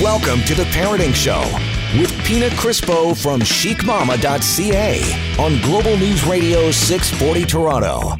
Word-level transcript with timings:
Welcome 0.00 0.40
to 0.44 0.54
the 0.54 0.62
Parenting 0.64 1.14
Show 1.14 1.40
with 2.00 2.10
Pina 2.24 2.48
Crispo 2.50 3.14
from 3.14 3.40
chicmama.ca 3.40 5.02
on 5.38 5.60
Global 5.60 5.96
News 5.98 6.24
Radio 6.24 6.70
640 6.70 7.44
Toronto. 7.44 8.16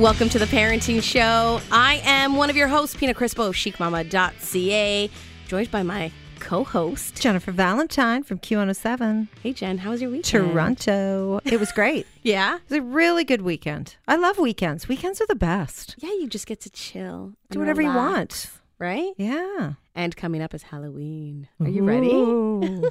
Welcome 0.00 0.28
to 0.28 0.38
the 0.38 0.44
Parenting 0.46 1.02
Show. 1.02 1.60
I 1.72 2.00
am 2.04 2.36
one 2.36 2.50
of 2.50 2.56
your 2.56 2.68
hosts, 2.68 2.94
Pina 2.96 3.14
Crispo 3.14 3.48
of 3.48 3.56
chicmama.ca, 3.56 5.10
joined 5.48 5.70
by 5.72 5.82
my 5.82 6.12
co-host. 6.38 7.20
Jennifer 7.20 7.50
Valentyne 7.52 8.24
from 8.24 8.38
Q107, 8.38 9.26
Hey 9.42 9.52
Jen, 9.52 9.78
how 9.78 9.90
was 9.90 10.00
your 10.02 10.10
weekend? 10.10 10.52
Toronto. 10.52 11.40
It 11.44 11.58
was 11.58 11.72
great. 11.72 12.06
Yeah, 12.22 12.56
it 12.56 12.62
was 12.70 12.78
a 12.78 12.82
really 12.82 13.24
good 13.24 13.42
weekend. 13.42 13.96
I 14.08 14.16
love 14.16 14.38
weekends. 14.38 14.88
Weekends 14.88 15.20
are 15.20 15.26
the 15.26 15.34
best. 15.34 15.94
Yeah, 15.98 16.08
you 16.10 16.26
just 16.26 16.46
get 16.46 16.60
to 16.60 16.70
chill. 16.70 17.34
Do 17.50 17.58
and 17.58 17.60
whatever 17.60 17.82
you 17.82 17.88
want. 17.92 18.50
Right? 18.78 19.12
Yeah. 19.18 19.74
And 19.94 20.16
coming 20.16 20.42
up 20.42 20.54
is 20.54 20.64
Halloween. 20.64 21.48
Are 21.60 21.68
you 21.68 21.84
ready? 21.84 22.90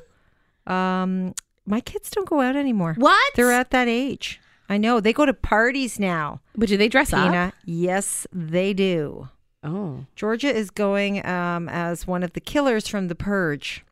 Um, 0.65 1.33
my 1.65 1.81
kids 1.81 2.09
don't 2.09 2.27
go 2.27 2.39
out 2.41 2.55
anymore. 2.55 2.95
What? 2.97 3.33
They're 3.35 3.51
at 3.51 3.71
that 3.71 3.87
age. 3.87 4.39
I 4.69 4.77
know. 4.77 4.99
They 4.99 5.11
go 5.13 5.25
to 5.25 5.33
parties 5.33 5.99
now. 5.99 6.39
But 6.55 6.69
do 6.69 6.77
they 6.77 6.87
dress 6.87 7.11
up? 7.11 7.25
Tina. 7.25 7.53
Yes, 7.65 8.25
they 8.31 8.73
do. 8.73 9.27
Oh. 9.63 10.05
Georgia 10.15 10.53
is 10.53 10.69
going 10.69 11.25
um, 11.25 11.69
as 11.69 12.07
one 12.07 12.23
of 12.23 12.33
the 12.33 12.41
killers 12.41 12.87
from 12.87 13.07
The 13.07 13.15
Purge. 13.15 13.83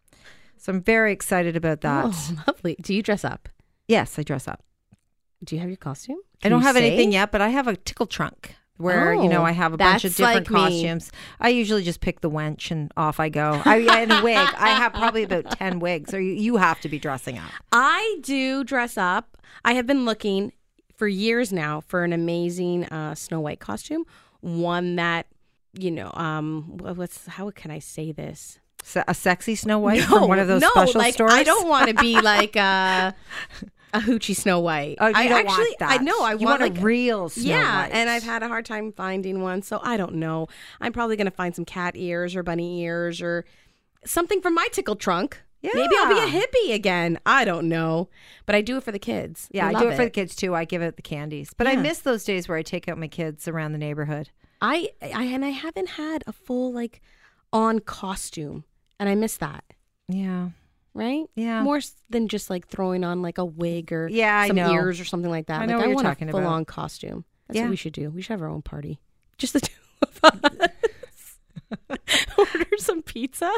So 0.58 0.72
I'm 0.72 0.82
very 0.82 1.12
excited 1.12 1.56
about 1.56 1.82
that. 1.82 2.06
Oh, 2.08 2.44
lovely. 2.48 2.76
Do 2.82 2.94
you 2.94 3.02
dress 3.04 3.26
up? 3.26 3.50
Yes, 3.88 4.18
I 4.18 4.24
dress 4.24 4.48
up. 4.48 4.64
Do 5.44 5.56
you 5.56 5.60
have 5.62 5.70
your 5.70 5.78
costume? 5.78 6.20
I 6.44 6.50
don't 6.50 6.62
have 6.62 6.76
anything 6.78 7.12
yet, 7.12 7.32
but 7.32 7.42
I 7.42 7.50
have 7.50 7.68
a 7.68 7.76
tickle 7.76 8.06
trunk 8.06 8.56
where 8.78 9.14
you 9.14 9.30
know 9.30 9.42
Oh, 9.42 9.46
I 9.46 9.52
have 9.52 9.74
a 9.74 9.78
bunch 9.78 10.06
of 10.06 10.16
different 10.16 10.50
like 10.50 10.72
me. 10.72 10.84
costumes. 10.84 11.12
I 11.40 11.50
usually 11.50 11.84
just 11.84 12.02
pick 12.02 12.22
the 12.22 12.30
wench 12.30 12.72
and 12.72 12.92
off 12.98 13.20
I 13.20 13.30
go. 13.30 13.62
I 13.66 13.78
in 13.78 14.12
a 14.12 14.24
wig. 14.24 14.38
I 14.38 14.70
have 14.70 14.94
probably 14.94 15.24
about 15.24 15.52
ten 15.58 15.80
wigs. 15.80 16.14
Or 16.14 16.20
you, 16.20 16.34
you 16.34 16.58
have 16.58 16.82
to 16.82 16.90
be 16.90 17.00
dressing 17.00 17.38
up. 17.38 17.52
I 17.72 18.18
do 18.22 18.64
dress 18.64 18.98
up. 18.98 19.38
I 19.64 19.74
have 19.74 19.86
been 19.86 20.06
looking 20.06 20.54
for 20.96 21.08
years 21.08 21.52
now 21.52 21.82
for 21.82 22.04
an 22.04 22.14
amazing 22.14 22.86
uh, 22.86 23.16
Snow 23.16 23.40
White 23.40 23.60
costume, 23.60 24.06
one 24.42 24.96
that 24.98 25.28
you 25.74 25.92
know, 25.92 26.12
um, 26.14 26.78
what's 26.78 27.26
how 27.28 27.50
can 27.52 27.72
I 27.72 27.80
say 27.80 28.12
this? 28.12 28.60
A 29.08 29.14
sexy 29.14 29.56
Snow 29.56 29.80
White 29.80 30.04
from 30.10 30.28
one 30.28 30.40
of 30.40 30.48
those 30.48 30.62
no, 30.62 30.70
special 30.70 31.00
like 31.00 31.14
stores. 31.14 31.32
I 31.34 31.44
don't 31.44 31.68
want 31.68 31.90
to 31.90 31.94
be 31.94 32.20
like 32.22 32.56
a 32.56 33.14
a 33.94 34.00
hoochie 34.00 34.36
Snow 34.36 34.60
White. 34.60 34.98
Oh, 35.00 35.12
I 35.14 35.28
don't 35.28 35.48
actually. 35.48 35.76
I 35.82 35.98
know. 35.98 36.22
I 36.24 36.32
you 36.34 36.46
want, 36.46 36.62
want, 36.62 36.62
like 36.62 36.78
a 36.78 36.82
real 36.82 37.30
Snow 37.30 37.44
white. 37.44 37.50
yeah, 37.50 37.82
White. 37.84 37.92
and 37.92 38.10
I've 38.10 38.24
had 38.24 38.44
a 38.44 38.48
hard 38.48 38.66
time 38.66 38.92
finding 38.92 39.42
one, 39.42 39.62
so 39.62 39.80
I 39.84 39.98
don't 39.98 40.16
know. 40.16 40.48
I'm 40.80 40.94
probably 40.94 41.16
gonna 41.16 41.32
find 41.32 41.56
some 41.56 41.66
cat 41.66 41.96
ears 41.96 42.36
or 42.36 42.44
bunny 42.44 42.82
ears 42.82 43.22
or 43.22 43.46
something 44.06 44.42
from 44.42 44.56
my 44.56 44.68
tickle 44.72 44.96
trunk. 44.96 45.42
Yeah. 45.62 45.72
Maybe 45.76 45.96
I'll 46.00 46.14
be 46.14 46.20
a 46.20 46.42
hippie 46.42 46.74
again. 46.74 47.20
I 47.26 47.46
don't 47.46 47.70
know, 47.70 48.10
but 48.48 48.56
I 48.56 48.62
do 48.62 48.78
it 48.78 48.84
for 48.84 48.92
the 48.92 48.98
kids. 48.98 49.48
Yeah, 49.52 49.70
They 49.70 49.76
I 49.76 49.80
do 49.80 49.90
it 49.90 49.96
for 49.96 50.04
the 50.06 50.10
kids 50.10 50.36
too. 50.36 50.56
I 50.56 50.66
give 50.66 50.82
out 50.82 50.96
the 50.96 51.04
candies, 51.04 51.52
but 51.56 51.68
I 51.68 51.76
miss 51.76 52.00
those 52.00 52.24
days 52.24 52.48
where 52.50 52.58
I 52.58 52.64
take 52.64 52.88
out 52.90 52.98
my 52.98 53.08
kids 53.08 53.48
around 53.48 53.74
the 53.74 53.78
neighborhood. 53.78 54.30
I, 54.60 54.90
I 55.02 55.24
and 55.26 55.46
I 55.46 55.50
haven't 55.50 55.90
had 55.90 56.24
a 56.26 56.34
full 56.34 56.74
like 56.74 57.02
on 57.54 57.80
costume, 57.80 58.64
and 59.00 59.08
I 59.08 59.14
miss 59.16 59.38
that. 59.38 59.64
Yeah, 60.08 60.50
Right? 60.94 61.26
Yeah. 61.36 61.62
More 61.64 61.80
than 62.10 62.28
just 62.28 62.50
like 62.50 62.68
throwing 62.68 63.04
on 63.04 63.22
like 63.22 63.38
a 63.38 63.46
wig 63.46 63.94
or 63.94 64.10
Yeah, 64.10 64.38
I 64.38 64.48
some 64.48 64.58
know. 64.58 64.74
ears 64.74 65.00
or 65.00 65.06
something 65.06 65.32
like 65.32 65.48
that. 65.48 65.58
I 65.58 65.60
like 65.62 65.70
know 65.70 65.78
what 65.78 65.84
I 65.84 65.88
you're 65.88 65.96
want 65.96 66.08
talking 66.08 66.28
a 66.28 66.32
about. 66.32 66.42
full 66.44 66.48
on 66.52 66.66
costume. 66.66 67.24
That's 67.48 67.58
Yeah. 67.58 67.64
what 67.64 67.70
we 67.72 67.76
should 67.78 67.94
do. 67.94 68.10
We 68.10 68.22
should 68.22 68.32
have 68.34 68.42
our 68.42 68.50
own 68.50 68.62
party. 68.62 69.00
Just 69.38 69.54
the 69.54 69.62
two 69.62 69.74
of 70.02 70.20
us. 70.24 71.38
Order 72.38 72.78
some 72.78 73.02
pizza. 73.02 73.52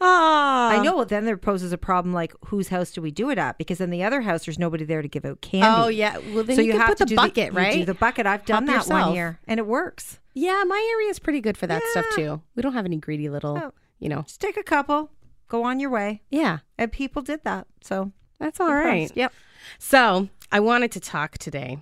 Ah, 0.00 0.70
I 0.70 0.82
know. 0.82 0.96
Well, 0.96 1.04
then 1.04 1.24
there 1.24 1.36
poses 1.36 1.72
a 1.72 1.78
problem 1.78 2.12
like 2.12 2.32
whose 2.46 2.68
house 2.68 2.90
do 2.90 3.00
we 3.00 3.12
do 3.12 3.30
it 3.30 3.38
at? 3.38 3.56
Because 3.56 3.80
in 3.80 3.90
the 3.90 4.02
other 4.02 4.20
house, 4.22 4.44
there's 4.44 4.58
nobody 4.58 4.84
there 4.84 5.02
to 5.02 5.06
give 5.08 5.24
out 5.24 5.40
candy. 5.40 5.68
Oh 5.68 5.86
yeah. 5.88 6.18
Well, 6.34 6.42
then 6.42 6.56
so 6.56 6.62
you, 6.62 6.72
you, 6.72 6.78
have 6.78 6.88
put 6.88 6.98
to 6.98 7.04
the 7.04 7.14
bucket, 7.14 7.52
the, 7.52 7.56
right? 7.60 7.74
You 7.74 7.80
do 7.82 7.86
the 7.86 7.94
bucket. 7.94 8.26
I've 8.26 8.44
done 8.44 8.64
that 8.64 8.88
one 8.88 8.96
yourself. 8.98 9.14
year, 9.14 9.38
and 9.46 9.60
it 9.60 9.66
works. 9.66 10.18
yeah, 10.34 10.64
my 10.66 10.88
area 10.94 11.08
is 11.10 11.20
pretty 11.20 11.40
good 11.40 11.56
for 11.56 11.68
that 11.68 11.82
stuff 11.92 12.06
too. 12.16 12.42
We 12.56 12.62
don't 12.62 12.72
have 12.72 12.84
any 12.84 12.96
greedy 12.96 13.28
little, 13.28 13.56
Oh. 13.56 13.72
you 14.00 14.08
know. 14.08 14.22
Just 14.22 14.40
take 14.40 14.56
a 14.56 14.64
couple, 14.64 15.10
go 15.54 15.64
on 15.64 15.78
your 15.80 15.90
way, 15.90 16.22
Yeah, 16.30 16.58
and 16.76 16.90
people 16.90 17.22
did 17.22 17.44
that. 17.44 17.66
So 17.80 18.12
that's 18.38 18.60
all 18.60 18.74
right. 18.74 19.10
Yep. 19.14 19.32
So 19.78 20.28
I 20.50 20.60
wanted 20.60 20.90
to 20.92 21.00
talk 21.00 21.38
today 21.38 21.78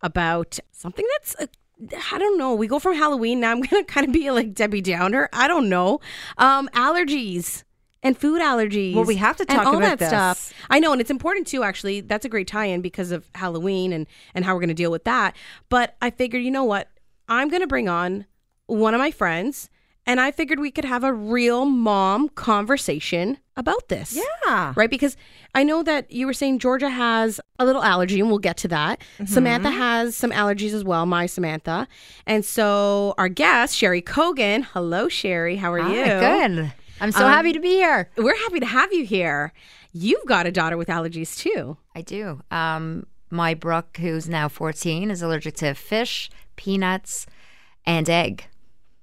about 0.00 0.58
something 0.72 1.04
that's. 1.18 1.36
Uh, 1.38 1.46
I 2.12 2.18
don't 2.18 2.36
know. 2.36 2.54
We 2.54 2.66
go 2.66 2.78
from 2.78 2.94
Halloween 2.94 3.40
now. 3.40 3.52
I'm 3.52 3.60
gonna 3.70 3.84
kind 3.84 4.06
of 4.06 4.12
be 4.12 4.30
like 4.30 4.54
Debbie 4.54 4.80
Downer. 4.80 5.28
I 5.32 5.48
don't 5.48 5.68
know. 5.68 6.00
Um, 6.38 6.68
allergies 6.74 7.64
and 8.02 8.16
food 8.16 8.40
allergies. 8.40 8.94
Well, 8.94 9.04
we 9.04 9.16
have 9.16 9.36
to 9.36 9.44
and 9.48 9.50
talk 9.58 9.66
all 9.66 9.76
about 9.76 9.98
that 9.98 9.98
this. 9.98 10.08
stuff. 10.08 10.52
I 10.70 10.78
know, 10.78 10.92
and 10.92 11.00
it's 11.00 11.10
important 11.10 11.46
too. 11.46 11.62
Actually, 11.62 12.00
that's 12.00 12.24
a 12.24 12.28
great 12.28 12.46
tie-in 12.48 12.80
because 12.80 13.10
of 13.12 13.28
Halloween 13.34 13.92
and 13.92 14.06
and 14.34 14.44
how 14.44 14.54
we're 14.54 14.60
gonna 14.60 14.74
deal 14.74 14.90
with 14.90 15.04
that. 15.04 15.36
But 15.68 15.96
I 16.00 16.10
figured, 16.10 16.42
you 16.42 16.50
know 16.50 16.64
what? 16.64 16.88
I'm 17.28 17.48
gonna 17.48 17.66
bring 17.66 17.88
on 17.88 18.26
one 18.66 18.94
of 18.94 18.98
my 18.98 19.10
friends, 19.10 19.68
and 20.06 20.20
I 20.20 20.30
figured 20.30 20.58
we 20.60 20.70
could 20.70 20.84
have 20.84 21.04
a 21.04 21.12
real 21.12 21.64
mom 21.66 22.28
conversation 22.30 23.38
about 23.56 23.88
this 23.88 24.16
Yeah. 24.46 24.72
right? 24.76 24.88
Because 24.90 25.16
I 25.54 25.62
know 25.64 25.82
that 25.82 26.10
you 26.10 26.26
were 26.26 26.32
saying 26.32 26.58
Georgia 26.60 26.88
has 26.88 27.40
a 27.58 27.64
little 27.66 27.82
allergy, 27.82 28.20
and 28.20 28.28
we'll 28.28 28.38
get 28.38 28.56
to 28.58 28.68
that. 28.68 29.00
Mm-hmm. 29.18 29.26
Samantha 29.26 29.70
has 29.70 30.16
some 30.16 30.30
allergies 30.30 30.72
as 30.72 30.84
well, 30.84 31.04
my 31.06 31.26
Samantha. 31.26 31.86
And 32.26 32.44
so 32.44 33.14
our 33.18 33.28
guest, 33.28 33.76
Sherry 33.76 34.00
Cogan. 34.00 34.62
Hello, 34.62 35.08
Sherry. 35.08 35.56
How 35.56 35.72
are 35.72 35.78
you? 35.80 36.04
Good. 36.04 36.72
I'm 37.00 37.12
so 37.12 37.24
Um, 37.24 37.30
happy 37.32 37.52
to 37.52 37.60
be 37.60 37.70
here. 37.70 38.10
We're 38.16 38.36
happy 38.36 38.60
to 38.60 38.66
have 38.66 38.92
you 38.92 39.04
here. 39.04 39.52
You've 39.92 40.24
got 40.26 40.46
a 40.46 40.52
daughter 40.52 40.76
with 40.76 40.88
allergies 40.88 41.36
too. 41.36 41.76
I 41.96 42.02
do. 42.02 42.40
Um, 42.50 43.06
my 43.30 43.54
Brooke, 43.54 43.96
who's 43.98 44.28
now 44.28 44.48
14, 44.48 45.10
is 45.10 45.20
allergic 45.22 45.56
to 45.56 45.74
fish, 45.74 46.30
peanuts, 46.56 47.26
and 47.84 48.08
egg. 48.08 48.46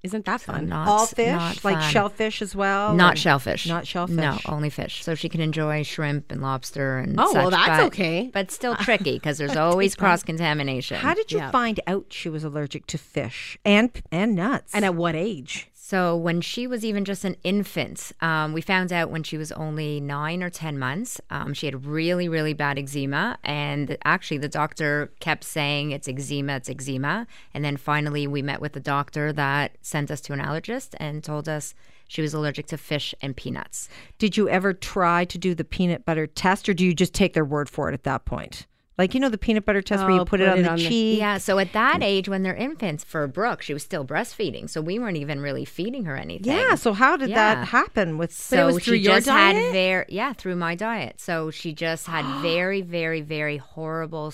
Isn't 0.07 0.25
that 0.25 0.41
So 0.41 0.53
fun? 0.53 0.67
not, 0.69 0.87
All 0.87 1.05
fish, 1.05 1.27
not 1.27 1.63
like 1.63 1.77
fun. 1.77 1.91
shellfish 1.91 2.41
as 2.41 2.55
well. 2.55 2.93
Not 2.93 3.13
or- 3.13 3.17
shellfish. 3.17 3.67
Not 3.67 3.85
shellfish. 3.85 4.15
No, 4.15 4.37
only 4.45 4.69
fish. 4.69 5.03
So 5.03 5.15
she 5.15 5.29
can 5.29 5.41
enjoy 5.41 5.83
shrimp 5.83 6.31
and 6.31 6.41
lobster 6.41 6.97
and 6.99 7.15
Oh, 7.19 7.33
well, 7.33 7.49
that's 7.49 7.67
but- 7.67 7.85
okay. 7.87 8.29
But 8.33 8.51
still 8.51 8.75
tricky 8.87 9.13
because 9.13 9.37
there's 9.37 9.55
always 9.65 9.95
cross 9.95 10.23
contamination. 10.23 10.97
How 10.97 11.13
did 11.13 11.31
you 11.31 11.39
Yeah. 11.39 11.51
find 11.51 11.79
out 11.87 12.05
she 12.09 12.29
was 12.29 12.43
allergic 12.43 12.87
to 12.87 12.97
fish 12.97 13.57
and 13.65 13.89
and 14.11 14.35
nuts? 14.35 14.73
and 14.73 14.83
at 14.85 14.95
what 14.95 15.15
age? 15.15 15.67
So 15.89 16.17
when 16.17 16.41
she 16.41 16.67
was 16.67 16.83
even 16.83 17.05
just 17.05 17.23
an 17.23 17.37
infant, 17.45 18.11
um, 18.19 18.51
we 18.51 18.59
found 18.59 18.91
out 18.91 19.09
when 19.09 19.23
she 19.23 19.37
was 19.37 19.53
only 19.53 20.01
nine 20.01 20.43
or 20.43 20.49
ten 20.49 20.77
months, 20.77 21.21
um, 21.29 21.53
she 21.53 21.65
had 21.65 21.85
really, 21.85 22.27
really 22.27 22.53
bad 22.53 22.77
eczema, 22.77 23.37
and 23.41 23.97
actually 24.03 24.39
the 24.39 24.49
doctor 24.49 25.13
kept 25.21 25.45
saying 25.45 25.91
it's 25.91 26.09
eczema, 26.09 26.57
it's 26.57 26.69
eczema, 26.69 27.25
and 27.53 27.63
then 27.63 27.77
finally 27.77 28.27
we 28.27 28.41
met 28.41 28.59
with 28.59 28.73
the 28.73 28.81
doctor 28.81 29.31
that 29.31 29.77
sent 29.81 30.11
us 30.11 30.19
to 30.19 30.33
an 30.33 30.39
allergist 30.39 30.89
and 30.97 31.23
told 31.23 31.47
us 31.47 31.73
she 32.09 32.21
was 32.21 32.33
allergic 32.33 32.67
to 32.67 32.77
fish 32.77 33.15
and 33.21 33.37
peanuts. 33.37 33.87
Did 34.17 34.35
you 34.35 34.49
ever 34.49 34.73
try 34.73 35.23
to 35.23 35.37
do 35.37 35.55
the 35.55 35.63
peanut 35.63 36.03
butter 36.03 36.27
test, 36.27 36.67
or 36.67 36.73
do 36.73 36.83
you 36.83 36.93
just 36.93 37.13
take 37.13 37.31
their 37.33 37.45
word 37.45 37.69
for 37.69 37.89
it 37.89 37.93
at 37.93 38.03
that 38.03 38.25
point? 38.25 38.67
Like 38.97 39.13
you 39.13 39.19
know 39.19 39.29
the 39.29 39.37
peanut 39.37 39.63
butter 39.63 39.81
test 39.83 40.01
where 40.03 40.11
Oh, 40.11 40.15
you 40.15 40.25
put, 40.25 40.41
it 40.41 40.47
on 40.49 40.63
the 40.63 40.71
the- 40.71 40.77
cheek. 40.89 41.19
Yeah, 41.19 41.37
so 41.37 41.59
at 41.59 41.71
that 41.73 42.01
age, 42.01 42.27
when 42.27 42.41
they're 42.41 42.55
infants, 42.55 43.03
for 43.03 43.27
Brooke, 43.27 43.61
she 43.61 43.73
was 43.73 43.83
still 43.83 44.03
breastfeeding, 44.03 44.67
so 44.67 44.81
we 44.81 44.97
weren't 44.97 45.17
even 45.17 45.39
really 45.39 45.65
feeding 45.65 46.05
her 46.05 46.15
anything. 46.15 46.51
Yeah. 46.51 46.73
So 46.75 46.93
how 46.93 47.15
did 47.15 47.29
Yeah. 47.29 47.35
that 47.55 47.67
happen? 47.67 48.17
With 48.17 48.31
So 48.33 48.69
it 48.77 48.83
she 48.83 48.95
your 48.97 49.15
just 49.15 49.27
had 49.27 49.53
diet? 49.53 49.71
very 49.71 50.05
yeah 50.09 50.33
through 50.33 50.55
my 50.55 50.73
diet. 50.73 51.19
So 51.21 51.51
she 51.51 51.73
just 51.73 52.07
had 52.07 52.25
very 52.41 52.81
very 52.81 53.21
very 53.21 53.57
horrible 53.57 54.33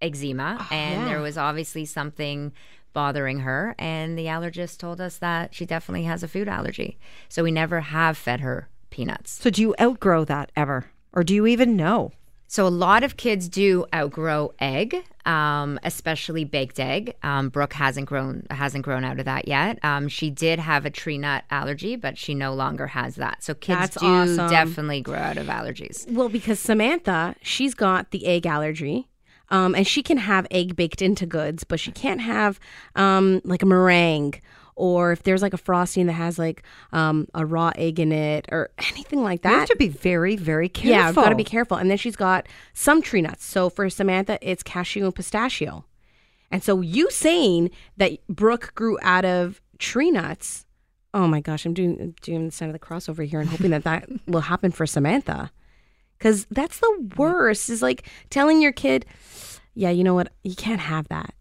eczema, 0.00 0.56
oh, 0.60 0.68
and 0.74 1.06
there 1.06 1.20
was 1.20 1.38
obviously 1.38 1.84
something 1.84 2.52
bothering 2.92 3.40
her. 3.40 3.74
And 3.78 4.18
the 4.18 4.26
allergist 4.26 4.78
told 4.78 5.00
us 5.00 5.18
that 5.18 5.54
she 5.54 5.64
definitely 5.66 6.04
has 6.04 6.22
a 6.22 6.28
food 6.28 6.48
allergy. 6.48 6.98
So 7.28 7.42
we 7.42 7.50
never 7.50 7.80
have 7.80 8.16
fed 8.16 8.40
her 8.40 8.68
peanuts. 8.90 9.30
so 9.42 9.48
do 9.50 9.62
you 9.62 9.74
outgrow 9.80 10.24
that 10.26 10.52
ever, 10.56 10.86
or 11.14 11.22
do 11.24 11.34
you 11.34 11.46
even 11.46 11.76
know? 11.76 12.12
So 12.52 12.66
a 12.66 12.68
lot 12.68 13.02
of 13.02 13.16
kids 13.16 13.48
do 13.48 13.86
outgrow 13.94 14.52
egg, 14.58 14.94
um, 15.24 15.80
especially 15.84 16.44
baked 16.44 16.78
egg. 16.78 17.14
Um, 17.22 17.48
Brooke 17.48 17.72
hasn't 17.72 18.06
grown 18.10 18.46
hasn't 18.50 18.84
grown 18.84 19.04
out 19.04 19.18
of 19.18 19.24
that 19.24 19.48
yet. 19.48 19.82
Um, 19.82 20.06
she 20.06 20.28
did 20.28 20.58
have 20.58 20.84
a 20.84 20.90
tree 20.90 21.16
nut 21.16 21.44
allergy, 21.50 21.96
but 21.96 22.18
she 22.18 22.34
no 22.34 22.52
longer 22.52 22.88
has 22.88 23.14
that. 23.14 23.42
So 23.42 23.54
kids 23.54 23.80
That's 23.80 23.96
do 23.96 24.06
awesome. 24.06 24.50
definitely 24.50 25.00
grow 25.00 25.16
out 25.16 25.38
of 25.38 25.46
allergies. 25.46 26.06
Well, 26.12 26.28
because 26.28 26.60
Samantha, 26.60 27.36
she's 27.40 27.72
got 27.72 28.10
the 28.10 28.26
egg 28.26 28.44
allergy. 28.44 29.08
Um, 29.48 29.74
and 29.74 29.86
she 29.86 30.02
can 30.02 30.18
have 30.18 30.46
egg 30.50 30.76
baked 30.76 31.00
into 31.00 31.24
goods, 31.24 31.64
but 31.64 31.80
she 31.80 31.90
can't 31.90 32.20
have 32.20 32.60
um, 32.96 33.40
like 33.44 33.62
a 33.62 33.66
meringue 33.66 34.34
or 34.76 35.12
if 35.12 35.22
there's 35.22 35.42
like 35.42 35.54
a 35.54 35.58
frosting 35.58 36.06
that 36.06 36.14
has 36.14 36.38
like 36.38 36.62
um, 36.92 37.26
a 37.34 37.44
raw 37.44 37.72
egg 37.76 38.00
in 38.00 38.12
it 38.12 38.46
or 38.50 38.70
anything 38.90 39.22
like 39.22 39.42
that. 39.42 39.50
You 39.50 39.58
have 39.58 39.68
to 39.68 39.76
be 39.76 39.88
very, 39.88 40.36
very 40.36 40.68
careful. 40.68 40.90
Yeah, 40.90 41.08
I've 41.08 41.14
got 41.14 41.28
to 41.28 41.34
be 41.34 41.44
careful. 41.44 41.76
And 41.76 41.90
then 41.90 41.98
she's 41.98 42.16
got 42.16 42.46
some 42.72 43.02
tree 43.02 43.22
nuts. 43.22 43.44
So 43.44 43.68
for 43.68 43.88
Samantha, 43.90 44.38
it's 44.40 44.62
cashew 44.62 45.04
and 45.04 45.14
pistachio. 45.14 45.84
And 46.50 46.62
so 46.62 46.80
you 46.80 47.10
saying 47.10 47.70
that 47.96 48.18
Brooke 48.28 48.74
grew 48.74 48.98
out 49.02 49.24
of 49.24 49.60
tree 49.78 50.10
nuts, 50.10 50.66
oh 51.14 51.26
my 51.26 51.40
gosh, 51.40 51.64
I'm 51.64 51.74
doing 51.74 52.14
doing 52.20 52.46
the 52.46 52.52
sign 52.52 52.68
of 52.68 52.72
the 52.72 52.78
cross 52.78 53.08
over 53.08 53.22
here 53.22 53.40
and 53.40 53.48
hoping 53.48 53.70
that 53.70 53.84
that 53.84 54.08
will 54.26 54.42
happen 54.42 54.70
for 54.70 54.86
Samantha. 54.86 55.50
Cuz 56.18 56.46
that's 56.50 56.78
the 56.78 57.10
worst 57.16 57.68
is 57.68 57.82
like 57.82 58.06
telling 58.30 58.60
your 58.60 58.72
kid, 58.72 59.06
yeah, 59.74 59.90
you 59.90 60.04
know 60.04 60.14
what? 60.14 60.32
You 60.44 60.54
can't 60.54 60.80
have 60.80 61.08
that. 61.08 61.34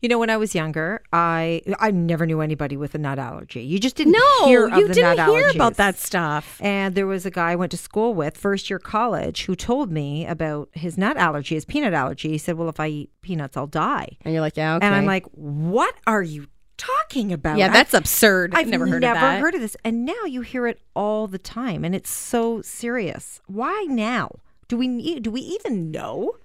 You 0.00 0.08
know, 0.08 0.18
when 0.18 0.30
I 0.30 0.36
was 0.36 0.54
younger, 0.54 1.02
I 1.12 1.62
I 1.78 1.90
never 1.90 2.26
knew 2.26 2.40
anybody 2.40 2.76
with 2.76 2.94
a 2.94 2.98
nut 2.98 3.18
allergy. 3.18 3.62
You 3.62 3.78
just 3.78 3.96
didn't 3.96 4.12
No, 4.12 4.46
hear 4.46 4.66
of 4.68 4.78
you 4.78 4.88
didn't 4.88 5.18
hear 5.18 5.48
about 5.50 5.76
that 5.76 5.96
stuff. 5.98 6.58
And 6.60 6.94
there 6.94 7.06
was 7.06 7.26
a 7.26 7.30
guy 7.30 7.52
I 7.52 7.56
went 7.56 7.70
to 7.72 7.76
school 7.76 8.14
with, 8.14 8.36
first 8.36 8.70
year 8.70 8.78
college, 8.78 9.44
who 9.44 9.54
told 9.54 9.90
me 9.90 10.26
about 10.26 10.68
his 10.72 10.96
nut 10.98 11.16
allergy, 11.16 11.54
his 11.54 11.64
peanut 11.64 11.92
allergy. 11.92 12.30
He 12.30 12.38
said, 12.38 12.56
"Well, 12.56 12.68
if 12.68 12.80
I 12.80 12.88
eat 12.88 13.10
peanuts, 13.22 13.56
I'll 13.56 13.66
die." 13.66 14.16
And 14.22 14.32
you're 14.32 14.40
like, 14.42 14.56
yeah, 14.56 14.76
okay. 14.76 14.86
And 14.86 14.94
I'm 14.94 15.06
like, 15.06 15.26
"What 15.32 15.94
are 16.06 16.22
you 16.22 16.46
talking 16.76 17.32
about?" 17.32 17.58
yeah, 17.58 17.68
that's 17.68 17.94
absurd. 17.94 18.54
I've 18.54 18.66
never 18.68 18.86
heard 18.86 19.02
never 19.02 19.16
of 19.16 19.22
that. 19.22 19.40
heard 19.40 19.54
of 19.54 19.60
this, 19.60 19.76
and 19.84 20.04
now 20.04 20.24
you 20.26 20.40
hear 20.42 20.66
it 20.66 20.80
all 20.94 21.26
the 21.28 21.38
time, 21.38 21.84
and 21.84 21.94
it's 21.94 22.10
so 22.10 22.62
serious. 22.62 23.40
Why 23.46 23.86
now? 23.88 24.36
Do 24.68 24.76
we 24.76 24.88
need? 24.88 25.22
Do 25.22 25.30
we 25.30 25.40
even 25.40 25.90
know? 25.90 26.36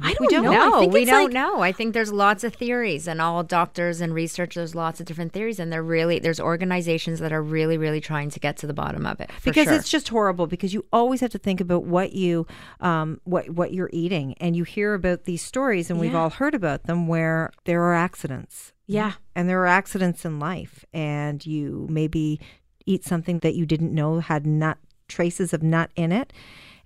I 0.00 0.12
don't, 0.12 0.20
We 0.20 0.26
don't 0.28 0.44
know. 0.44 0.80
Think 0.80 0.92
we 0.92 1.04
don't 1.04 1.24
like, 1.24 1.32
know. 1.32 1.60
I 1.60 1.72
think 1.72 1.94
there's 1.94 2.12
lots 2.12 2.44
of 2.44 2.54
theories, 2.54 3.08
and 3.08 3.20
all 3.20 3.42
doctors 3.42 4.00
and 4.00 4.12
researchers, 4.14 4.74
lots 4.74 5.00
of 5.00 5.06
different 5.06 5.32
theories, 5.32 5.58
and 5.58 5.72
they're 5.72 5.82
really 5.82 6.18
there's 6.18 6.38
organizations 6.40 7.20
that 7.20 7.32
are 7.32 7.42
really, 7.42 7.78
really 7.78 8.00
trying 8.00 8.30
to 8.30 8.38
get 8.40 8.56
to 8.58 8.66
the 8.66 8.74
bottom 8.74 9.06
of 9.06 9.20
it. 9.20 9.30
because 9.44 9.64
sure. 9.64 9.74
it's 9.74 9.88
just 9.88 10.08
horrible 10.10 10.46
because 10.46 10.74
you 10.74 10.84
always 10.92 11.20
have 11.20 11.30
to 11.30 11.38
think 11.38 11.60
about 11.60 11.84
what 11.84 12.12
you 12.12 12.46
um 12.80 13.20
what 13.24 13.48
what 13.50 13.72
you're 13.72 13.90
eating 13.92 14.34
and 14.40 14.54
you 14.56 14.64
hear 14.64 14.94
about 14.94 15.24
these 15.24 15.42
stories 15.42 15.90
and 15.90 15.98
we've 15.98 16.14
all 16.14 16.30
heard 16.30 16.54
about 16.54 16.84
them 16.84 17.08
where 17.08 17.50
there 17.64 17.82
are 17.82 17.94
accidents 17.94 18.72
Yeah. 18.86 19.12
and 19.34 19.48
there 19.48 19.60
are 19.62 19.66
accidents 19.66 20.24
in 20.24 20.38
life 20.38 20.84
and 20.92 21.44
you 21.44 21.86
maybe 21.90 22.40
eat 22.86 23.04
something 23.04 23.38
that 23.40 23.54
you 23.54 23.66
didn't 23.66 23.92
know 23.94 24.20
had 24.20 24.46
nut 24.46 24.78
traces 25.08 25.52
of 25.52 25.62
nut 25.62 25.90
in 25.96 26.12
it 26.12 26.32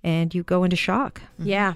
and 0.03 0.33
you 0.33 0.43
go 0.43 0.63
into 0.63 0.75
shock 0.75 1.21
Yeah. 1.37 1.73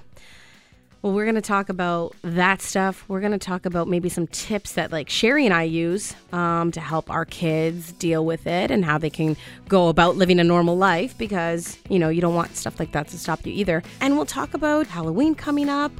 Well, 1.01 1.13
we're 1.13 1.25
going 1.25 1.35
to 1.35 1.41
talk 1.41 1.69
about 1.69 2.15
that 2.23 2.61
stuff. 2.61 3.05
We're 3.07 3.19
going 3.19 3.31
to 3.31 3.38
talk 3.38 3.67
about 3.67 3.88
maybe 3.88 4.09
some 4.09 4.25
tips 4.27 4.73
that 4.73 4.91
like 4.91 5.09
Sherry 5.09 5.45
and 5.45 5.53
I 5.53 5.63
use 5.63 6.15
um, 6.31 6.71
to 6.71 6.79
help 6.79 7.11
our 7.11 7.23
kids 7.23 7.91
deal 7.94 8.25
with 8.25 8.47
it 8.47 8.71
and 8.71 8.83
how 8.83 8.97
they 8.97 9.11
can 9.11 9.38
go 9.69 9.89
about 9.89 10.15
living 10.15 10.39
a 10.39 10.44
normal 10.44 10.75
life 10.75 11.15
because, 11.17 11.77
you 11.88 11.99
know, 11.99 12.09
you 12.09 12.19
don't 12.19 12.33
want 12.33 12.55
stuff 12.55 12.79
like 12.79 12.94
that 12.94 13.09
to 13.09 13.19
stop 13.19 13.45
you 13.45 13.53
either. 13.53 13.83
And 14.01 14.15
we'll 14.15 14.25
talk 14.25 14.55
about 14.55 14.88
Halloween 14.88 15.35
coming 15.35 15.69
up 15.69 15.91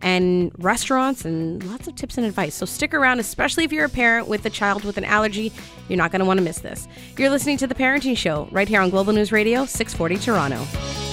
and 0.00 0.50
restaurants 0.58 1.24
and 1.24 1.62
lots 1.64 1.86
of 1.86 1.94
tips 1.94 2.16
and 2.16 2.26
advice. 2.26 2.54
So 2.54 2.64
stick 2.64 2.94
around, 2.94 3.20
especially 3.20 3.64
if 3.64 3.72
you're 3.72 3.84
a 3.84 3.90
parent 3.90 4.26
with 4.26 4.46
a 4.46 4.50
child 4.50 4.84
with 4.84 4.96
an 4.96 5.04
allergy. 5.04 5.52
You're 5.88 5.98
not 5.98 6.12
going 6.12 6.20
to 6.20 6.26
want 6.26 6.38
to 6.38 6.44
miss 6.44 6.60
this. 6.60 6.88
You're 7.18 7.30
listening 7.30 7.58
to 7.58 7.66
The 7.66 7.74
Parenting 7.74 8.16
Show 8.16 8.48
right 8.50 8.68
here 8.68 8.80
on 8.80 8.88
Global 8.88 9.12
News 9.12 9.32
Radio, 9.32 9.66
640 9.66 10.16
Toronto. 10.16 11.05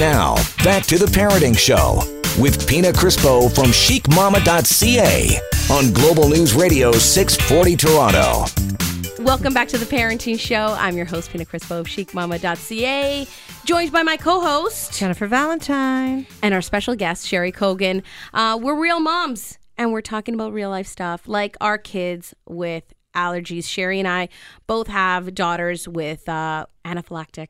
Now, 0.00 0.36
back 0.64 0.84
to 0.84 0.96
the 0.96 1.04
Parenting 1.04 1.58
Show 1.58 1.98
with 2.40 2.66
Pina 2.66 2.90
Crispo 2.90 3.54
from 3.54 3.66
chicmama.ca 3.66 5.38
on 5.70 5.92
Global 5.92 6.26
News 6.30 6.54
Radio 6.54 6.90
640 6.90 7.76
Toronto. 7.76 8.46
Welcome 9.22 9.52
back 9.52 9.68
to 9.68 9.76
the 9.76 9.84
Parenting 9.84 10.40
Show. 10.40 10.74
I'm 10.78 10.96
your 10.96 11.04
host, 11.04 11.30
Pina 11.30 11.44
Crispo 11.44 11.80
of 11.80 11.86
chicmama.ca, 11.86 13.28
joined 13.66 13.92
by 13.92 14.02
my 14.02 14.16
co 14.16 14.40
host 14.40 14.98
Jennifer 14.98 15.28
Valentyne 15.28 16.24
and 16.42 16.54
our 16.54 16.62
special 16.62 16.96
guest, 16.96 17.26
Sherry 17.26 17.52
Cogan. 17.52 18.02
Uh, 18.32 18.58
we're 18.58 18.80
real 18.80 19.00
moms, 19.00 19.58
and 19.76 19.92
we're 19.92 20.00
talking 20.00 20.32
about 20.32 20.54
real 20.54 20.70
life 20.70 20.86
stuff 20.86 21.28
like 21.28 21.58
our 21.60 21.76
kids 21.76 22.32
with 22.48 22.84
allergies. 23.14 23.68
Sherry 23.68 23.98
and 23.98 24.08
I 24.08 24.30
both 24.66 24.86
have 24.86 25.34
daughters 25.34 25.86
with 25.86 26.26
uh, 26.26 26.64
anaphylactic 26.86 27.48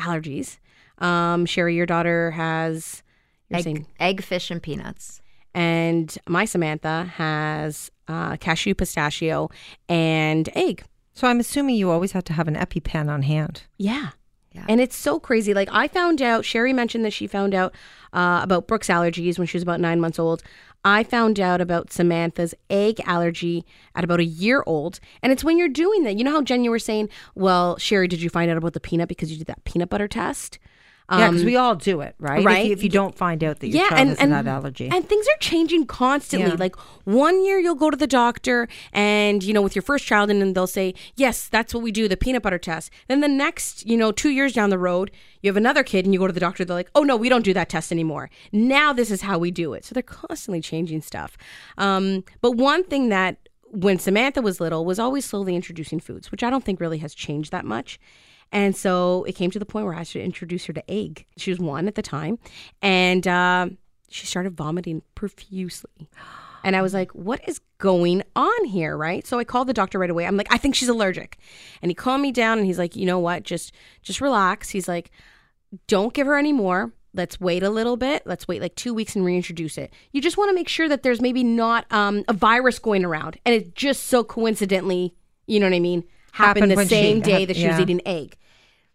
allergies. 0.00 0.56
Um, 1.02 1.44
Sherry, 1.46 1.74
your 1.76 1.86
daughter 1.86 2.30
has. 2.32 3.02
You're 3.48 3.60
saying 3.60 3.86
egg, 4.00 4.18
egg, 4.20 4.22
fish, 4.22 4.50
and 4.50 4.62
peanuts. 4.62 5.20
and 5.54 6.16
my 6.26 6.46
Samantha 6.46 7.04
has 7.16 7.90
uh, 8.08 8.36
cashew, 8.38 8.74
pistachio, 8.74 9.50
and 9.88 10.48
egg. 10.54 10.84
so 11.12 11.28
i'm 11.28 11.38
assuming 11.40 11.74
you 11.74 11.90
always 11.90 12.12
have 12.12 12.24
to 12.24 12.32
have 12.32 12.48
an 12.48 12.56
epipen 12.56 13.10
on 13.10 13.22
hand 13.22 13.64
Yeah. 13.76 14.10
Yeah. 14.54 14.66
And 14.68 14.82
it's 14.82 14.96
so 14.96 15.18
crazy. 15.18 15.54
Like 15.54 15.70
I 15.72 15.88
found 15.88 16.20
out, 16.20 16.44
Sherry 16.44 16.74
mentioned 16.74 17.06
that 17.06 17.12
she 17.14 17.26
found 17.26 17.54
out 17.54 17.74
uh, 18.12 18.40
about 18.42 18.66
Brooke's 18.66 18.88
allergies 18.88 19.38
when 19.38 19.46
she 19.46 19.56
was 19.56 19.62
about 19.62 19.80
nine 19.80 19.98
months 19.98 20.18
old. 20.18 20.42
I 20.84 21.04
found 21.04 21.40
out 21.40 21.62
about 21.62 21.90
Samantha's 21.90 22.54
egg 22.68 23.00
allergy 23.06 23.64
at 23.94 24.04
about 24.04 24.20
a 24.20 24.26
year 24.26 24.62
old. 24.66 25.00
And 25.22 25.32
it's 25.32 25.42
when 25.42 25.56
you're 25.56 25.70
doing 25.70 26.02
that. 26.04 26.16
You 26.18 26.24
know 26.24 26.32
how 26.32 26.42
Jen, 26.42 26.64
you 26.64 26.70
were 26.70 26.78
saying, 26.78 27.08
well, 27.34 27.78
Sherry, 27.78 28.08
did 28.08 28.20
you 28.20 28.28
find 28.28 28.50
out 28.50 28.58
about 28.58 28.74
the 28.74 28.80
peanut 28.80 29.08
because 29.08 29.30
you 29.32 29.38
did 29.38 29.46
that 29.46 29.64
peanut 29.64 29.88
butter 29.88 30.06
test? 30.06 30.58
Yeah 31.18 31.28
because 31.30 31.44
we 31.44 31.56
all 31.56 31.74
do 31.74 32.00
it 32.00 32.14
right 32.18 32.40
If 32.40 32.46
right. 32.46 32.66
you- 32.66 32.72
if 32.72 32.82
you, 32.82 32.88
don't 32.88 33.14
find 33.16 33.42
out 33.44 33.60
that 33.60 33.68
your 33.68 33.82
yeah, 33.82 33.88
child 33.88 34.00
and, 34.00 34.10
has 34.10 34.18
and 34.18 34.48
allergy 34.48 34.88
and 34.92 35.08
things 35.08 35.26
are 35.26 35.38
changing 35.40 35.86
constantly. 35.86 36.50
Yeah. 36.50 36.56
Like 36.58 36.76
one 37.04 37.44
year 37.44 37.58
you'll 37.58 37.74
go 37.74 37.90
to 37.90 37.96
the 37.96 38.06
doctor, 38.06 38.68
and 38.92 39.42
you 39.42 39.52
know 39.52 39.62
with 39.62 39.74
your 39.74 39.82
first 39.82 40.04
child, 40.06 40.30
and 40.30 40.40
then 40.40 40.52
they'll 40.52 40.66
say, 40.66 40.94
"Yes, 41.16 41.48
that's 41.48 41.72
what 41.74 41.82
we 41.82 41.90
do, 41.92 42.08
the 42.08 42.16
peanut 42.16 42.42
butter 42.42 42.58
test." 42.58 42.90
Then 43.08 43.20
the 43.20 43.28
next, 43.28 43.86
you 43.86 43.96
know, 43.96 44.12
two 44.12 44.30
years 44.30 44.52
down 44.52 44.70
the 44.70 44.78
road, 44.78 45.10
you 45.40 45.48
have 45.48 45.56
another 45.56 45.82
kid, 45.82 46.04
and 46.04 46.12
you 46.14 46.20
go 46.20 46.26
to 46.26 46.32
the 46.32 46.40
doctor. 46.40 46.64
They're 46.64 46.76
like, 46.76 46.90
"Oh 46.94 47.02
no, 47.02 47.16
we 47.16 47.28
don't 47.28 47.44
do 47.44 47.54
that 47.54 47.68
test 47.68 47.92
anymore. 47.92 48.30
Now 48.52 48.92
this 48.92 49.10
is 49.10 49.22
how 49.22 49.38
we 49.38 49.50
do 49.50 49.72
it." 49.74 49.84
So 49.84 49.94
they're 49.94 50.02
constantly 50.02 50.60
changing 50.60 51.02
stuff. 51.02 51.36
Um, 51.78 52.24
but 52.40 52.52
one 52.52 52.84
thing 52.84 53.08
that 53.08 53.36
when 53.70 53.98
Samantha 53.98 54.42
was 54.42 54.60
little 54.60 54.84
was 54.84 54.98
always 54.98 55.24
slowly 55.24 55.56
introducing 55.56 55.98
foods, 56.00 56.30
which 56.30 56.42
I 56.42 56.50
don't 56.50 56.64
think 56.64 56.80
really 56.80 56.98
has 56.98 57.14
changed 57.14 57.52
that 57.52 57.64
much. 57.64 57.98
And 58.52 58.76
so 58.76 59.24
it 59.24 59.32
came 59.32 59.50
to 59.50 59.58
the 59.58 59.66
point 59.66 59.86
where 59.86 59.94
I 59.94 60.02
should 60.02 60.22
introduce 60.22 60.66
her 60.66 60.72
to 60.74 60.90
egg. 60.90 61.26
She 61.36 61.50
was 61.50 61.58
one 61.58 61.88
at 61.88 61.94
the 61.94 62.02
time. 62.02 62.38
And 62.82 63.26
uh, 63.26 63.70
she 64.10 64.26
started 64.26 64.56
vomiting 64.56 65.02
profusely. 65.14 66.10
And 66.64 66.76
I 66.76 66.82
was 66.82 66.94
like, 66.94 67.10
what 67.12 67.40
is 67.48 67.60
going 67.78 68.22
on 68.36 68.64
here? 68.66 68.96
Right. 68.96 69.26
So 69.26 69.38
I 69.38 69.44
called 69.44 69.68
the 69.68 69.72
doctor 69.72 69.98
right 69.98 70.10
away. 70.10 70.26
I'm 70.26 70.36
like, 70.36 70.52
I 70.52 70.58
think 70.58 70.74
she's 70.74 70.88
allergic. 70.88 71.38
And 71.80 71.90
he 71.90 71.94
calmed 71.94 72.22
me 72.22 72.30
down 72.30 72.58
and 72.58 72.66
he's 72.66 72.78
like, 72.78 72.94
you 72.94 73.06
know 73.06 73.18
what? 73.18 73.42
Just 73.42 73.72
just 74.02 74.20
relax. 74.20 74.68
He's 74.68 74.86
like, 74.86 75.10
don't 75.86 76.14
give 76.14 76.26
her 76.26 76.36
any 76.36 76.52
more. 76.52 76.92
Let's 77.14 77.40
wait 77.40 77.62
a 77.62 77.70
little 77.70 77.96
bit. 77.96 78.22
Let's 78.26 78.48
wait 78.48 78.62
like 78.62 78.74
two 78.74 78.94
weeks 78.94 79.16
and 79.16 79.24
reintroduce 79.24 79.76
it. 79.76 79.92
You 80.12 80.22
just 80.22 80.38
want 80.38 80.50
to 80.50 80.54
make 80.54 80.68
sure 80.68 80.88
that 80.88 81.02
there's 81.02 81.20
maybe 81.20 81.44
not 81.44 81.90
um, 81.92 82.24
a 82.28 82.32
virus 82.32 82.78
going 82.78 83.04
around. 83.04 83.38
And 83.44 83.54
it 83.54 83.74
just 83.74 84.04
so 84.04 84.24
coincidentally, 84.24 85.14
you 85.46 85.60
know 85.60 85.66
what 85.66 85.74
I 85.74 85.80
mean, 85.80 86.04
happened, 86.32 86.62
Happened 86.62 86.70
the 86.70 86.76
when 86.76 86.86
she 86.86 86.94
same 86.94 87.20
day 87.20 87.44
that 87.44 87.56
she 87.56 87.66
was 87.66 87.80
eating 87.80 88.00
egg. 88.06 88.36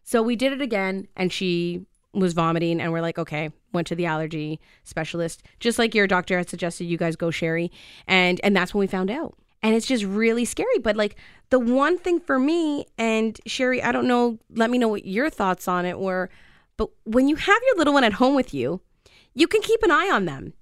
So 0.07 0.21
we 0.21 0.37
did 0.37 0.53
it 0.53 0.61
again, 0.61 1.09
and 1.17 1.33
she 1.33 1.85
was 2.13 2.31
vomiting, 2.31 2.79
and 2.79 2.93
we're 2.93 3.01
like, 3.01 3.19
okay, 3.19 3.51
went 3.73 3.87
to 3.87 3.95
the 3.95 4.05
allergy 4.05 4.57
specialist, 4.85 5.43
just 5.59 5.77
like 5.77 5.93
your 5.93 6.07
doctor 6.07 6.37
had 6.37 6.49
suggested. 6.49 6.85
You 6.85 6.95
guys 6.97 7.17
go, 7.17 7.29
Sherry, 7.29 7.73
and 8.07 8.39
and 8.41 8.55
that's 8.55 8.73
when 8.73 8.79
we 8.79 8.87
found 8.87 9.11
out. 9.11 9.37
And 9.61 9.75
it's 9.75 9.85
just 9.85 10.05
really 10.05 10.45
scary. 10.45 10.79
But 10.81 10.95
like 10.95 11.17
the 11.49 11.59
one 11.59 11.97
thing 11.97 12.21
for 12.21 12.39
me 12.39 12.85
and 12.97 13.37
Sherry, 13.45 13.83
I 13.83 13.91
don't 13.91 14.07
know. 14.07 14.39
Let 14.49 14.69
me 14.69 14.77
know 14.77 14.87
what 14.87 15.05
your 15.05 15.29
thoughts 15.29 15.67
on 15.67 15.85
it 15.85 15.99
were. 15.99 16.29
But 16.77 16.89
when 17.03 17.27
you 17.27 17.35
have 17.35 17.61
your 17.65 17.77
little 17.77 17.93
one 17.93 18.05
at 18.05 18.13
home 18.13 18.33
with 18.33 18.53
you, 18.53 18.79
you 19.33 19.45
can 19.45 19.61
keep 19.61 19.83
an 19.83 19.91
eye 19.91 20.09
on 20.09 20.23
them, 20.23 20.53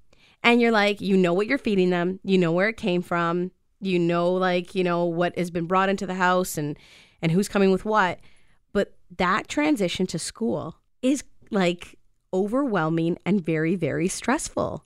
and 0.42 0.60
you're 0.60 0.72
like, 0.72 1.02
you 1.02 1.16
know 1.16 1.34
what 1.34 1.46
you're 1.46 1.60
feeding 1.60 1.92
them, 1.92 2.20
you 2.24 2.40
know 2.40 2.52
where 2.52 2.70
it 2.70 2.78
came 2.78 3.04
from, 3.04 3.52
you 3.80 4.00
know 4.00 4.34
like 4.34 4.74
you 4.74 4.84
know 4.84 5.06
what 5.06 5.38
has 5.38 5.52
been 5.52 5.68
brought 5.68 5.90
into 5.90 6.08
the 6.08 6.16
house, 6.16 6.58
and 6.58 6.80
and 7.22 7.32
who's 7.32 7.48
coming 7.48 7.72
with 7.72 7.86
what. 7.86 8.20
That 9.16 9.48
transition 9.48 10.08
to 10.08 10.20
school 10.20 10.78
is 11.02 11.24
like 11.52 11.98
overwhelming 12.34 13.18
and 13.26 13.44
very, 13.44 13.76
very 13.76 14.08
stressful. 14.08 14.84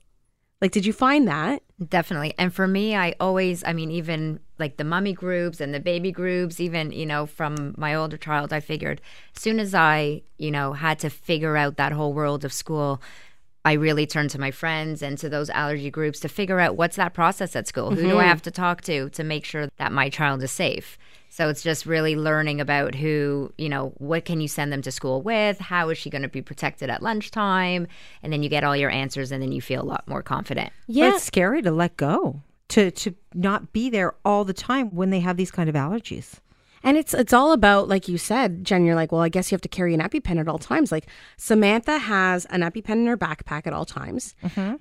Like, 0.60 0.72
did 0.72 0.84
you 0.84 0.92
find 0.92 1.26
that? 1.26 1.62
Definitely. 1.88 2.34
And 2.38 2.52
for 2.52 2.66
me, 2.66 2.94
I 2.94 3.14
always, 3.18 3.64
I 3.64 3.72
mean, 3.72 3.90
even 3.90 4.40
like 4.58 4.76
the 4.76 4.84
mummy 4.84 5.14
groups 5.14 5.60
and 5.60 5.72
the 5.72 5.80
baby 5.80 6.12
groups, 6.12 6.60
even, 6.60 6.92
you 6.92 7.06
know, 7.06 7.24
from 7.24 7.74
my 7.78 7.94
older 7.94 8.18
child, 8.18 8.52
I 8.52 8.60
figured 8.60 9.00
as 9.34 9.40
soon 9.40 9.58
as 9.58 9.74
I, 9.74 10.22
you 10.36 10.50
know, 10.50 10.74
had 10.74 10.98
to 10.98 11.08
figure 11.08 11.56
out 11.56 11.76
that 11.78 11.92
whole 11.92 12.12
world 12.12 12.44
of 12.44 12.52
school, 12.52 13.00
I 13.64 13.72
really 13.72 14.06
turned 14.06 14.30
to 14.30 14.40
my 14.40 14.50
friends 14.50 15.02
and 15.02 15.16
to 15.18 15.30
those 15.30 15.48
allergy 15.50 15.90
groups 15.90 16.20
to 16.20 16.28
figure 16.28 16.60
out 16.60 16.76
what's 16.76 16.96
that 16.96 17.14
process 17.14 17.56
at 17.56 17.66
school? 17.66 17.90
Who 17.90 18.02
do 18.02 18.08
I 18.08 18.20
mm-hmm. 18.20 18.28
have 18.28 18.42
to 18.42 18.50
talk 18.50 18.82
to 18.82 19.08
to 19.10 19.24
make 19.24 19.46
sure 19.46 19.68
that 19.78 19.92
my 19.92 20.10
child 20.10 20.42
is 20.42 20.50
safe? 20.50 20.98
So 21.30 21.48
it's 21.48 21.62
just 21.62 21.86
really 21.86 22.16
learning 22.16 22.60
about 22.60 22.94
who, 22.94 23.52
you 23.56 23.68
know, 23.68 23.92
what 23.98 24.24
can 24.24 24.40
you 24.40 24.48
send 24.48 24.72
them 24.72 24.82
to 24.82 24.90
school 24.92 25.22
with? 25.22 25.58
How 25.58 25.88
is 25.88 25.96
she 25.96 26.10
going 26.10 26.22
to 26.22 26.28
be 26.28 26.42
protected 26.42 26.90
at 26.90 27.02
lunchtime? 27.02 27.86
And 28.22 28.32
then 28.32 28.42
you 28.42 28.48
get 28.48 28.64
all 28.64 28.76
your 28.76 28.90
answers 28.90 29.32
and 29.32 29.40
then 29.42 29.52
you 29.52 29.60
feel 29.62 29.80
a 29.82 29.84
lot 29.84 30.06
more 30.06 30.22
confident. 30.22 30.72
But 31.10 31.16
it's 31.16 31.24
scary 31.24 31.62
to 31.62 31.70
let 31.70 31.96
go 31.96 32.42
to 32.68 32.90
to 32.90 33.14
not 33.34 33.72
be 33.72 33.90
there 33.90 34.14
all 34.24 34.44
the 34.44 34.52
time 34.52 34.90
when 34.94 35.10
they 35.10 35.20
have 35.20 35.36
these 35.36 35.50
kind 35.50 35.68
of 35.68 35.74
allergies 35.74 36.38
And 36.82 36.96
it's 36.96 37.12
it's 37.14 37.32
all 37.32 37.52
about, 37.52 37.88
like 37.88 38.08
you 38.08 38.16
said, 38.16 38.64
Jen. 38.64 38.84
You're 38.86 38.94
like, 38.94 39.12
well, 39.12 39.20
I 39.20 39.28
guess 39.28 39.50
you 39.50 39.54
have 39.54 39.60
to 39.62 39.68
carry 39.68 39.92
an 39.94 40.00
EpiPen 40.00 40.38
at 40.40 40.48
all 40.48 40.58
times. 40.58 40.90
Like 40.90 41.06
Samantha 41.36 41.98
has 41.98 42.46
an 42.46 42.60
EpiPen 42.62 42.90
in 43.02 43.06
her 43.06 43.16
backpack 43.18 43.66
at 43.66 43.72
all 43.72 43.84
times. 43.84 44.34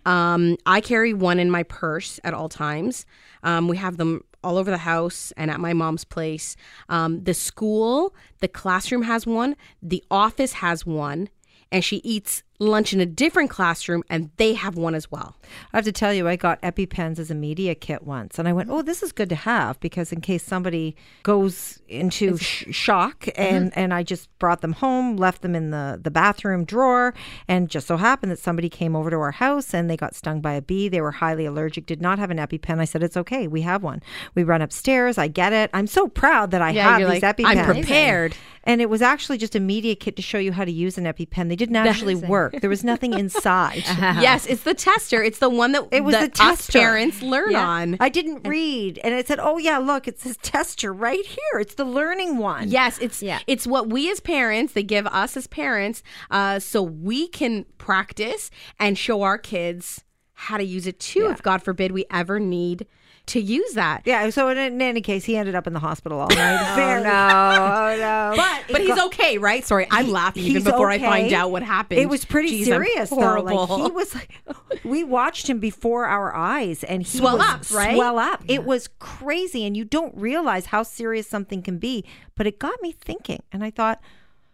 Um, 0.06 0.56
I 0.66 0.82
carry 0.82 1.14
one 1.14 1.40
in 1.40 1.52
my 1.52 1.64
purse 1.64 2.20
at 2.24 2.34
all 2.34 2.48
times. 2.50 3.06
Um, 3.44 3.68
we 3.68 3.78
have 3.78 3.98
them 3.98 4.24
all 4.44 4.58
over 4.58 4.72
the 4.72 4.78
house 4.78 5.32
and 5.38 5.52
at 5.52 5.60
my 5.60 5.74
mom's 5.74 6.04
place. 6.04 6.56
Um, 6.88 7.24
the 7.24 7.34
school, 7.34 8.14
the 8.40 8.48
classroom 8.48 9.04
has 9.04 9.26
one. 9.26 9.56
The 9.82 10.04
office 10.10 10.54
has 10.54 10.86
one, 10.86 11.30
and 11.72 11.84
she 11.84 11.98
eats 11.98 12.44
lunch 12.60 12.94
in 12.94 13.00
a 13.00 13.06
different 13.06 13.50
classroom, 13.50 14.04
and 14.10 14.30
they 14.38 14.54
have 14.54 14.76
one 14.76 14.94
as 14.94 15.10
well. 15.10 15.36
I 15.74 15.78
have 15.78 15.86
to 15.86 15.92
tell 15.92 16.14
you, 16.14 16.28
I 16.28 16.36
got 16.36 16.62
EpiPens 16.62 17.18
as 17.18 17.32
a 17.32 17.36
media 17.36 17.74
kit 17.74 18.04
once, 18.04 18.38
and 18.38 18.48
I 18.48 18.54
went, 18.54 18.70
"Oh, 18.70 18.82
this 18.82 19.02
is 19.02 19.12
good 19.12 19.30
to 19.30 19.36
have 19.36 19.80
because 19.80 20.12
in 20.12 20.22
case 20.22 20.44
somebody 20.44 20.96
goes 21.24 21.80
into 21.88 22.38
sh- 22.38 22.66
shock." 22.72 23.22
Mm-hmm. 23.26 23.42
And 23.42 23.78
and 23.78 23.94
I 23.94 24.04
just 24.04 24.28
brought 24.40 24.62
them 24.62 24.74
home, 24.74 25.16
left 25.18 25.42
them 25.42 25.56
in 25.56 25.72
the 25.72 26.00
the 26.02 26.12
bathroom 26.12 26.66
drawer, 26.66 27.14
and 27.48 27.70
just 27.70 27.88
so 27.88 27.98
happened 27.98 28.32
that 28.32 28.40
somebody 28.40 28.70
came 28.70 28.96
over 28.96 29.10
to 29.10 29.16
our 29.18 29.32
house 29.32 29.74
and 29.74 29.90
they 29.90 29.98
got 29.98 30.14
stung 30.14 30.42
by 30.42 30.54
a 30.54 30.62
bee. 30.62 30.90
They 30.90 31.02
were 31.02 31.12
highly 31.12 31.46
allergic, 31.46 31.86
did 31.86 32.02
not 32.02 32.20
have 32.20 32.30
an 32.30 32.38
EpiPen. 32.38 32.80
I 32.80 32.86
said, 32.86 33.02
"It's 33.04 33.18
okay, 33.18 33.48
we 33.48 33.62
have 33.62 33.82
one." 33.84 34.02
We 34.36 34.44
run 34.44 34.62
upstairs. 34.62 35.18
I 35.18 35.28
get 35.30 35.54
it. 35.54 35.70
I'm 35.74 35.88
so 35.88 36.08
proud 36.08 36.52
that 36.52 36.62
I 36.62 36.72
Yeah, 36.72 36.90
have 36.90 37.00
these 37.00 37.22
like, 37.22 37.38
EpiPens. 37.38 37.46
"I'm 37.46 37.66
prepared." 37.66 38.36
And 38.66 38.82
it 38.82 38.90
was 38.90 39.02
actually 39.02 39.38
just 39.38 39.56
a 39.56 39.60
media 39.60 39.96
kit 39.96 40.16
to 40.18 40.22
show 40.22 40.38
you 40.38 40.52
how 40.52 40.66
to 40.66 40.72
use 40.72 40.98
an 40.98 41.06
EpiPen. 41.06 41.48
They 41.50 41.56
didn't 41.56 41.78
actually 41.78 42.16
work. 42.16 42.49
There 42.62 42.70
was 42.70 42.84
nothing 42.84 43.14
inside. 43.14 43.84
Yes, 44.20 44.46
it's 44.46 44.64
the 44.64 44.74
tester. 44.74 45.22
It's 45.24 45.40
the 45.40 45.50
one 45.50 45.72
that 45.74 45.88
It 45.92 46.04
was 46.04 46.16
the, 46.16 46.22
us 46.44 46.66
tester. 46.66 46.80
parents 46.80 47.22
learn 47.22 47.52
Yeah. 47.52 47.66
on. 47.68 47.98
I 48.00 48.10
didn't 48.10 48.48
read, 48.48 49.00
and 49.04 49.14
it 49.14 49.28
said, 49.28 49.40
"Oh 49.42 49.58
yeah, 49.58 49.78
look, 49.78 50.08
it's 50.08 50.24
this 50.24 50.38
tester 50.42 50.92
right 50.94 51.26
here. 51.26 51.60
It's 51.60 51.76
the 51.76 51.86
learning 51.86 52.38
one." 52.38 52.70
Yes, 52.70 52.98
it's 53.00 53.22
Yeah. 53.22 53.40
it's 53.48 53.66
what 53.68 53.90
we 53.90 54.10
as 54.12 54.20
parents 54.20 54.74
they 54.74 54.84
give 54.84 55.06
us 55.08 55.38
as 55.38 55.48
parents, 55.48 56.02
uh, 56.32 56.60
so 56.60 56.82
we 56.82 57.28
can 57.28 57.66
practice 57.78 58.50
and 58.80 58.98
show 58.98 59.22
our 59.22 59.38
kids 59.38 60.04
how 60.34 60.58
to 60.58 60.64
use 60.64 60.88
it 60.88 61.00
too. 61.00 61.28
If 61.30 61.42
God 61.42 61.62
forbid 61.62 61.92
we 61.92 62.06
ever 62.12 62.40
need 62.40 62.88
to 63.30 63.40
use 63.40 63.74
that. 63.74 64.02
Yeah. 64.06 64.30
So 64.32 64.50
in, 64.50 64.58
in 64.58 64.82
any 64.82 65.02
case, 65.02 65.24
he 65.24 65.38
ended 65.38 65.56
up 65.56 65.68
in 65.68 65.74
the 65.74 65.80
hospital 65.80 66.20
all 66.20 66.28
night. 66.30 66.72
Oh, 66.72 66.76
Very- 66.76 67.04
no, 67.04 67.10
oh 67.10 67.96
no. 67.98 68.34
But 68.40 68.64
but 68.72 68.82
he's 68.82 68.98
okay, 68.98 69.38
right? 69.38 69.66
Sorry, 69.66 69.88
I'm 69.92 70.12
laughing 70.12 70.44
even 70.44 70.64
before 70.64 70.90
I 70.90 71.00
find 71.00 71.32
out 71.34 71.52
what 71.52 71.64
happened. 71.64 72.00
It 72.00 72.10
was 72.10 72.26
pretty 72.26 72.62
Jeez, 72.62 72.66
serious, 72.66 73.10
though. 73.10 73.42
Like 73.42 73.70
he 73.70 73.92
was, 73.92 74.16
like, 74.16 74.32
we 74.84 75.04
watched 75.04 75.50
him 75.50 75.60
before 75.60 76.06
our 76.06 76.36
eyes, 76.36 76.84
and 76.84 77.04
he 77.04 77.18
Swell 77.20 77.38
was 77.38 77.46
up, 77.46 77.72
right? 77.72 77.96
Swell 77.96 78.18
up. 78.20 78.44
It 78.48 78.66
was 78.66 78.88
crazy, 79.00 79.66
and 79.66 79.76
you 79.76 79.86
don't 79.86 80.16
realize 80.16 80.68
how 80.68 80.84
serious 80.84 81.28
something 81.28 81.62
can 81.62 81.78
be. 81.78 82.06
But 82.36 82.48
it 82.48 82.60
got 82.60 82.82
me 82.82 82.92
thinking, 82.92 83.44
and 83.52 83.64
I 83.64 83.72
thought, 83.72 84.02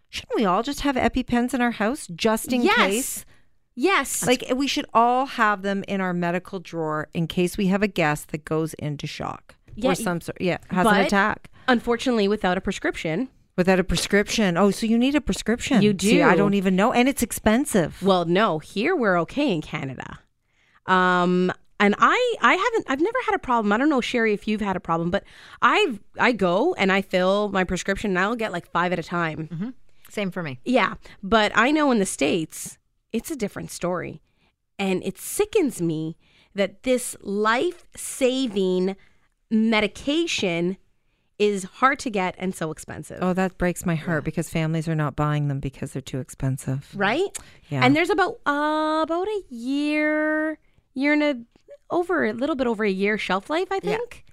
shouldn't 0.09 0.35
we 0.35 0.45
all 0.45 0.63
just 0.63 0.81
have 0.81 0.95
EpiPens 0.95 1.53
in 1.53 1.61
our 1.61 1.71
house 1.71 2.07
just 2.07 2.51
in 2.51 2.63
yes. 2.63 2.77
case? 2.77 3.25
Yes. 3.75 4.25
Like 4.25 4.45
we 4.55 4.67
should 4.67 4.85
all 4.93 5.25
have 5.25 5.61
them 5.61 5.83
in 5.87 5.99
our 6.01 6.13
medical 6.13 6.59
drawer 6.59 7.09
in 7.13 7.27
case 7.27 7.57
we 7.57 7.67
have 7.67 7.83
a 7.83 7.87
guest 7.87 8.29
that 8.29 8.45
goes 8.45 8.73
into 8.75 9.05
shock 9.07 9.55
Yeah, 9.75 9.91
or 9.91 9.95
some 9.95 10.21
sort. 10.21 10.39
Yeah, 10.39 10.57
has 10.69 10.87
an 10.87 10.95
attack 10.97 11.49
unfortunately 11.67 12.27
without 12.27 12.57
a 12.57 12.61
prescription. 12.61 13.27
without 13.57 13.79
a 13.79 13.83
prescription. 13.83 14.57
Oh, 14.57 14.71
so 14.71 14.85
you 14.85 14.97
need 14.97 15.15
a 15.15 15.21
prescription? 15.21 15.81
You 15.81 15.95
See, 15.99 16.21
I 16.21 16.31
do. 16.33 16.37
don't 16.37 16.53
even 16.53 16.75
know, 16.75 16.91
and 16.93 17.07
it's 17.09 17.23
expensive. 17.23 18.01
Well, 18.03 18.25
no, 18.25 18.59
here 18.59 18.95
we're 18.95 19.17
okay 19.21 19.51
in 19.51 19.61
Canada. 19.61 20.19
Um 20.85 21.51
and 21.79 21.95
I 21.97 22.35
I 22.41 22.53
haven't 22.53 22.85
I've 22.89 23.01
never 23.01 23.17
had 23.25 23.35
a 23.35 23.39
problem. 23.39 23.73
I 23.73 23.77
don't 23.77 23.89
know 23.89 23.99
Sherry 24.01 24.33
if 24.33 24.47
you've 24.47 24.61
had 24.61 24.75
a 24.75 24.79
problem, 24.79 25.09
but 25.11 25.23
I 25.61 25.99
I 26.17 26.31
go 26.31 26.73
and 26.75 26.91
I 26.91 27.01
fill 27.01 27.49
my 27.49 27.63
prescription 27.65 28.11
and 28.11 28.19
I'll 28.19 28.35
get 28.35 28.51
like 28.53 28.69
5 28.71 28.93
at 28.93 28.99
a 28.99 29.03
time. 29.03 29.73
Same 30.09 30.31
for 30.31 30.43
me. 30.43 30.59
Yeah, 30.63 30.93
but 31.23 31.51
I 31.55 31.71
know 31.71 31.91
in 31.91 31.99
the 31.99 32.05
states 32.05 32.77
it's 33.15 33.31
a 33.31 33.35
different 33.35 33.71
story. 33.71 34.21
And 34.77 35.01
it 35.03 35.17
sickens 35.17 35.81
me 35.81 36.17
that 36.53 36.83
this 36.83 37.15
life-saving 37.21 38.95
medication 39.49 40.77
is 41.37 41.63
hard 41.65 41.99
to 41.99 42.09
get 42.09 42.35
and 42.37 42.55
so 42.55 42.71
expensive. 42.71 43.19
Oh, 43.21 43.33
that 43.33 43.57
breaks 43.57 43.85
my 43.85 43.95
heart 43.95 44.23
because 44.23 44.49
families 44.49 44.87
are 44.87 44.95
not 44.95 45.15
buying 45.15 45.47
them 45.49 45.59
because 45.59 45.91
they're 45.91 46.01
too 46.01 46.19
expensive. 46.19 46.89
right? 46.95 47.37
Yeah. 47.69 47.83
And 47.83 47.95
there's 47.95 48.09
about 48.09 48.39
uh, 48.45 49.01
about 49.03 49.27
a 49.27 49.41
year, 49.49 50.57
year 50.93 51.13
and 51.13 51.23
a 51.23 51.41
over 51.89 52.25
a 52.25 52.33
little 52.33 52.55
bit 52.55 52.67
over 52.67 52.83
a 52.83 52.89
year 52.89 53.17
shelf 53.17 53.49
life, 53.49 53.67
I 53.71 53.79
think, 53.79 54.25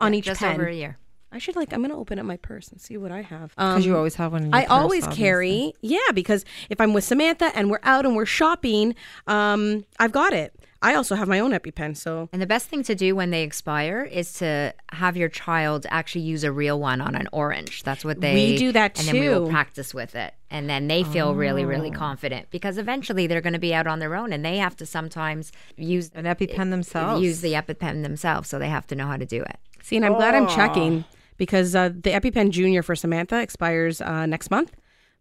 on 0.00 0.14
each 0.14 0.24
Just 0.24 0.40
pen. 0.40 0.54
over 0.54 0.66
a 0.66 0.74
year. 0.74 0.98
I 1.32 1.38
should 1.38 1.56
like 1.56 1.72
I'm 1.72 1.82
gonna 1.82 1.98
open 1.98 2.18
up 2.18 2.24
my 2.26 2.36
purse 2.36 2.68
and 2.68 2.80
see 2.80 2.96
what 2.96 3.10
I 3.12 3.22
have. 3.22 3.50
Because 3.56 3.84
you 3.84 3.96
always 3.96 4.14
have 4.14 4.32
one. 4.32 4.44
In 4.44 4.50
your 4.50 4.56
I 4.56 4.62
purse, 4.62 4.70
always 4.70 5.04
obviously. 5.04 5.22
carry, 5.24 5.72
yeah, 5.82 5.98
because 6.14 6.44
if 6.70 6.80
I'm 6.80 6.92
with 6.94 7.04
Samantha 7.04 7.50
and 7.54 7.70
we're 7.70 7.80
out 7.82 8.06
and 8.06 8.14
we're 8.16 8.26
shopping, 8.26 8.94
um, 9.26 9.84
I've 9.98 10.12
got 10.12 10.32
it. 10.32 10.54
I 10.82 10.94
also 10.94 11.14
have 11.16 11.26
my 11.26 11.40
own 11.40 11.50
EpiPen, 11.52 11.96
so 11.96 12.28
And 12.32 12.40
the 12.40 12.46
best 12.46 12.68
thing 12.68 12.82
to 12.84 12.94
do 12.94 13.16
when 13.16 13.30
they 13.30 13.42
expire 13.42 14.04
is 14.04 14.34
to 14.34 14.72
have 14.92 15.16
your 15.16 15.28
child 15.30 15.86
actually 15.90 16.20
use 16.20 16.44
a 16.44 16.52
real 16.52 16.78
one 16.78 17.00
on 17.00 17.14
an 17.14 17.28
orange. 17.32 17.82
That's 17.82 18.04
what 18.04 18.20
they 18.20 18.34
We 18.34 18.56
do 18.58 18.72
that 18.72 18.98
and 18.98 19.08
then 19.08 19.18
we 19.18 19.28
will 19.28 19.46
too. 19.46 19.50
practice 19.50 19.94
with 19.94 20.14
it, 20.14 20.34
and 20.50 20.68
then 20.70 20.86
they 20.86 21.02
feel 21.02 21.34
really, 21.34 21.64
really 21.64 21.90
confident 21.90 22.50
because 22.50 22.76
eventually 22.78 23.26
they're 23.26 23.40
going 23.40 23.54
to 23.54 23.58
be 23.58 23.74
out 23.74 23.86
on 23.86 23.98
their 23.98 24.14
own, 24.14 24.32
and 24.32 24.44
they 24.44 24.58
have 24.58 24.76
to 24.76 24.86
sometimes 24.86 25.50
use 25.76 26.10
An 26.14 26.24
EpiPen 26.24 26.70
themselves. 26.70 27.22
use 27.22 27.40
the 27.40 27.54
EpiPen 27.54 28.02
themselves, 28.02 28.48
so 28.48 28.58
they 28.58 28.68
have 28.68 28.86
to 28.88 28.94
know 28.94 29.06
how 29.06 29.16
to 29.16 29.26
do 29.26 29.42
it. 29.42 29.56
see, 29.82 29.96
and 29.96 30.04
I'm 30.04 30.14
glad 30.14 30.34
I'm 30.34 30.46
checking 30.46 31.04
because 31.36 31.74
uh, 31.74 31.88
the 31.90 32.10
EpiPen 32.10 32.50
Junior 32.50 32.82
for 32.82 32.94
Samantha 32.96 33.40
expires 33.40 34.00
uh, 34.00 34.26
next 34.26 34.50
month. 34.50 34.72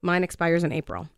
Mine 0.02 0.24
expires 0.24 0.64
in 0.64 0.72
April. 0.72 1.10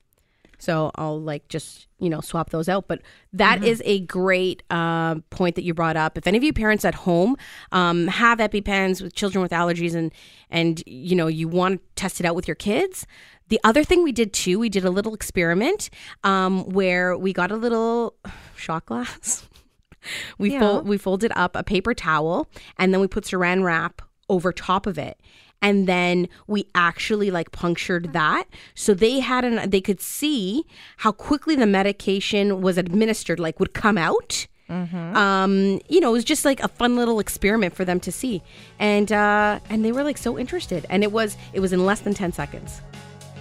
So 0.60 0.90
I'll 0.96 1.22
like 1.22 1.48
just 1.50 1.88
you 2.00 2.10
know 2.10 2.20
swap 2.20 2.50
those 2.50 2.68
out. 2.68 2.88
But 2.88 3.02
that 3.34 3.64
is 3.64 3.82
a 3.86 4.00
great 4.02 4.64
uh, 4.72 5.16
point 5.30 5.56
that 5.56 5.64
you 5.64 5.76
brought 5.76 5.98
up. 5.98 6.18
If 6.18 6.26
any 6.26 6.36
of 6.38 6.44
you 6.44 6.52
parents 6.52 6.84
at 6.84 6.96
home 6.96 7.38
um, 7.72 8.08
have 8.08 8.40
EpiPens 8.40 9.02
with 9.02 9.14
children 9.14 9.42
with 9.44 9.52
allergies 9.52 9.94
and 9.94 10.12
and 10.50 10.82
you 10.88 11.16
know 11.16 11.28
you 11.28 11.48
want 11.48 11.80
to 11.80 11.86
test 11.96 12.20
it 12.20 12.26
out 12.26 12.36
with 12.36 12.48
your 12.48 12.56
kids, 12.56 13.06
the 13.50 13.60
other 13.64 13.84
thing 13.84 14.02
we 14.02 14.12
did 14.12 14.34
too, 14.34 14.58
we 14.58 14.68
did 14.70 14.84
a 14.84 14.90
little 14.90 15.14
experiment 15.14 15.92
um, 16.24 16.64
where 16.70 17.16
we 17.16 17.34
got 17.34 17.52
a 17.52 17.56
little 17.56 18.16
shot 18.56 18.86
glass. 18.88 19.48
we 20.40 20.54
Yeah. 20.54 20.60
fold 20.60 20.88
we 20.88 20.98
folded 20.98 21.32
up 21.36 21.56
a 21.56 21.64
paper 21.64 21.94
towel 21.94 22.48
and 22.80 22.94
then 22.94 23.02
we 23.02 23.08
put 23.08 23.26
saran 23.26 23.64
wrap 23.64 24.02
over 24.30 24.52
top 24.52 24.86
of 24.88 24.98
it. 24.98 25.20
And 25.62 25.88
then 25.88 26.30
we 26.46 26.68
actually 26.76 27.32
like 27.32 27.52
punctured 27.52 28.14
that. 28.14 28.46
So 28.76 28.94
they 28.94 29.20
had 29.20 29.44
an 29.44 29.70
they 29.70 29.82
could 29.82 30.00
see 30.00 30.66
how 30.98 31.12
quickly 31.12 31.56
the 31.56 31.66
medication 31.66 32.62
was 32.62 32.78
administered 32.78 33.40
like 33.40 33.60
would 33.60 33.74
come 33.74 33.98
out. 33.98 34.48
Um 34.70 35.80
you 35.90 36.00
know 36.00 36.10
it 36.10 36.14
was 36.14 36.24
just 36.26 36.46
like 36.46 36.60
a 36.62 36.68
fun 36.68 36.96
little 36.96 37.20
experiment 37.20 37.74
for 37.74 37.86
them 37.86 38.00
to 38.02 38.12
see. 38.12 38.44
And 38.80 39.12
uh 39.12 39.60
and 39.70 39.84
they 39.84 39.92
were 39.92 40.04
like 40.04 40.18
so 40.18 40.38
interested. 40.38 40.86
And 40.90 41.04
it 41.04 41.12
was 41.12 41.38
it 41.54 41.60
was 41.60 41.74
in 41.74 41.86
less 41.86 42.02
than 42.02 42.14
10 42.14 42.34
seconds. 42.34 42.82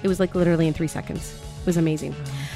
It 0.02 0.08
was 0.08 0.20
like 0.20 0.34
literally 0.34 0.68
in 0.68 0.72
three 0.74 0.88
seconds. 0.88 1.38
Was 1.66 1.76
amazing. 1.76 2.14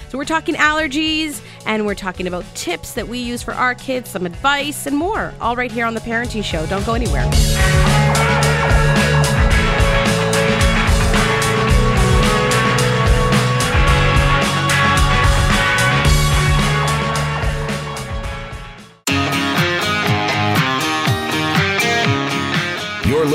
So, 0.08 0.16
we're 0.18 0.24
talking 0.24 0.54
allergies 0.54 1.42
and 1.66 1.84
we're 1.84 1.94
talking 1.94 2.26
about 2.26 2.44
tips 2.54 2.94
that 2.94 3.08
we 3.08 3.18
use 3.18 3.42
for 3.42 3.52
our 3.54 3.74
kids, 3.74 4.08
some 4.10 4.24
advice, 4.24 4.86
and 4.86 4.96
more, 4.96 5.34
all 5.40 5.56
right 5.56 5.70
here 5.70 5.84
on 5.84 5.94
The 5.94 6.00
Parenting 6.00 6.44
Show. 6.44 6.64
Don't 6.66 6.86
go 6.86 6.94
anywhere. 6.94 7.28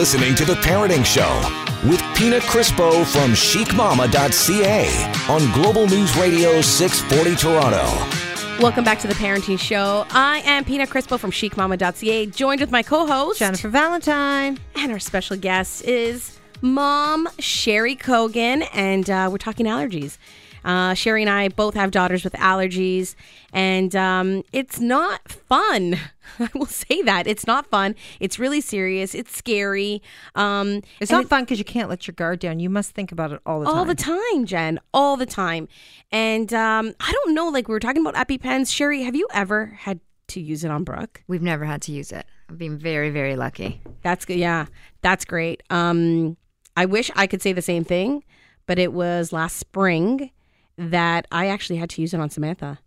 Listening 0.06 0.36
to 0.36 0.46
The 0.46 0.54
Parenting 0.54 1.04
Show 1.04 1.90
with 1.90 2.00
Pina 2.16 2.38
Crispo 2.38 3.04
from 3.08 3.32
chicmama.ca 3.32 4.88
on 5.28 5.52
Global 5.52 5.88
News 5.88 6.16
Radio 6.16 6.62
640 6.62 7.36
Toronto. 7.36 8.62
Welcome 8.62 8.84
back 8.84 9.00
to 9.00 9.08
The 9.08 9.16
Parenting 9.16 9.58
Show. 9.58 10.06
I 10.12 10.44
am 10.46 10.64
Pina 10.64 10.86
Crispo 10.86 11.18
from 11.20 11.32
chicmama.ca, 11.32 12.28
joined 12.28 12.62
with 12.62 12.70
my 12.70 12.84
co 12.84 13.08
host, 13.08 13.40
Jennifer 13.40 13.68
Valentyne. 13.68 14.60
and 14.76 14.92
our 14.92 15.00
special 15.00 15.38
guest 15.38 15.84
is 15.86 16.38
Mom 16.62 17.28
Sherry 17.40 17.96
Cogan, 17.96 18.62
and 18.76 19.10
uh, 19.10 19.28
we're 19.32 19.40
talking 19.40 19.66
allergies. 19.66 20.20
Uh, 20.66 20.96
Sherry 20.96 21.22
and 21.22 21.30
I 21.30 21.48
both 21.50 21.76
have 21.76 21.92
daughters 21.92 22.24
with 22.24 22.34
allergies, 22.34 23.14
and 23.54 23.96
um, 23.96 24.44
it's 24.52 24.80
not 24.80 25.30
fun. 25.30 25.96
I 26.40 26.50
will 26.56 26.66
say 26.66 27.04
that 27.04 27.28
it's 27.28 27.46
not 27.46 27.68
fun. 27.68 27.94
It's 28.20 28.40
really 28.40 28.60
serious. 28.60 29.14
It's 29.14 29.38
scary. 29.38 30.02
Um, 30.34 30.82
It's 31.00 31.12
not 31.12 31.28
fun 31.30 31.44
because 31.44 31.60
you 31.60 31.66
can't 31.66 31.88
let 31.88 32.08
your 32.08 32.14
guard 32.16 32.40
down. 32.40 32.60
You 32.60 32.70
must 32.72 32.92
think 32.92 33.12
about 33.12 33.32
it 33.32 33.40
all 33.46 33.60
the 33.60 33.68
time. 33.68 33.76
all 33.76 33.86
the 33.86 33.96
time, 33.96 34.46
Jen, 34.46 34.80
all 34.94 35.16
the 35.18 35.28
time. 35.28 35.68
And 36.12 36.52
um, 36.54 36.94
I 37.00 37.12
don't 37.12 37.36
know, 37.36 37.48
like 37.50 37.68
we 37.68 37.74
were 37.74 37.80
talking 37.80 38.06
about 38.06 38.16
EpiPens. 38.28 38.74
Sherry, 38.74 39.04
have 39.04 39.16
you 39.16 39.28
ever 39.34 39.68
had 39.68 40.00
to 40.30 40.42
use 40.42 40.64
it 40.64 40.72
on 40.72 40.84
Brooke? 40.84 41.22
We've 41.28 41.44
never 41.44 41.64
had 41.66 41.84
to 41.84 41.92
use 41.92 42.12
it. 42.12 42.26
I've 42.50 42.58
been 42.58 42.80
very, 42.80 43.12
very 43.12 43.36
lucky. 43.36 43.82
That's 44.02 44.26
good. 44.26 44.38
Yeah, 44.40 44.66
that's 45.04 45.26
great. 45.26 45.62
Um, 45.70 46.38
I 46.76 46.86
wish 46.86 47.12
I 47.16 47.28
could 47.28 47.42
say 47.44 47.54
the 47.54 47.62
same 47.62 47.84
thing, 47.84 48.24
but 48.66 48.80
it 48.80 48.94
was 48.94 49.32
last 49.32 49.58
spring 49.58 50.32
that 50.78 51.28
I 51.32 51.48
actually 51.48 51.78
had 51.78 51.90
to 51.92 52.02
use 52.02 52.14
it 52.14 52.20
on 52.20 52.30
Samantha. 52.30 52.80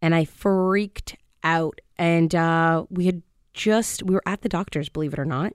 And 0.00 0.14
I 0.14 0.24
freaked 0.24 1.16
out. 1.44 1.80
And 1.96 2.34
uh, 2.34 2.84
we 2.90 3.06
had 3.06 3.22
just, 3.54 4.02
we 4.02 4.14
were 4.14 4.22
at 4.26 4.42
the 4.42 4.48
doctor's, 4.48 4.88
believe 4.88 5.12
it 5.12 5.18
or 5.18 5.24
not. 5.24 5.52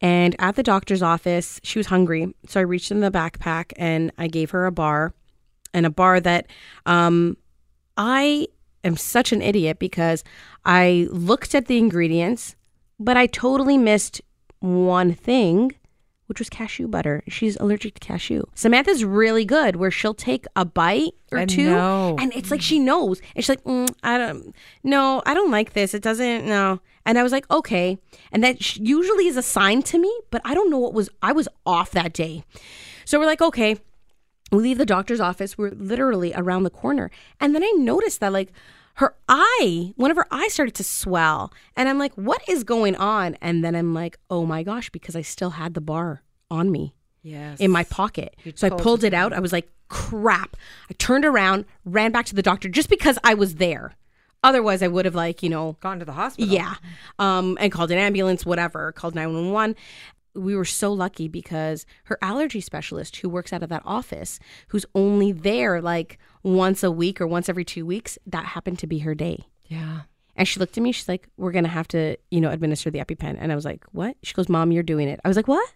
And 0.00 0.36
at 0.38 0.56
the 0.56 0.62
doctor's 0.62 1.02
office, 1.02 1.60
she 1.62 1.78
was 1.78 1.86
hungry. 1.86 2.32
So 2.46 2.60
I 2.60 2.62
reached 2.62 2.90
in 2.90 3.00
the 3.00 3.10
backpack 3.10 3.72
and 3.76 4.12
I 4.18 4.28
gave 4.28 4.50
her 4.50 4.66
a 4.66 4.72
bar 4.72 5.12
and 5.74 5.86
a 5.86 5.90
bar 5.90 6.20
that 6.20 6.46
um, 6.86 7.36
I 7.96 8.46
am 8.84 8.96
such 8.96 9.32
an 9.32 9.42
idiot 9.42 9.78
because 9.78 10.22
I 10.64 11.08
looked 11.10 11.54
at 11.54 11.66
the 11.66 11.78
ingredients, 11.78 12.54
but 13.00 13.16
I 13.16 13.26
totally 13.26 13.76
missed 13.76 14.20
one 14.60 15.12
thing, 15.12 15.72
which 16.28 16.38
was 16.38 16.48
cashew 16.48 16.86
butter. 16.86 17.22
She's 17.26 17.56
allergic 17.56 17.94
to 17.94 18.00
cashew. 18.00 18.44
Samantha's 18.54 19.02
really 19.02 19.44
good 19.44 19.76
where 19.76 19.90
she'll 19.90 20.14
take 20.14 20.46
a 20.54 20.64
bite 20.64 21.14
or 21.32 21.38
I 21.38 21.46
two 21.46 21.70
know. 21.70 22.16
and 22.18 22.32
it's 22.34 22.50
like 22.50 22.60
she 22.60 22.78
knows. 22.78 23.20
And 23.34 23.42
she's 23.42 23.48
like, 23.48 23.64
mm, 23.64 23.88
I 24.02 24.18
don't, 24.18 24.54
no, 24.84 25.22
I 25.24 25.34
don't 25.34 25.50
like 25.50 25.72
this. 25.72 25.94
It 25.94 26.02
doesn't, 26.02 26.46
no. 26.46 26.80
And 27.06 27.18
I 27.18 27.22
was 27.22 27.32
like, 27.32 27.50
okay. 27.50 27.98
And 28.30 28.44
that 28.44 28.76
usually 28.76 29.26
is 29.26 29.38
a 29.38 29.42
sign 29.42 29.82
to 29.84 29.98
me, 29.98 30.14
but 30.30 30.42
I 30.44 30.52
don't 30.52 30.70
know 30.70 30.78
what 30.78 30.92
was, 30.92 31.08
I 31.22 31.32
was 31.32 31.48
off 31.64 31.90
that 31.92 32.12
day. 32.12 32.44
So 33.06 33.18
we're 33.18 33.26
like, 33.26 33.40
okay, 33.40 33.78
we 34.52 34.58
leave 34.58 34.78
the 34.78 34.86
doctor's 34.86 35.20
office. 35.20 35.56
We're 35.56 35.70
literally 35.70 36.34
around 36.34 36.64
the 36.64 36.70
corner. 36.70 37.10
And 37.40 37.54
then 37.54 37.62
I 37.62 37.72
noticed 37.78 38.20
that, 38.20 38.32
like, 38.32 38.52
her 38.98 39.14
eye, 39.28 39.92
one 39.96 40.10
of 40.10 40.16
her 40.16 40.26
eyes 40.30 40.52
started 40.52 40.74
to 40.76 40.84
swell. 40.84 41.52
And 41.76 41.88
I'm 41.88 41.98
like, 41.98 42.12
what 42.14 42.42
is 42.48 42.64
going 42.64 42.96
on? 42.96 43.36
And 43.40 43.64
then 43.64 43.74
I'm 43.74 43.94
like, 43.94 44.18
oh 44.28 44.44
my 44.44 44.62
gosh, 44.62 44.90
because 44.90 45.14
I 45.16 45.22
still 45.22 45.50
had 45.50 45.74
the 45.74 45.80
bar 45.80 46.22
on 46.50 46.70
me 46.72 46.94
Yes. 47.22 47.60
in 47.60 47.70
my 47.70 47.84
pocket. 47.84 48.34
So 48.56 48.66
I 48.66 48.70
pulled 48.70 48.82
pulled 48.82 49.04
it 49.04 49.14
out. 49.14 49.32
I 49.32 49.38
was 49.40 49.52
like, 49.52 49.70
crap. 49.88 50.56
I 50.90 50.94
turned 50.94 51.24
around, 51.24 51.64
ran 51.84 52.10
back 52.10 52.26
to 52.26 52.34
the 52.34 52.42
doctor 52.42 52.68
just 52.68 52.88
because 52.88 53.18
I 53.22 53.34
was 53.34 53.56
there. 53.56 53.94
Otherwise, 54.42 54.82
I 54.82 54.88
would 54.88 55.04
have, 55.04 55.14
like, 55.16 55.42
you 55.42 55.48
know, 55.48 55.76
gone 55.80 55.98
to 55.98 56.04
the 56.04 56.12
hospital. 56.12 56.52
yeah. 56.52 56.74
Um, 57.18 57.56
and 57.60 57.70
called 57.72 57.90
an 57.90 57.98
ambulance, 57.98 58.46
whatever, 58.46 58.92
called 58.92 59.14
911. 59.14 59.74
We 60.34 60.54
were 60.56 60.64
so 60.64 60.92
lucky 60.92 61.26
because 61.28 61.86
her 62.04 62.18
allergy 62.22 62.60
specialist, 62.60 63.16
who 63.16 63.28
works 63.28 63.52
out 63.52 63.62
of 63.62 63.68
that 63.70 63.82
office, 63.84 64.38
who's 64.68 64.86
only 64.94 65.32
there 65.32 65.80
like 65.80 66.18
once 66.42 66.82
a 66.82 66.90
week 66.90 67.20
or 67.20 67.26
once 67.26 67.48
every 67.48 67.64
two 67.64 67.84
weeks, 67.86 68.18
that 68.26 68.44
happened 68.46 68.78
to 68.80 68.86
be 68.86 68.98
her 69.00 69.14
day. 69.14 69.46
Yeah. 69.66 70.00
And 70.36 70.46
she 70.46 70.60
looked 70.60 70.76
at 70.78 70.82
me, 70.82 70.92
she's 70.92 71.08
like, 71.08 71.28
We're 71.36 71.52
gonna 71.52 71.68
have 71.68 71.88
to, 71.88 72.16
you 72.30 72.40
know, 72.40 72.50
administer 72.50 72.90
the 72.90 73.00
EpiPen. 73.00 73.36
And 73.40 73.50
I 73.50 73.54
was 73.54 73.64
like, 73.64 73.84
What? 73.92 74.16
She 74.22 74.34
goes, 74.34 74.48
Mom, 74.48 74.70
you're 74.72 74.82
doing 74.82 75.08
it. 75.08 75.20
I 75.24 75.28
was 75.28 75.36
like, 75.36 75.48
What? 75.48 75.68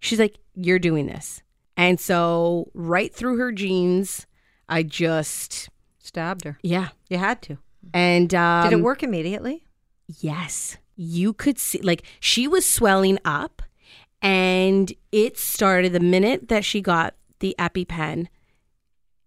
She's 0.00 0.18
like, 0.18 0.36
You're 0.54 0.78
doing 0.78 1.06
this. 1.06 1.42
And 1.76 1.98
so 1.98 2.70
right 2.74 3.14
through 3.14 3.38
her 3.38 3.52
jeans, 3.52 4.26
I 4.68 4.82
just 4.82 5.68
Stabbed 5.98 6.44
her. 6.44 6.58
yeah. 6.62 6.88
You 7.08 7.18
had 7.18 7.40
to. 7.42 7.58
And 7.94 8.34
um, 8.34 8.68
Did 8.68 8.78
it 8.78 8.82
work 8.82 9.02
immediately? 9.02 9.64
Yes. 10.20 10.76
You 10.96 11.32
could 11.32 11.58
see, 11.58 11.80
like, 11.80 12.02
she 12.20 12.46
was 12.46 12.66
swelling 12.66 13.18
up, 13.24 13.62
and 14.20 14.92
it 15.12 15.38
started 15.38 15.92
the 15.92 16.00
minute 16.00 16.48
that 16.48 16.64
she 16.64 16.80
got 16.82 17.14
the 17.38 17.54
EpiPen, 17.58 18.26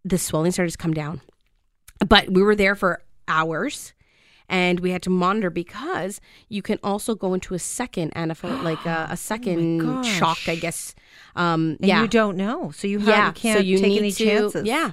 the 0.03 0.17
swelling 0.17 0.51
started 0.51 0.71
to 0.71 0.77
come 0.77 0.93
down. 0.93 1.21
But 2.05 2.29
we 2.29 2.41
were 2.41 2.55
there 2.55 2.75
for 2.75 3.01
hours. 3.27 3.93
And 4.49 4.81
we 4.81 4.91
had 4.91 5.01
to 5.03 5.09
monitor 5.09 5.49
because 5.49 6.19
you 6.49 6.61
can 6.61 6.77
also 6.83 7.15
go 7.15 7.33
into 7.33 7.53
a 7.53 7.59
second 7.59 8.13
anaphylactic, 8.13 8.63
like 8.71 8.85
a, 8.85 9.07
a 9.09 9.17
second 9.17 10.03
shock, 10.03 10.37
I 10.47 10.55
guess. 10.55 10.93
Um, 11.35 11.77
And 11.79 11.87
yeah, 11.87 12.01
you 12.01 12.07
don't 12.09 12.35
know. 12.35 12.71
So 12.71 12.87
you, 12.87 12.99
have, 12.99 13.07
yeah, 13.07 13.27
you 13.27 13.33
can't 13.33 13.57
so 13.59 13.63
you 13.63 13.77
take 13.77 13.87
need 13.87 13.99
any 13.99 14.11
to, 14.11 14.25
chances. 14.25 14.65
Yeah. 14.65 14.91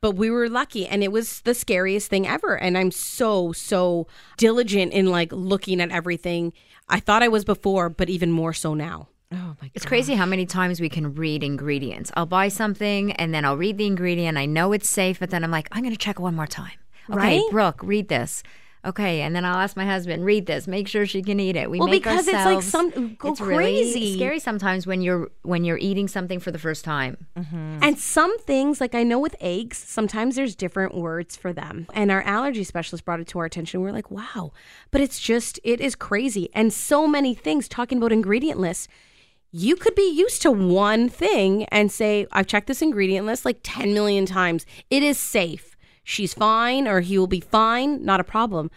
But 0.00 0.12
we 0.12 0.30
were 0.30 0.48
lucky 0.48 0.86
and 0.86 1.02
it 1.02 1.10
was 1.10 1.40
the 1.40 1.52
scariest 1.52 2.08
thing 2.10 2.26
ever. 2.28 2.56
And 2.56 2.78
I'm 2.78 2.92
so, 2.92 3.52
so 3.52 4.06
diligent 4.36 4.92
in 4.92 5.06
like 5.06 5.32
looking 5.32 5.80
at 5.80 5.90
everything. 5.90 6.52
I 6.88 7.00
thought 7.00 7.22
I 7.22 7.28
was 7.28 7.44
before, 7.44 7.88
but 7.88 8.08
even 8.08 8.30
more 8.30 8.52
so 8.52 8.72
now. 8.72 9.08
Oh 9.32 9.56
my 9.60 9.70
It's 9.74 9.84
crazy 9.86 10.14
how 10.14 10.26
many 10.26 10.46
times 10.46 10.80
we 10.80 10.88
can 10.88 11.14
read 11.14 11.42
ingredients. 11.42 12.12
I'll 12.16 12.26
buy 12.26 12.48
something 12.48 13.12
and 13.12 13.32
then 13.34 13.44
I'll 13.44 13.56
read 13.56 13.78
the 13.78 13.86
ingredient. 13.86 14.36
I 14.38 14.46
know 14.46 14.72
it's 14.72 14.88
safe, 14.90 15.18
but 15.20 15.30
then 15.30 15.42
I'm 15.44 15.50
like, 15.50 15.68
I'm 15.72 15.82
going 15.82 15.94
to 15.94 15.98
check 15.98 16.18
one 16.20 16.34
more 16.34 16.46
time. 16.46 16.78
Okay, 17.10 17.16
Right? 17.18 17.42
Brooke, 17.50 17.80
read 17.82 18.08
this. 18.08 18.42
Okay, 18.84 19.20
and 19.20 19.34
then 19.36 19.44
I'll 19.44 19.58
ask 19.60 19.76
my 19.76 19.86
husband, 19.86 20.24
read 20.24 20.46
this, 20.46 20.66
make 20.66 20.88
sure 20.88 21.06
she 21.06 21.22
can 21.22 21.38
eat 21.38 21.54
it. 21.54 21.70
We 21.70 21.78
Well, 21.78 21.86
make 21.86 22.02
because 22.02 22.26
it's 22.26 22.34
like 22.34 22.56
ourselves- 22.56 22.66
some- 22.66 23.14
go 23.14 23.30
it's 23.30 23.40
really 23.40 23.92
crazy. 23.92 24.16
scary 24.16 24.40
sometimes 24.40 24.88
when 24.88 25.00
you're 25.02 25.30
when 25.42 25.62
you're 25.64 25.78
eating 25.78 26.08
something 26.08 26.40
for 26.40 26.50
the 26.50 26.58
first 26.58 26.84
time. 26.84 27.28
Mm-hmm. 27.38 27.78
And 27.80 27.96
some 27.96 28.36
things, 28.40 28.80
like 28.80 28.96
I 28.96 29.04
know 29.04 29.20
with 29.20 29.36
eggs, 29.40 29.78
sometimes 29.78 30.34
there's 30.34 30.56
different 30.56 30.96
words 30.96 31.36
for 31.36 31.52
them. 31.52 31.86
And 31.94 32.10
our 32.10 32.22
allergy 32.22 32.64
specialist 32.64 33.04
brought 33.04 33.20
it 33.20 33.28
to 33.28 33.38
our 33.38 33.44
attention. 33.44 33.82
We're 33.82 33.92
like, 33.92 34.10
wow. 34.10 34.50
But 34.90 35.00
it's 35.00 35.20
just, 35.20 35.60
it 35.62 35.80
is 35.80 35.94
crazy. 35.94 36.48
And 36.52 36.72
so 36.72 37.06
many 37.06 37.34
things 37.36 37.68
talking 37.68 37.98
about 37.98 38.10
ingredient 38.10 38.58
lists. 38.58 38.88
You 39.52 39.76
could 39.76 39.94
be 39.94 40.10
used 40.10 40.40
to 40.42 40.50
one 40.50 41.08
thing 41.10 41.64
and 41.64 41.92
say, 41.92 42.26
I've 42.32 42.46
checked 42.46 42.66
this 42.68 42.80
ingredient 42.80 43.26
list 43.26 43.44
like 43.44 43.60
10 43.62 43.92
million 43.92 44.24
times. 44.24 44.64
It 44.90 45.02
is 45.02 45.18
safe. 45.18 45.76
She's 46.04 46.32
fine 46.32 46.88
or 46.88 47.00
he 47.00 47.18
will 47.18 47.26
be 47.26 47.40
fine. 47.40 48.02
Not 48.02 48.18
a 48.18 48.24
problem. 48.24 48.70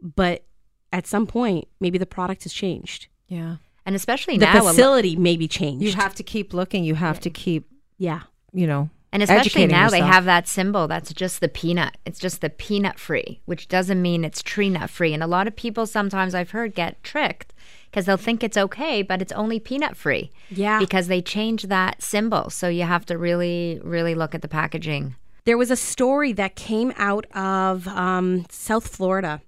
But 0.00 0.44
at 0.92 1.06
some 1.06 1.26
point, 1.26 1.68
maybe 1.80 1.98
the 1.98 2.06
product 2.06 2.44
has 2.44 2.52
changed. 2.52 3.08
Yeah. 3.28 3.56
And 3.84 3.94
especially 3.94 4.38
The 4.38 4.46
now, 4.46 4.62
a 4.62 4.64
lo- 4.64 4.70
facility 4.70 5.16
may 5.16 5.36
be 5.36 5.48
changed. 5.48 5.84
You 5.84 5.92
have 5.92 6.14
to 6.14 6.22
keep 6.22 6.54
looking. 6.54 6.82
You 6.84 6.94
have 6.94 7.20
to 7.20 7.30
keep, 7.30 7.68
yeah. 7.98 8.22
you 8.52 8.66
know, 8.66 8.88
And 9.12 9.22
especially 9.22 9.66
now 9.66 9.90
they 9.90 10.00
have 10.00 10.24
that 10.24 10.48
symbol 10.48 10.88
that's 10.88 11.12
just 11.12 11.40
the 11.40 11.48
peanut. 11.48 11.98
It's 12.06 12.18
just 12.18 12.40
the 12.40 12.48
peanut 12.48 12.98
free, 12.98 13.42
which 13.44 13.68
doesn't 13.68 14.00
mean 14.00 14.24
it's 14.24 14.42
tree 14.42 14.70
nut 14.70 14.88
free. 14.88 15.12
And 15.12 15.22
a 15.22 15.26
lot 15.26 15.46
of 15.46 15.54
people 15.54 15.86
sometimes 15.86 16.34
I've 16.34 16.52
heard 16.52 16.74
get 16.74 17.02
tricked 17.02 17.52
because 17.90 18.06
they'll 18.06 18.16
think 18.16 18.42
it's 18.42 18.56
okay, 18.56 19.02
but 19.02 19.20
it's 19.20 19.32
only 19.32 19.60
peanut 19.60 19.98
free. 19.98 20.30
Yeah. 20.48 20.78
Because 20.78 21.08
they 21.08 21.20
change 21.20 21.64
that 21.64 22.02
symbol. 22.02 22.48
So 22.48 22.68
you 22.68 22.84
have 22.84 23.04
to 23.06 23.18
really, 23.18 23.80
really 23.84 24.14
look 24.14 24.34
at 24.34 24.40
the 24.40 24.48
packaging. 24.48 25.14
There 25.44 25.58
was 25.58 25.70
a 25.70 25.76
story 25.76 26.32
that 26.32 26.56
came 26.56 26.94
out 26.96 27.26
of 27.34 27.86
um, 27.88 28.46
South 28.48 28.88
Florida. 28.88 29.42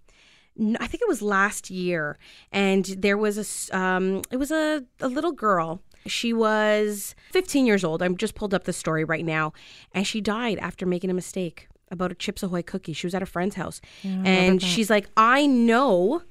I 0.61 0.87
think 0.87 1.03
it 1.03 1.09
was 1.09 1.23
last 1.23 1.71
year, 1.71 2.17
and 2.53 2.85
there 2.85 3.17
was 3.17 3.71
a 3.71 3.77
um, 3.77 4.23
it 4.31 4.37
was 4.37 4.53
a, 4.53 4.85
a 5.01 5.09
little 5.09 5.33
girl. 5.33 5.83
She 6.07 6.33
was 6.33 7.15
15 7.33 7.67
years 7.67 7.85
old. 7.85 8.03
I'm 8.03 8.17
just 8.17 8.35
pulled 8.35 8.53
up 8.55 8.65
the 8.65 8.73
story 8.73 9.05
right 9.05 9.25
now, 9.25 9.53
and 9.93 10.07
she 10.07 10.21
died 10.21 10.59
after 10.59 10.85
making 10.87 11.11
a 11.11 11.15
mistake 11.15 11.69
about 11.91 12.13
a 12.13 12.15
Chips 12.15 12.43
Ahoy 12.43 12.63
cookie. 12.63 12.93
She 12.93 13.07
was 13.07 13.15
at 13.15 13.23
a 13.23 13.27
friend's 13.27 13.57
house, 13.57 13.81
and 14.03 14.61
she's 14.63 14.91
like, 14.91 15.09
"I 15.17 15.47
know 15.47 16.23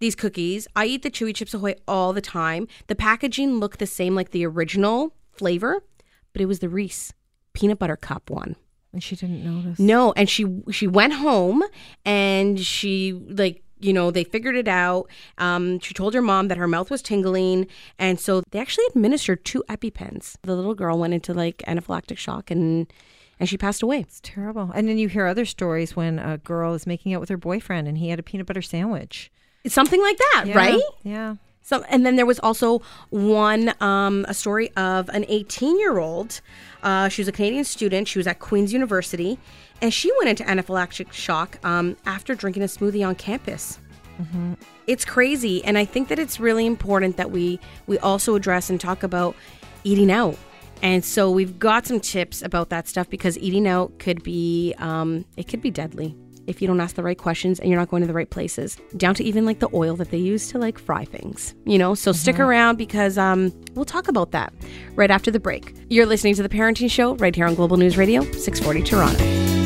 these 0.00 0.14
cookies. 0.14 0.66
I 0.74 0.86
eat 0.86 1.02
the 1.02 1.10
chewy 1.10 1.34
Chips 1.34 1.54
Ahoy 1.54 1.74
all 1.86 2.12
the 2.12 2.20
time. 2.20 2.66
The 2.86 2.94
packaging 2.94 3.58
looked 3.58 3.78
the 3.78 3.86
same 3.86 4.14
like 4.14 4.30
the 4.30 4.46
original 4.46 5.14
flavor, 5.32 5.82
but 6.32 6.42
it 6.42 6.46
was 6.46 6.58
the 6.60 6.68
Reese 6.68 7.12
peanut 7.52 7.78
butter 7.78 7.96
cup 7.96 8.30
one." 8.30 8.56
and 8.92 9.02
she 9.02 9.14
didn't 9.16 9.44
notice. 9.44 9.78
No, 9.78 10.12
and 10.12 10.28
she 10.28 10.46
she 10.70 10.86
went 10.86 11.12
home 11.14 11.62
and 12.04 12.58
she 12.58 13.12
like 13.12 13.62
you 13.80 13.92
know 13.92 14.10
they 14.10 14.24
figured 14.24 14.56
it 14.56 14.68
out. 14.68 15.08
Um, 15.38 15.78
she 15.80 15.94
told 15.94 16.14
her 16.14 16.22
mom 16.22 16.48
that 16.48 16.56
her 16.58 16.68
mouth 16.68 16.90
was 16.90 17.02
tingling, 17.02 17.66
and 17.98 18.18
so 18.20 18.42
they 18.50 18.58
actually 18.58 18.84
administered 18.88 19.44
two 19.44 19.64
epipens. 19.68 20.36
The 20.42 20.54
little 20.54 20.74
girl 20.74 20.98
went 20.98 21.14
into 21.14 21.32
like 21.34 21.58
anaphylactic 21.66 22.18
shock 22.18 22.50
and 22.50 22.92
and 23.40 23.48
she 23.48 23.56
passed 23.56 23.82
away. 23.82 24.00
It's 24.00 24.20
terrible. 24.22 24.72
And 24.74 24.88
then 24.88 24.98
you 24.98 25.08
hear 25.08 25.26
other 25.26 25.44
stories 25.44 25.94
when 25.94 26.18
a 26.18 26.38
girl 26.38 26.74
is 26.74 26.86
making 26.88 27.14
out 27.14 27.20
with 27.20 27.28
her 27.28 27.36
boyfriend 27.36 27.86
and 27.86 27.96
he 27.98 28.08
had 28.08 28.18
a 28.18 28.22
peanut 28.22 28.46
butter 28.46 28.62
sandwich. 28.62 29.30
It's 29.62 29.74
something 29.74 30.00
like 30.02 30.18
that, 30.18 30.44
Yeah. 30.48 30.56
right? 30.56 30.82
Yeah. 31.04 31.34
So, 31.62 31.84
and 31.88 32.04
then 32.04 32.16
there 32.16 32.26
was 32.26 32.40
also 32.40 32.80
one, 33.10 33.74
um, 33.80 34.24
a 34.28 34.34
story 34.34 34.70
of 34.76 35.08
an 35.10 35.24
18 35.28 35.78
year 35.78 35.98
old. 35.98 36.40
Uh, 36.82 37.08
she 37.08 37.20
was 37.20 37.28
a 37.28 37.32
Canadian 37.32 37.62
student. 37.64 38.08
She 38.08 38.18
was 38.18 38.26
at 38.26 38.38
Queen's 38.40 38.72
University, 38.72 39.38
and 39.80 39.92
she 39.92 40.12
went 40.18 40.28
into 40.28 40.44
anaphylactic 40.44 41.12
shock 41.12 41.58
um, 41.64 41.96
after 42.06 42.34
drinking 42.34 42.62
a 42.62 42.66
smoothie 42.66 43.06
on 43.06 43.14
campus. 43.14 43.78
It's 44.86 45.04
crazy, 45.04 45.64
and 45.64 45.78
I 45.78 45.84
think 45.84 46.08
that 46.08 46.18
it's 46.18 46.40
really 46.40 46.66
important 46.66 47.16
that 47.18 47.30
we 47.30 47.60
we 47.86 47.98
also 47.98 48.34
address 48.34 48.68
and 48.68 48.80
talk 48.80 49.02
about 49.02 49.36
eating 49.84 50.10
out. 50.10 50.36
And 50.82 51.04
so 51.04 51.30
we've 51.30 51.58
got 51.58 51.86
some 51.86 52.00
tips 52.00 52.42
about 52.42 52.70
that 52.70 52.88
stuff 52.88 53.08
because 53.10 53.38
eating 53.38 53.66
out 53.66 53.98
could 53.98 54.22
be 54.22 54.74
um, 54.78 55.24
it 55.36 55.48
could 55.48 55.60
be 55.60 55.70
deadly 55.70 56.16
if 56.46 56.62
you 56.62 56.66
don't 56.66 56.80
ask 56.80 56.96
the 56.96 57.02
right 57.02 57.18
questions 57.18 57.60
and 57.60 57.68
you're 57.68 57.78
not 57.78 57.90
going 57.90 58.00
to 58.00 58.06
the 58.06 58.14
right 58.14 58.30
places. 58.30 58.78
Down 58.96 59.14
to 59.16 59.24
even 59.24 59.44
like 59.44 59.58
the 59.58 59.68
oil 59.74 59.94
that 59.96 60.10
they 60.10 60.18
use 60.18 60.48
to 60.50 60.58
like 60.58 60.78
fry 60.78 61.04
things, 61.04 61.54
you 61.64 61.78
know. 61.78 61.94
So 61.94 62.10
stick 62.10 62.40
around 62.40 62.76
because 62.76 63.18
um, 63.18 63.52
we'll 63.74 63.84
talk 63.84 64.08
about 64.08 64.32
that 64.32 64.52
right 64.94 65.10
after 65.10 65.30
the 65.30 65.40
break. 65.40 65.74
You're 65.90 66.06
listening 66.06 66.34
to 66.36 66.42
the 66.42 66.48
Parenting 66.48 66.90
Show 66.90 67.16
right 67.16 67.34
here 67.34 67.46
on 67.46 67.54
Global 67.54 67.76
News 67.76 67.96
Radio 67.96 68.22
640 68.22 68.82
Toronto. 68.82 69.57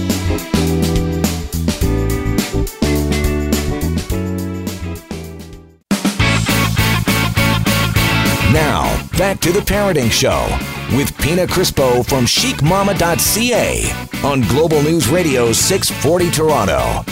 Back 9.23 9.37
back 9.37 9.41
to 9.43 9.53
the 9.53 9.61
Parenting 9.61 10.11
Show 10.11 10.49
with 10.97 11.17
Pina 11.19 11.47
Crispo 11.47 12.05
from 12.05 12.25
chicmama.ca 12.25 14.27
on 14.27 14.41
Global 14.49 14.83
News 14.83 15.07
Radio 15.09 15.53
640 15.53 16.29
Toronto. 16.33 17.05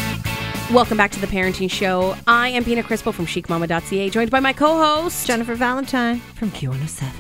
Welcome 0.75 0.97
back 0.97 1.13
to 1.13 1.21
the 1.21 1.29
Parenting 1.29 1.71
Show. 1.71 2.17
I 2.27 2.49
am 2.49 2.65
Pina 2.65 2.83
Crispo 2.83 3.15
from 3.15 3.27
chicmama.ca, 3.27 4.11
joined 4.11 4.33
by 4.33 4.41
my 4.41 4.53
co-host 4.53 5.25
Jennifer 5.25 5.55
Valentyne 5.55 6.19
from 6.35 6.51
Q107, 6.51 7.13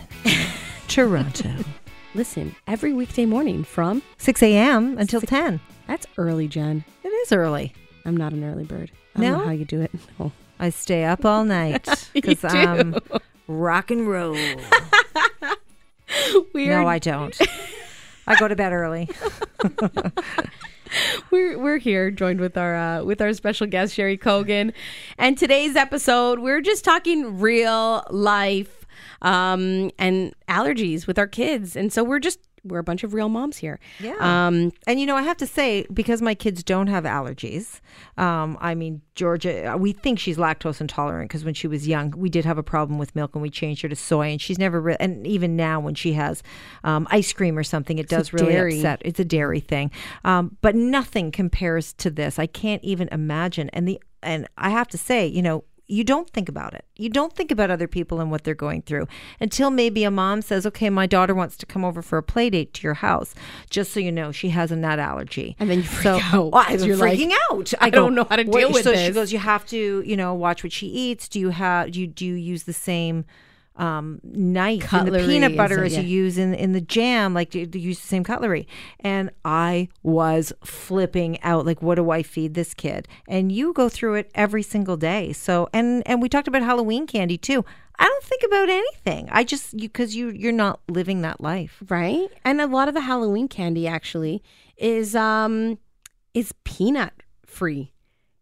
Toronto. 0.88 1.54
Listen, 2.16 2.56
every 2.66 2.92
weekday 2.92 3.26
morning 3.26 3.62
from 3.62 4.02
6 4.18 4.42
a.m. 4.42 4.98
until 4.98 5.20
10. 5.20 5.60
that's 5.86 6.08
early, 6.18 6.48
Jen. 6.48 6.84
It 7.04 7.08
is 7.08 7.30
early. 7.32 7.72
I'm 8.04 8.16
not 8.16 8.32
an 8.32 8.42
early 8.42 8.64
bird. 8.64 8.90
I 9.14 9.20
don't 9.20 9.30
No? 9.30 9.38
know 9.38 9.44
how 9.44 9.52
you 9.52 9.64
do 9.64 9.82
it. 9.82 9.92
No. 10.18 10.32
I 10.58 10.70
stay 10.70 11.04
up 11.04 11.24
all 11.24 11.44
night 11.44 11.86
because 12.12 12.40
do. 12.40 12.48
I'm 12.48 12.96
rock 13.50 13.90
and 13.90 14.08
roll. 14.08 14.36
No, 16.82 16.86
I 16.88 16.98
don't. 16.98 17.36
I 18.26 18.36
go 18.36 18.48
to 18.48 18.56
bed 18.56 18.72
early. 18.72 19.08
we're 21.30 21.58
we're 21.58 21.78
here 21.78 22.10
joined 22.10 22.40
with 22.40 22.56
our 22.56 22.74
uh, 22.76 23.04
with 23.04 23.20
our 23.20 23.32
special 23.32 23.66
guest 23.66 23.94
Sherry 23.94 24.16
Cogan, 24.16 24.72
and 25.18 25.36
today's 25.36 25.76
episode 25.76 26.38
we're 26.38 26.60
just 26.60 26.84
talking 26.84 27.38
real 27.40 28.04
life 28.10 28.86
um, 29.22 29.90
and 29.98 30.34
allergies 30.48 31.06
with 31.06 31.18
our 31.18 31.26
kids, 31.28 31.76
and 31.76 31.92
so 31.92 32.02
we're 32.04 32.18
just 32.20 32.40
we're 32.64 32.78
a 32.78 32.84
bunch 32.84 33.04
of 33.04 33.14
real 33.14 33.28
moms 33.28 33.56
here. 33.56 33.78
Yeah. 33.98 34.16
Um, 34.20 34.72
And 34.86 35.00
you 35.00 35.06
know, 35.06 35.16
I 35.16 35.22
have 35.22 35.36
to 35.38 35.46
say, 35.46 35.86
because 35.92 36.20
my 36.22 36.34
kids 36.34 36.62
don't 36.62 36.86
have 36.88 37.04
allergies, 37.04 37.80
um, 38.16 38.58
I 38.60 38.74
mean, 38.74 39.02
Georgia, 39.14 39.76
we 39.78 39.92
think 39.92 40.18
she's 40.18 40.36
lactose 40.36 40.80
intolerant 40.80 41.28
because 41.28 41.44
when 41.44 41.54
she 41.54 41.66
was 41.66 41.86
young, 41.86 42.12
we 42.16 42.28
did 42.30 42.44
have 42.44 42.58
a 42.58 42.62
problem 42.62 42.98
with 42.98 43.14
milk 43.14 43.34
and 43.34 43.42
we 43.42 43.50
changed 43.50 43.82
her 43.82 43.88
to 43.88 43.96
soy. 43.96 44.28
And 44.30 44.40
she's 44.40 44.58
never, 44.58 44.80
really, 44.80 45.00
and 45.00 45.26
even 45.26 45.56
now 45.56 45.80
when 45.80 45.94
she 45.94 46.12
has 46.14 46.42
um, 46.84 47.06
ice 47.10 47.32
cream 47.32 47.58
or 47.58 47.64
something, 47.64 47.98
it 47.98 48.08
does 48.08 48.32
really 48.32 48.52
dairy. 48.52 48.76
upset. 48.76 49.02
It's 49.04 49.20
a 49.20 49.24
dairy 49.24 49.60
thing. 49.60 49.90
Um, 50.24 50.56
but 50.60 50.74
nothing 50.74 51.30
compares 51.30 51.92
to 51.94 52.10
this. 52.10 52.38
I 52.38 52.46
can't 52.46 52.82
even 52.84 53.08
imagine. 53.12 53.68
And 53.70 53.86
the, 53.86 54.00
and 54.22 54.46
I 54.58 54.70
have 54.70 54.88
to 54.88 54.98
say, 54.98 55.26
you 55.26 55.42
know, 55.42 55.64
you 55.90 56.04
don't 56.04 56.30
think 56.30 56.48
about 56.48 56.74
it. 56.74 56.84
You 56.96 57.08
don't 57.08 57.34
think 57.34 57.50
about 57.50 57.70
other 57.70 57.88
people 57.88 58.20
and 58.20 58.30
what 58.30 58.44
they're 58.44 58.54
going 58.54 58.82
through 58.82 59.08
until 59.40 59.70
maybe 59.70 60.04
a 60.04 60.10
mom 60.10 60.40
says, 60.40 60.64
"Okay, 60.66 60.88
my 60.88 61.06
daughter 61.06 61.34
wants 61.34 61.56
to 61.58 61.66
come 61.66 61.84
over 61.84 62.00
for 62.00 62.16
a 62.16 62.22
play 62.22 62.48
date 62.48 62.72
to 62.74 62.82
your 62.82 62.94
house." 62.94 63.34
Just 63.70 63.92
so 63.92 64.00
you 64.00 64.12
know, 64.12 64.30
she 64.30 64.50
has 64.50 64.70
a 64.70 64.76
nut 64.76 64.98
allergy. 64.98 65.56
And 65.58 65.68
then 65.68 65.78
you 65.78 65.84
freak 65.84 66.04
so, 66.04 66.20
out, 66.20 66.34
Oh, 66.34 66.50
I'm 66.54 66.78
you're 66.84 66.96
like, 66.96 67.18
freaking 67.18 67.32
out. 67.50 67.72
I 67.80 67.90
don't 67.90 68.14
know 68.14 68.26
how 68.28 68.36
to 68.36 68.44
deal 68.44 68.72
with 68.72 68.84
so 68.84 68.94
She 68.94 69.10
goes, 69.10 69.32
"You 69.32 69.40
have 69.40 69.66
to, 69.66 70.02
you 70.06 70.16
know, 70.16 70.34
watch 70.34 70.62
what 70.62 70.72
she 70.72 70.86
eats. 70.86 71.28
Do 71.28 71.40
you 71.40 71.50
have? 71.50 71.90
Do 71.90 72.00
you 72.00 72.06
do 72.06 72.24
you 72.24 72.34
use 72.34 72.64
the 72.64 72.72
same?" 72.72 73.24
Um, 73.76 74.20
knife 74.22 74.92
in 74.92 75.06
the 75.06 75.18
peanut 75.26 75.56
butter 75.56 75.84
as 75.84 75.92
Yeah. 75.94 76.00
you 76.00 76.08
use 76.24 76.36
in, 76.36 76.52
in 76.54 76.72
the 76.72 76.80
jam, 76.80 77.32
like 77.32 77.50
do 77.50 77.60
you 77.60 77.68
use 77.88 78.00
the 78.00 78.06
same 78.06 78.24
cutlery? 78.24 78.68
And 79.00 79.30
I 79.44 79.88
was 80.02 80.52
flipping 80.64 81.40
out, 81.42 81.64
like, 81.64 81.80
what 81.80 81.94
do 81.94 82.10
I 82.10 82.22
feed 82.22 82.54
this 82.54 82.74
kid? 82.74 83.08
And 83.26 83.50
you 83.50 83.72
go 83.72 83.88
through 83.88 84.14
it 84.16 84.30
every 84.34 84.62
single 84.62 84.96
day. 84.96 85.32
So, 85.32 85.68
and 85.72 86.02
and 86.06 86.20
we 86.20 86.28
talked 86.28 86.48
about 86.48 86.62
Halloween 86.62 87.06
candy 87.06 87.38
too. 87.38 87.64
I 87.98 88.04
don't 88.04 88.24
think 88.24 88.42
about 88.46 88.68
anything. 88.70 89.28
I 89.30 89.44
just 89.44 89.72
you 89.74 89.80
because 89.88 90.14
you 90.16 90.30
you're 90.30 90.52
not 90.52 90.80
living 90.88 91.20
that 91.22 91.40
life. 91.40 91.82
right? 91.88 92.28
And 92.44 92.60
a 92.60 92.66
lot 92.66 92.88
of 92.88 92.94
the 92.94 93.02
Halloween 93.02 93.46
candy 93.48 93.86
actually 93.86 94.42
is 94.76 95.14
um 95.16 95.78
is 96.34 96.52
peanut 96.64 97.12
free. 97.46 97.92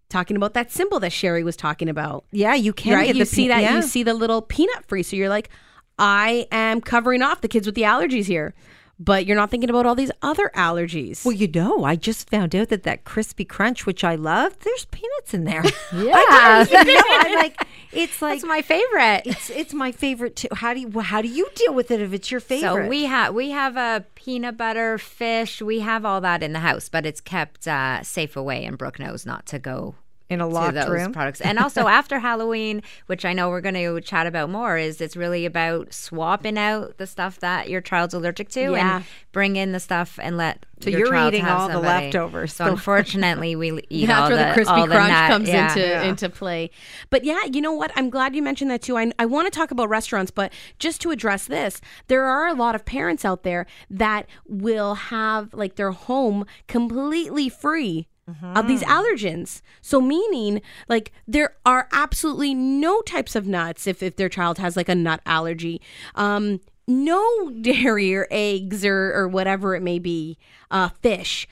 Talking 0.09 0.37
about 0.37 0.55
that 0.55 0.73
symbol 0.73 1.01
that 1.01 1.13
Sherry 1.13 1.45
was 1.45 1.57
talking 1.57 1.89
about. 1.89 2.25
Yeah, 2.31 2.55
you 2.55 2.73
can 2.73 2.95
right? 2.95 3.07
get 3.07 3.17
You 3.17 3.23
the 3.23 3.27
see 3.27 3.49
that 3.49 3.63
yeah. 3.63 3.77
you 3.77 3.83
see 3.83 4.03
the 4.03 4.15
little 4.15 4.41
peanut 4.41 4.87
free. 4.87 5.03
So 5.03 5.17
you're 5.17 5.29
like, 5.29 5.51
I 5.99 6.47
am 6.51 6.81
covering 6.81 7.23
off 7.23 7.41
the 7.41 7.49
kids 7.49 7.67
with 7.67 7.75
the 7.75 7.83
allergies 7.83 8.27
here. 8.27 8.55
But 9.01 9.27
you're 9.27 9.37
not 9.37 9.51
thinking 9.51 9.71
about 9.71 9.87
all 9.87 9.95
these 9.95 10.11
other 10.23 10.51
allergies. 10.57 11.25
Well, 11.25 11.35
you 11.35 11.47
know, 11.47 11.85
I 11.85 11.95
just 11.95 12.29
found 12.29 12.55
out 12.57 12.69
that 12.71 12.83
that 12.83 13.05
crispy 13.05 13.45
crunch, 13.45 13.87
which 13.87 14.03
I 14.03 14.17
love, 14.17 14.59
there's 14.61 14.87
peanuts 14.87 15.35
in 15.35 15.45
there. 15.45 15.63
Yeah. 15.93 16.13
I 16.15 16.67
know. 16.71 17.03
I'm 17.31 17.35
like, 17.37 17.67
it's 17.93 18.21
like 18.21 18.41
That's 18.41 18.49
my 18.49 18.61
favorite. 18.63 19.23
it's 19.25 19.51
it's 19.51 19.73
my 19.73 19.91
favorite 19.93 20.37
too. 20.37 20.49
How 20.53 20.75
do 20.75 20.81
you 20.81 21.01
how 21.01 21.23
do 21.23 21.29
you 21.29 21.49
deal 21.55 21.73
with 21.73 21.91
it 21.91 22.03
if 22.03 22.13
it's 22.13 22.31
your 22.31 22.41
favorite? 22.41 22.85
So 22.85 22.89
we 22.89 23.05
have 23.05 23.35
we 23.35 23.51
have 23.51 23.77
a 23.77 24.05
peanut 24.15 24.57
butter 24.57 24.99
fish. 24.99 25.63
We 25.63 25.81
have 25.81 26.05
all 26.05 26.21
that 26.21 26.43
in 26.43 26.53
the 26.53 26.59
house, 26.61 26.89
but 26.89 27.07
it's 27.07 27.21
kept 27.21 27.67
uh, 27.67 28.03
safe 28.03 28.37
away, 28.37 28.65
and 28.65 28.77
Brooke 28.77 28.99
knows 28.99 29.25
not 29.25 29.47
to 29.47 29.59
go 29.59 29.95
in 30.31 30.41
a 30.41 30.45
to 30.47 30.53
locked 30.53 30.75
those 30.75 30.89
room. 30.89 31.13
products. 31.13 31.41
And 31.41 31.59
also 31.65 31.87
after 31.89 32.19
Halloween, 32.19 32.83
which 33.07 33.25
I 33.25 33.33
know 33.33 33.49
we're 33.49 33.61
going 33.61 33.75
to 33.75 34.01
chat 34.01 34.27
about 34.27 34.51
more, 34.51 34.77
is 34.77 35.01
it's 35.01 35.17
really 35.17 35.47
about 35.47 35.95
swapping 35.95 36.59
out 36.59 36.99
the 36.99 37.07
stuff 37.07 37.39
that 37.41 37.71
your 37.71 37.81
child's 37.81 38.13
allergic 38.15 38.49
to 38.51 38.73
Yeah. 38.73 38.97
and 38.97 39.05
bring 39.33 39.57
in 39.57 39.73
the 39.73 39.81
stuff 39.81 40.19
and 40.23 40.37
let. 40.37 40.67
So 40.81 40.91
your 40.91 41.01
you're 41.01 41.09
child 41.11 41.35
eating 41.35 41.45
have 41.45 41.59
all 41.61 41.69
the 41.69 41.81
leftovers. 41.81 42.53
So 42.55 42.67
unfortunately, 42.67 43.57
we 43.57 43.73
eat 43.91 44.09
Yeah, 44.09 44.23
all 44.23 44.29
that's 44.29 44.37
where 44.39 44.47
the 44.49 44.53
crispy 44.55 44.73
all 44.81 44.87
crunch 44.87 45.09
nut- 45.11 45.31
comes 45.31 45.49
yeah. 45.49 45.69
into 45.73 46.07
into 46.09 46.29
play. 46.29 46.71
But 47.11 47.25
yeah, 47.25 47.45
you 47.53 47.61
know 47.61 47.73
what? 47.73 47.91
I'm 47.97 48.11
glad 48.11 48.37
you 48.37 48.43
mentioned 48.43 48.71
that 48.71 48.83
too. 48.83 48.97
I, 48.97 49.11
I 49.19 49.27
want 49.27 49.51
to 49.53 49.57
talk 49.57 49.71
about 49.73 49.89
restaurants, 49.89 50.31
but 50.31 50.53
just 50.79 51.01
to 51.01 51.11
address 51.11 51.47
this, 51.47 51.81
there 52.07 52.25
are 52.27 52.47
a 52.47 52.55
lot 52.55 52.75
of 52.77 52.85
parents 52.85 53.25
out 53.25 53.43
there 53.43 53.67
that 53.91 54.27
will 54.47 54.95
have 54.95 55.53
like 55.53 55.75
their 55.77 55.91
home 55.93 56.45
completely 56.69 57.49
free. 57.49 58.07
Of 58.43 58.69
these 58.69 58.83
allergens. 58.83 59.63
So, 59.81 60.01
meaning, 60.01 60.61
like, 60.89 61.13
there 61.27 61.57
are 61.65 61.89
absolutely 61.93 62.55
no 62.55 63.01
types 63.03 63.35
of 63.35 63.47
nuts 63.47 63.87
if, 63.87 64.03
if 64.03 64.17
their 64.17 64.29
child 64.29 64.59
has 64.59 64.77
like 64.77 64.89
a 64.89 64.95
nut 64.95 65.21
allergy. 65.25 65.81
Um, 66.15 66.61
no 66.87 67.51
dairy 67.63 68.15
or 68.15 68.27
eggs 68.31 68.85
or, 68.85 69.13
or 69.15 69.29
whatever 69.29 69.75
it 69.75 69.83
may 69.83 69.99
be, 69.99 70.37
uh, 70.71 70.91
fish. 71.01 71.49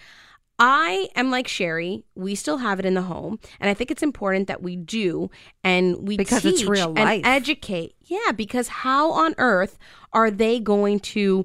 I 0.59 1.09
am 1.15 1.31
like 1.31 1.49
Sherry. 1.49 2.05
We 2.15 2.35
still 2.35 2.59
have 2.59 2.79
it 2.79 2.87
in 2.87 2.95
the 2.95 3.03
home, 3.03 3.39
and 3.61 3.69
I 3.69 3.75
think 3.75 3.91
it's 3.91 4.03
important 4.03 4.49
that 4.49 4.63
we 4.63 4.75
do 4.75 5.31
and 5.63 6.09
we 6.09 6.17
Because 6.17 6.47
it's 6.47 6.61
teach 6.61 6.69
real 6.69 6.87
and 6.89 6.97
life. 6.99 7.23
educate. 7.27 7.95
Yeah, 8.05 8.33
because 8.35 8.69
how 8.69 9.11
on 9.13 9.35
earth 9.37 9.77
are 10.15 10.31
they 10.31 10.59
going 10.59 11.01
to 11.01 11.45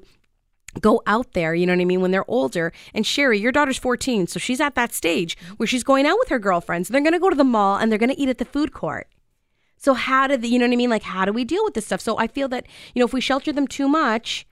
go 0.80 1.02
out 1.06 1.32
there? 1.32 1.54
You 1.54 1.66
know 1.66 1.74
what 1.74 1.80
I 1.80 1.84
mean? 1.84 2.00
When 2.00 2.10
they're 2.10 2.30
older, 2.30 2.72
and 2.94 3.06
Sherry, 3.06 3.38
your 3.38 3.52
daughter's 3.52 3.78
fourteen, 3.78 4.26
so 4.26 4.38
she's 4.38 4.60
at 4.60 4.74
that 4.74 4.92
stage 4.92 5.36
where 5.56 5.66
she's 5.66 5.84
going 5.84 6.06
out 6.06 6.18
with 6.18 6.28
her 6.28 6.38
girlfriends. 6.38 6.88
They're 6.88 7.00
going 7.00 7.12
to 7.12 7.18
go 7.18 7.30
to 7.30 7.36
the 7.36 7.44
mall 7.44 7.76
and 7.76 7.90
they're 7.90 7.98
going 7.98 8.14
to 8.14 8.18
eat 8.18 8.28
at 8.28 8.38
the 8.38 8.44
food 8.44 8.72
court. 8.72 9.08
So 9.76 9.94
how 9.94 10.28
do 10.28 10.36
the, 10.36 10.48
you 10.48 10.58
know 10.58 10.66
what 10.66 10.72
I 10.72 10.76
mean? 10.76 10.90
Like 10.90 11.02
how 11.02 11.24
do 11.24 11.32
we 11.32 11.44
deal 11.44 11.64
with 11.64 11.74
this 11.74 11.86
stuff? 11.86 12.00
So 12.00 12.16
I 12.16 12.26
feel 12.26 12.48
that 12.48 12.66
you 12.94 13.00
know 13.00 13.06
if 13.06 13.12
we 13.12 13.20
shelter 13.20 13.52
them 13.52 13.66
too 13.66 13.88
much, 13.88 14.46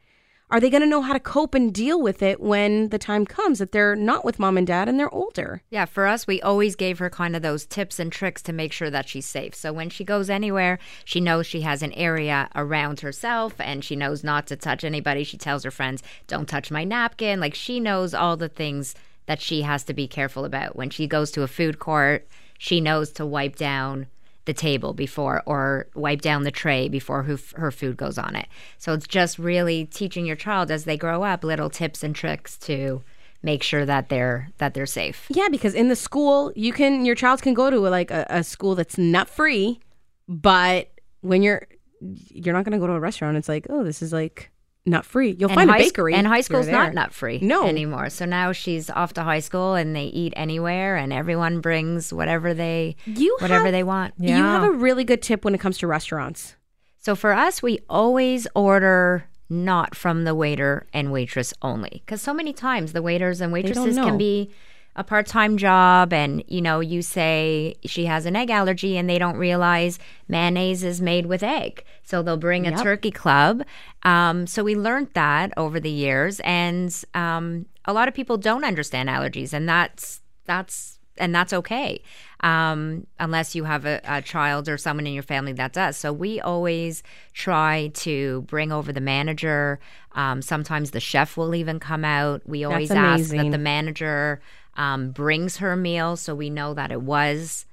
are 0.51 0.61
they 0.61 0.71
going 0.71 0.83
to 0.83 0.87
know 0.87 1.03
how 1.03 1.13
to 1.13 1.21
cope 1.21 1.55
and 1.55 1.73
deal 1.73 2.01
with 2.01 2.23
it 2.23 2.41
when 2.41 2.89
the 2.89 2.99
time 2.99 3.25
comes 3.25 3.61
that 3.61 3.73
they're 3.73 3.95
not 3.95 4.25
with 4.25 4.39
mom 4.39 4.59
and 4.59 4.67
dad 4.67 4.89
and 4.89 4.99
they're 4.99 5.15
older? 5.15 5.63
Yeah, 5.71 5.85
for 5.85 6.07
us, 6.07 6.27
we 6.27 6.43
always 6.43 6.75
gave 6.75 6.99
her 6.99 7.09
kind 7.09 7.37
of 7.37 7.43
those 7.43 7.67
tips 7.67 7.99
and 7.99 8.11
tricks 8.11 8.43
to 8.43 8.53
make 8.53 8.73
sure 8.73 8.91
that 8.91 9.09
she's 9.09 9.27
safe. 9.27 9.55
So 9.55 9.73
when 9.73 9.91
she 9.91 10.05
goes 10.05 10.29
anywhere, 10.29 10.79
she 11.05 11.21
knows 11.21 11.47
she 11.47 11.61
has 11.61 11.83
an 11.83 11.93
area 11.93 12.49
around 12.55 13.01
herself 13.01 13.55
and 13.61 13.85
she 13.85 13.95
knows 13.95 14.25
not 14.25 14.47
to 14.49 14.57
touch 14.57 14.83
anybody. 14.83 15.23
She 15.23 15.37
tells 15.37 15.63
her 15.65 15.71
friends, 15.71 16.03
don't 16.27 16.49
touch 16.49 16.71
my 16.71 16.85
napkin. 16.85 17.39
Like 17.39 17.55
she 17.55 17.79
knows 17.79 18.13
all 18.13 18.37
the 18.37 18.49
things 18.49 18.95
that 19.27 19.41
she 19.41 19.63
has 19.63 19.85
to 19.85 19.95
be 19.95 20.09
careful 20.09 20.45
about. 20.45 20.75
When 20.75 20.91
she 20.91 21.07
goes 21.07 21.31
to 21.33 21.43
a 21.43 21.49
food 21.49 21.79
court, 21.79 22.27
she 22.59 22.81
knows 22.81 23.13
to 23.13 23.25
wipe 23.25 23.55
down 23.57 24.09
the 24.51 24.55
table 24.55 24.93
before 24.93 25.45
or 25.47 25.87
wipe 25.95 26.21
down 26.21 26.43
the 26.43 26.51
tray 26.51 26.89
before 26.89 27.23
her, 27.23 27.71
food 27.71 27.97
goes 27.97 28.19
on 28.19 28.35
it. 28.35 28.49
So 28.79 28.93
it's 28.93 29.07
just 29.07 29.39
really 29.39 29.85
teaching 29.85 30.27
your 30.27 30.35
child 30.35 30.73
as 30.73 30.87
they 30.87 30.97
grow 30.97 31.23
up 31.23 31.45
little 31.45 31.71
tips 31.71 32.03
and 32.03 32.17
tricks 32.17 32.57
to 32.59 33.05
make 33.45 33.63
sure 33.63 33.87
that 33.87 34.09
they're 34.09 34.49
that 34.59 34.75
they're 34.75 34.87
safe. 34.87 35.27
Yeah, 35.29 35.47
because 35.49 35.73
in 35.73 35.87
the 35.87 35.95
school, 35.95 36.53
you 36.57 36.73
can 36.73 37.05
your 37.05 37.15
child 37.15 37.43
can 37.43 37.55
go 37.55 37.71
to 37.71 37.79
like 37.79 38.11
a, 38.11 38.27
a 38.29 38.43
school 38.43 38.75
that's 38.75 38.99
nut 38.99 39.29
free, 39.29 39.79
but 40.27 40.91
when 41.21 41.43
you're 41.43 41.69
you're 42.01 42.55
not 42.55 42.65
going 42.65 42.73
to 42.73 42.79
go 42.79 42.89
to 42.89 42.95
a 42.95 43.01
restaurant, 43.01 43.37
it's 43.37 43.49
like 43.49 43.69
oh, 43.71 43.85
this 43.85 44.03
is 44.03 44.13
like 44.13 44.51
nut 44.87 45.05
free. 45.05 45.37
You'll 45.39 45.51
find 45.51 45.69
a 45.69 45.73
high, 45.75 45.79
bakery, 45.81 46.15
and 46.15 46.27
high 46.27 46.37
You're 46.37 46.43
school's 46.43 46.69
not 46.69 46.95
nut 46.95 47.13
free 47.13 47.39
No. 47.43 47.67
anymore. 47.67 48.09
So 48.11 48.25
now 48.25 48.53
she's 48.53 48.89
off 48.91 49.13
to 49.15 49.23
high 49.23 49.41
school 49.41 49.75
and 49.75 49.95
they 49.95 50.05
eat 50.05 50.33
anywhere 50.37 50.97
and 50.97 51.13
everyone 51.13 51.61
brings 51.61 52.13
whatever 52.13 52.55
they 52.55 52.97
You 53.07 53.37
whatever 53.41 53.65
have- 53.65 53.73
they 53.73 53.83
want. 53.83 54.15
You 54.19 54.35
have 54.35 54.63
a 54.63 54.71
really 54.71 55.05
good 55.05 55.23
tip 55.23 55.45
when 55.45 55.55
it 55.55 55.59
comes 55.61 55.79
to 55.79 55.87
restaurants. 55.87 56.57
So 56.99 57.15
for 57.15 57.33
us, 57.33 57.63
we 57.63 57.79
always 57.89 58.47
order 58.55 59.25
not 59.49 59.95
from 59.97 60.25
the 60.25 60.35
waiter 60.35 60.87
and 60.93 61.11
waitress 61.11 61.53
only 61.63 62.03
because 62.05 62.23
so 62.23 62.33
many 62.33 62.53
times 62.53 62.93
the 62.93 63.03
waiters 63.03 63.41
and 63.41 63.53
waitresses 63.53 63.97
can 63.97 64.17
be 64.17 64.51
a 64.97 65.05
part-time 65.05 65.57
job 65.57 66.13
and 66.13 66.43
you 66.49 66.61
know 66.61 66.81
you 66.81 67.01
say 67.01 67.75
she 67.85 68.07
has 68.07 68.27
an 68.27 68.35
egg 68.35 68.51
allergy 68.51 68.97
and 68.97 69.09
they 69.09 69.19
don't 69.19 69.37
realize 69.37 69.99
mayonnaise 70.29 70.83
is 70.83 71.01
made 71.01 71.27
with 71.27 71.43
egg 71.43 71.85
so 72.03 72.23
they'll 72.23 72.37
bring 72.37 72.67
a 72.67 72.77
turkey 72.83 73.11
club 73.11 73.63
um, 74.03 74.47
so 74.47 74.65
we 74.65 74.75
learned 74.75 75.09
that 75.15 75.53
over 75.57 75.79
the 75.79 75.91
years 75.91 76.41
and 76.41 77.05
um, 77.15 77.67
a 77.85 77.93
lot 77.93 78.09
of 78.09 78.15
people 78.15 78.37
don't 78.37 78.65
understand 78.65 79.09
allergies 79.09 79.53
and 79.53 79.69
that's 79.69 80.21
that's 80.45 80.99
and 81.21 81.35
that's 81.35 81.53
okay, 81.53 82.03
um, 82.41 83.07
unless 83.19 83.55
you 83.55 83.65
have 83.65 83.85
a, 83.85 84.01
a 84.05 84.23
child 84.23 84.69
or 84.69 84.79
someone 84.79 85.07
in 85.07 85.13
your 85.13 85.23
family 85.23 85.53
that 85.53 85.73
does. 85.73 85.97
So 85.97 86.13
we 86.13 86.41
always 86.41 87.03
try 87.35 87.91
to 87.95 88.43
bring 88.43 88.73
over 88.73 88.93
the 88.93 89.01
manager. 89.01 89.79
Um, 90.13 90.43
sometimes 90.43 90.91
the 90.91 91.01
chef 91.01 91.37
will 91.37 91.55
even 91.55 91.79
come 91.79 92.05
out. 92.05 92.43
We 92.47 92.65
always 92.65 92.91
ask 92.91 93.31
that 93.31 93.51
the 93.51 93.59
manager 93.59 94.41
um, 94.81 95.11
brings 95.11 95.59
her 95.59 95.77
meal 95.77 96.17
so 96.17 96.35
we 96.35 96.49
know 96.51 96.73
that 96.75 96.91
it 96.91 97.03
was 97.03 97.67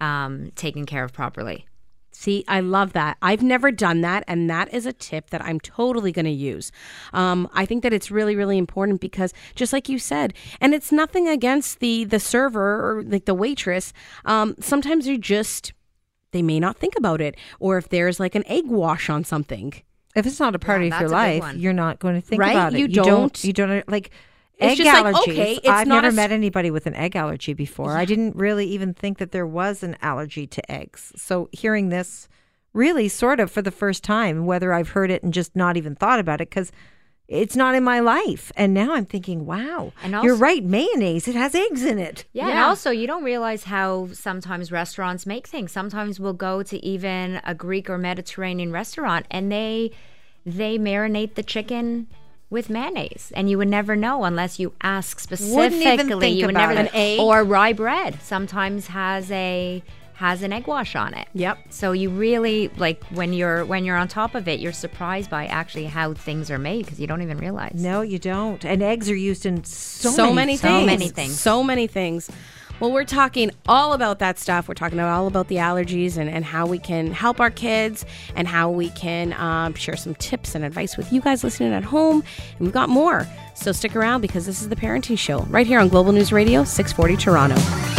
um, 0.00 0.50
taken 0.54 0.84
care 0.86 1.04
of 1.04 1.12
properly. 1.12 1.66
See, 2.12 2.44
I 2.46 2.60
love 2.60 2.92
that. 2.92 3.16
I've 3.22 3.42
never 3.42 3.70
done 3.70 4.02
that, 4.02 4.24
and 4.28 4.50
that 4.50 4.74
is 4.74 4.84
a 4.84 4.92
tip 4.92 5.30
that 5.30 5.42
I'm 5.42 5.58
totally 5.58 6.12
going 6.12 6.26
to 6.26 6.30
use. 6.30 6.70
Um, 7.14 7.48
I 7.54 7.64
think 7.64 7.82
that 7.82 7.94
it's 7.94 8.10
really, 8.10 8.36
really 8.36 8.58
important 8.58 9.00
because, 9.00 9.32
just 9.54 9.72
like 9.72 9.88
you 9.88 9.98
said, 9.98 10.34
and 10.60 10.74
it's 10.74 10.92
nothing 10.92 11.28
against 11.28 11.80
the 11.80 12.04
the 12.04 12.20
server 12.20 12.98
or 12.98 13.02
like 13.04 13.24
the 13.24 13.32
waitress. 13.34 13.94
Um, 14.26 14.54
sometimes 14.60 15.06
you 15.06 15.16
just 15.16 15.72
they 16.32 16.42
may 16.42 16.60
not 16.60 16.76
think 16.76 16.94
about 16.98 17.22
it, 17.22 17.36
or 17.58 17.78
if 17.78 17.88
there's 17.88 18.20
like 18.20 18.34
an 18.34 18.44
egg 18.46 18.66
wash 18.66 19.08
on 19.08 19.24
something. 19.24 19.72
If 20.14 20.26
it's 20.26 20.40
not 20.40 20.54
a 20.54 20.58
part 20.58 20.82
Yeah, 20.84 20.94
of 20.94 21.00
your 21.00 21.08
life, 21.10 21.54
you're 21.56 21.72
not 21.72 22.00
going 22.00 22.16
to 22.16 22.20
think 22.20 22.40
Right? 22.42 22.50
about 22.52 22.74
it. 22.74 22.80
You 22.80 22.88
don't. 22.88 23.06
don't- 23.06 23.44
You 23.44 23.52
don't 23.54 23.88
like 23.88 24.10
It's 24.60 24.72
egg 24.72 24.84
just 24.84 25.02
like, 25.02 25.14
allergies. 25.14 25.32
okay, 25.32 25.52
it's 25.54 25.68
I've 25.68 25.86
never 25.86 26.08
a 26.08 26.12
met 26.12 26.32
anybody 26.32 26.70
with 26.70 26.86
an 26.86 26.94
egg 26.94 27.16
allergy 27.16 27.54
before. 27.54 27.96
I 27.96 28.04
didn't 28.04 28.36
really 28.36 28.66
even 28.66 28.92
think 28.94 29.18
that 29.18 29.32
there 29.32 29.46
was 29.46 29.82
an 29.82 29.96
allergy 30.02 30.46
to 30.46 30.70
eggs. 30.70 31.12
So 31.16 31.48
hearing 31.52 31.88
this, 31.88 32.28
really, 32.72 33.08
sort 33.08 33.40
of 33.40 33.50
for 33.50 33.62
the 33.62 33.70
first 33.70 34.04
time, 34.04 34.44
whether 34.46 34.72
I've 34.72 34.90
heard 34.90 35.10
it 35.10 35.22
and 35.22 35.32
just 35.32 35.56
not 35.56 35.76
even 35.76 35.94
thought 35.94 36.20
about 36.20 36.40
it, 36.40 36.50
because. 36.50 36.72
It's 37.32 37.54
not 37.54 37.76
in 37.76 37.84
my 37.84 38.00
life. 38.00 38.50
And 38.56 38.74
now 38.74 38.92
I'm 38.92 39.06
thinking, 39.06 39.46
wow, 39.46 39.92
And 40.02 40.20
you're 40.24 40.34
right. 40.34 40.64
Mayonnaise, 40.64 41.28
it 41.28 41.36
has 41.36 41.54
eggs 41.54 41.84
in 41.84 42.00
it. 42.00 42.24
Yeah, 42.32 42.48
and 42.48 42.58
also 42.58 42.90
you 42.90 43.06
don't 43.06 43.22
realize 43.22 43.62
how 43.62 44.08
sometimes 44.12 44.72
restaurants 44.72 45.26
make 45.26 45.46
things. 45.46 45.70
Sometimes 45.70 46.18
we'll 46.18 46.32
go 46.32 46.64
to 46.64 46.84
even 46.84 47.40
a 47.44 47.54
Greek 47.54 47.88
or 47.88 47.98
Mediterranean 47.98 48.72
restaurant 48.72 49.26
and 49.30 49.52
they 49.52 49.92
they 50.44 50.76
marinate 50.76 51.36
the 51.36 51.44
chicken 51.44 52.08
with 52.50 52.68
mayonnaise, 52.68 53.32
and 53.34 53.48
you 53.48 53.56
would 53.58 53.68
never 53.68 53.96
know 53.96 54.24
unless 54.24 54.58
you 54.58 54.72
ask 54.82 55.20
specifically. 55.20 56.20
think 56.20 56.38
you 56.38 56.46
would 56.46 56.56
about 56.56 56.68
never 56.68 56.72
it. 56.72 56.78
An 56.78 56.88
egg? 56.92 57.20
or 57.20 57.44
rye 57.44 57.72
bread 57.72 58.20
sometimes 58.22 58.88
has 58.88 59.30
a 59.30 59.82
has 60.14 60.42
an 60.42 60.52
egg 60.52 60.66
wash 60.66 60.94
on 60.96 61.14
it. 61.14 61.26
Yep. 61.32 61.58
So 61.70 61.92
you 61.92 62.10
really 62.10 62.68
like 62.76 63.02
when 63.06 63.32
you're 63.32 63.64
when 63.64 63.86
you're 63.86 63.96
on 63.96 64.06
top 64.08 64.34
of 64.34 64.48
it, 64.48 64.60
you're 64.60 64.72
surprised 64.72 65.30
by 65.30 65.46
actually 65.46 65.86
how 65.86 66.12
things 66.12 66.50
are 66.50 66.58
made 66.58 66.84
because 66.84 67.00
you 67.00 67.06
don't 67.06 67.22
even 67.22 67.38
realize. 67.38 67.82
No, 67.82 68.02
you 68.02 68.18
don't. 68.18 68.62
And 68.62 68.82
eggs 68.82 69.08
are 69.08 69.16
used 69.16 69.46
in 69.46 69.64
so, 69.64 70.10
so 70.10 70.32
many, 70.34 70.58
so 70.58 70.68
things. 70.68 70.80
So 70.80 70.86
many 70.86 71.08
things. 71.08 71.40
So 71.40 71.62
many 71.62 71.86
things. 71.86 72.30
Well, 72.80 72.92
we're 72.92 73.04
talking 73.04 73.50
all 73.68 73.92
about 73.92 74.20
that 74.20 74.38
stuff. 74.38 74.66
We're 74.66 74.74
talking 74.74 74.98
all 74.98 75.26
about 75.26 75.48
the 75.48 75.56
allergies 75.56 76.16
and, 76.16 76.30
and 76.30 76.44
how 76.44 76.66
we 76.66 76.78
can 76.78 77.12
help 77.12 77.38
our 77.38 77.50
kids 77.50 78.06
and 78.34 78.48
how 78.48 78.70
we 78.70 78.88
can 78.90 79.34
um, 79.34 79.74
share 79.74 79.96
some 79.96 80.14
tips 80.14 80.54
and 80.54 80.64
advice 80.64 80.96
with 80.96 81.12
you 81.12 81.20
guys 81.20 81.44
listening 81.44 81.74
at 81.74 81.84
home. 81.84 82.24
And 82.56 82.60
we've 82.60 82.72
got 82.72 82.88
more. 82.88 83.28
So 83.54 83.72
stick 83.72 83.94
around 83.94 84.22
because 84.22 84.46
this 84.46 84.62
is 84.62 84.70
the 84.70 84.76
Parenting 84.76 85.18
Show 85.18 85.40
right 85.42 85.66
here 85.66 85.78
on 85.78 85.88
Global 85.88 86.12
News 86.12 86.32
Radio, 86.32 86.64
640 86.64 87.16
Toronto. 87.22 87.89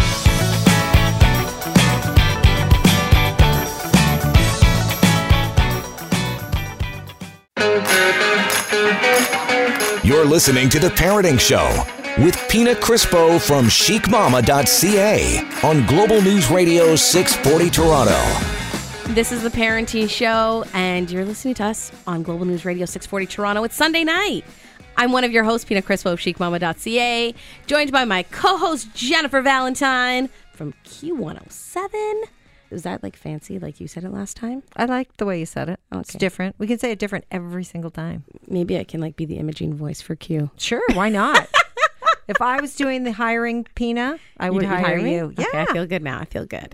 You're 10.12 10.26
listening 10.26 10.68
to 10.72 10.78
The 10.78 10.90
Parenting 10.90 11.40
Show 11.40 11.86
with 12.22 12.36
Pina 12.50 12.76
Crispo 12.76 13.40
from 13.40 13.68
chicmama.ca 13.68 15.40
on 15.66 15.86
Global 15.88 16.22
News 16.22 16.52
Radio 16.52 16.98
640 16.98 17.70
Toronto. 17.70 19.14
This 19.14 19.32
is 19.32 19.42
the 19.42 19.50
Parenting 19.50 20.10
Show, 20.10 20.66
and 20.74 21.10
you're 21.10 21.24
listening 21.24 21.54
to 21.54 21.64
us 21.64 21.94
on 22.06 22.24
Global 22.24 22.44
News 22.44 22.66
Radio 22.66 22.86
640 22.86 23.26
Toronto. 23.26 23.64
It's 23.64 23.78
Sunday 23.78 24.04
night. 24.04 24.44
I'm 24.98 25.14
one 25.14 25.24
of 25.24 25.32
your 25.32 25.46
hosts, 25.46 25.64
Pina 25.64 25.82
Crispo 25.82 26.12
of 26.12 26.20
chicmama.ca, 26.20 27.34
joined 27.66 27.94
by 27.94 28.04
my 28.04 28.24
co 28.24 28.58
host, 28.58 28.94
Jennifer 28.94 29.42
Valentyne 29.42 30.30
from 30.52 30.74
Q107. 30.84 32.26
Is 32.72 32.84
that 32.84 33.04
like 33.04 33.16
fancy, 33.16 33.60
like 33.60 33.80
you 33.80 33.88
said 33.88 34.04
it 34.04 34.12
last 34.12 34.38
time? 34.38 34.64
I 34.76 34.86
like 34.86 35.18
the 35.18 35.26
way 35.26 35.40
you 35.40 35.46
said 35.46 35.70
it. 35.70 35.80
Oh, 35.92 36.00
it's 36.00 36.14
different. 36.14 36.56
We 36.58 36.68
can 36.68 36.80
say 36.80 36.92
it 36.92 37.00
different 37.00 37.26
every 37.30 37.64
single 37.64 37.92
time. 37.92 38.24
Maybe 38.48 38.78
I 38.78 38.84
can 38.84 39.02
like 39.02 39.16
be 39.16 39.26
the 39.26 39.38
imaging 39.38 39.74
voice 39.74 40.02
for 40.02 40.16
Q. 40.16 40.50
Sure, 40.58 40.82
why 40.94 41.10
not? 41.10 41.50
if 42.32 42.42
I 42.42 42.62
was 42.62 42.76
doing 42.76 43.04
the 43.04 43.12
hiring 43.12 43.66
Pina, 43.76 44.18
I 44.38 44.50
would 44.50 44.64
hire, 44.64 45.00
me? 45.00 45.16
you. 45.16 45.34
Okay, 45.38 45.62
I 45.62 45.66
feel 45.66 45.86
good 45.86 46.02
now. 46.02 46.18
I 46.20 46.26
feel 46.26 46.46
good. 46.46 46.74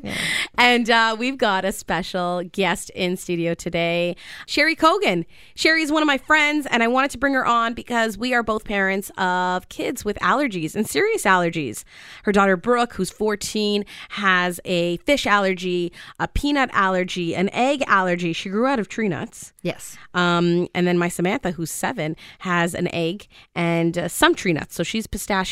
And 0.58 0.90
uh, 0.90 1.16
we've 1.18 1.38
got 1.38 1.66
a 1.66 1.72
special 1.72 2.44
guest 2.52 2.92
in 2.92 3.18
studio 3.18 3.54
today, 3.56 4.16
Sherry 4.46 4.76
Cogan. 4.76 5.26
Sherry 5.56 5.82
is 5.82 5.92
one 5.92 6.04
of 6.04 6.08
my 6.08 6.20
friends, 6.20 6.68
and 6.70 6.84
I 6.84 6.88
wanted 6.88 7.12
to 7.12 7.18
bring 7.18 7.34
her 7.34 7.46
on 7.46 7.74
because 7.74 8.18
we 8.18 8.34
are 8.34 8.44
both 8.44 8.64
parents 8.66 9.12
of 9.18 9.68
kids 9.70 10.06
with 10.06 10.18
allergies 10.20 10.76
and 10.76 10.88
serious 10.88 11.24
allergies. 11.24 11.84
Her 12.24 12.32
daughter 12.32 12.56
Brooke, 12.56 12.94
who's 12.94 13.10
14, 13.10 13.84
has 14.10 14.60
a 14.64 14.98
fish 14.98 15.26
allergy, 15.26 15.92
a 16.20 16.28
peanut 16.28 16.70
allergy, 16.72 17.36
an 17.36 17.50
egg 17.52 17.84
allergy. 17.88 18.32
She 18.32 18.50
grew 18.50 18.68
out 18.68 18.80
of 18.80 18.90
tree 18.90 19.10
nuts. 19.10 19.54
Yes. 19.64 19.98
Um, 20.14 20.68
and 20.76 20.88
then 20.88 20.98
my 20.98 21.10
Samantha, 21.10 21.52
who's 21.52 21.72
seven, 21.72 22.16
has 22.40 22.76
an 22.76 22.94
egg 22.94 23.28
and 23.56 23.98
uh, 23.98 24.08
some 24.08 24.36
tree 24.36 24.54
nuts. 24.54 24.76
So 24.76 24.84
she's 24.84 25.08
pistachio 25.08 25.47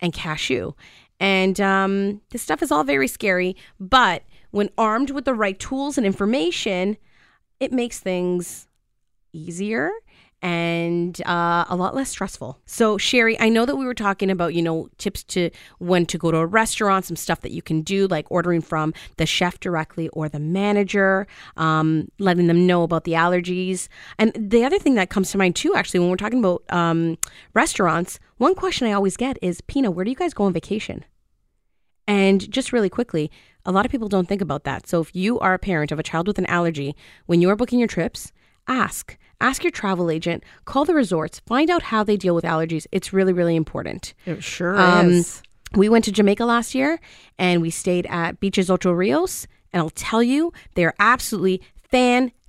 and 0.00 0.12
cashew. 0.12 0.72
And 1.20 1.60
um, 1.60 2.20
this 2.30 2.42
stuff 2.42 2.62
is 2.62 2.70
all 2.70 2.84
very 2.84 3.08
scary, 3.08 3.56
but 3.80 4.22
when 4.50 4.70
armed 4.78 5.10
with 5.10 5.24
the 5.24 5.34
right 5.34 5.58
tools 5.58 5.98
and 5.98 6.06
information, 6.06 6.96
it 7.60 7.72
makes 7.72 7.98
things 7.98 8.68
easier 9.32 9.90
and 10.40 11.20
uh, 11.26 11.64
a 11.68 11.74
lot 11.74 11.94
less 11.94 12.10
stressful. 12.10 12.60
So, 12.64 12.96
Sherry, 12.96 13.38
I 13.40 13.48
know 13.48 13.66
that 13.66 13.76
we 13.76 13.84
were 13.84 13.94
talking 13.94 14.30
about, 14.30 14.54
you 14.54 14.62
know, 14.62 14.88
tips 14.96 15.24
to 15.24 15.50
when 15.78 16.06
to 16.06 16.18
go 16.18 16.30
to 16.30 16.38
a 16.38 16.46
restaurant, 16.46 17.06
some 17.06 17.16
stuff 17.16 17.40
that 17.40 17.50
you 17.50 17.60
can 17.60 17.82
do, 17.82 18.06
like 18.06 18.26
ordering 18.30 18.60
from 18.60 18.94
the 19.16 19.26
chef 19.26 19.58
directly 19.58 20.08
or 20.10 20.28
the 20.28 20.38
manager, 20.38 21.26
um, 21.56 22.08
letting 22.18 22.46
them 22.46 22.66
know 22.66 22.84
about 22.84 23.04
the 23.04 23.12
allergies. 23.12 23.88
And 24.16 24.32
the 24.34 24.64
other 24.64 24.78
thing 24.78 24.94
that 24.94 25.10
comes 25.10 25.32
to 25.32 25.38
mind, 25.38 25.56
too, 25.56 25.74
actually, 25.74 26.00
when 26.00 26.10
we're 26.10 26.16
talking 26.16 26.38
about 26.38 26.62
um, 26.70 27.18
restaurants, 27.54 28.20
one 28.36 28.54
question 28.54 28.86
I 28.86 28.92
always 28.92 29.16
get 29.16 29.38
is, 29.42 29.60
Pina, 29.62 29.90
where 29.90 30.04
do 30.04 30.10
you 30.10 30.16
guys 30.16 30.34
go 30.34 30.44
on 30.44 30.52
vacation? 30.52 31.04
And 32.06 32.50
just 32.50 32.72
really 32.72 32.88
quickly, 32.88 33.30
a 33.66 33.72
lot 33.72 33.84
of 33.84 33.90
people 33.90 34.08
don't 34.08 34.28
think 34.28 34.40
about 34.40 34.64
that. 34.64 34.86
So 34.88 35.00
if 35.00 35.14
you 35.14 35.38
are 35.40 35.52
a 35.52 35.58
parent 35.58 35.92
of 35.92 35.98
a 35.98 36.02
child 36.02 36.26
with 36.26 36.38
an 36.38 36.46
allergy, 36.46 36.94
when 37.26 37.42
you're 37.42 37.56
booking 37.56 37.80
your 37.80 37.88
trips, 37.88 38.32
ask. 38.66 39.18
Ask 39.40 39.62
your 39.62 39.70
travel 39.70 40.10
agent, 40.10 40.42
call 40.64 40.84
the 40.84 40.94
resorts, 40.94 41.38
find 41.40 41.70
out 41.70 41.82
how 41.84 42.02
they 42.02 42.16
deal 42.16 42.34
with 42.34 42.44
allergies. 42.44 42.86
It's 42.90 43.12
really, 43.12 43.32
really 43.32 43.54
important. 43.56 44.14
It 44.26 44.42
sure 44.42 44.76
Um, 44.76 45.10
is. 45.10 45.42
We 45.74 45.88
went 45.88 46.04
to 46.06 46.12
Jamaica 46.12 46.44
last 46.44 46.74
year 46.74 46.98
and 47.38 47.62
we 47.62 47.70
stayed 47.70 48.06
at 48.06 48.40
Beaches 48.40 48.68
Ocho 48.70 48.90
Rios. 48.90 49.46
And 49.72 49.80
I'll 49.82 49.90
tell 49.90 50.22
you, 50.22 50.52
they're 50.74 50.94
absolutely 50.98 51.60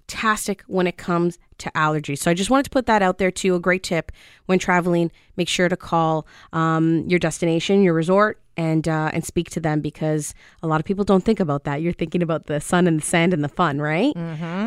fantastic 0.08 0.63
when 0.67 0.88
it 0.88 0.97
comes 0.97 1.38
to 1.60 1.69
allergies. 1.71 2.19
So 2.19 2.32
I 2.32 2.34
just 2.34 2.49
wanted 2.49 2.63
to 2.63 2.69
put 2.69 2.86
that 2.86 3.02
out 3.02 3.17
there 3.17 3.30
too. 3.32 3.56
A 3.56 3.60
great 3.60 3.84
tip 3.84 4.12
when 4.45 4.58
traveling: 4.60 5.12
make 5.36 5.49
sure 5.49 5.67
to 5.69 5.75
call 5.78 6.25
um, 6.54 7.08
your 7.10 7.19
destination, 7.19 7.84
your 7.84 7.93
resort, 7.93 8.39
and 8.60 8.89
uh, 8.89 9.10
and 9.13 9.24
speak 9.24 9.50
to 9.52 9.62
them 9.62 9.80
because 9.80 10.36
a 10.62 10.67
lot 10.67 10.82
of 10.82 10.86
people 10.86 11.06
don't 11.06 11.24
think 11.24 11.39
about 11.39 11.63
that. 11.63 11.82
You're 11.82 11.93
thinking 11.93 12.22
about 12.22 12.48
the 12.48 12.60
sun 12.60 12.88
and 12.88 13.00
the 13.00 13.06
sand 13.06 13.34
and 13.34 13.41
the 13.41 13.48
fun, 13.48 13.80
right? 13.80 14.13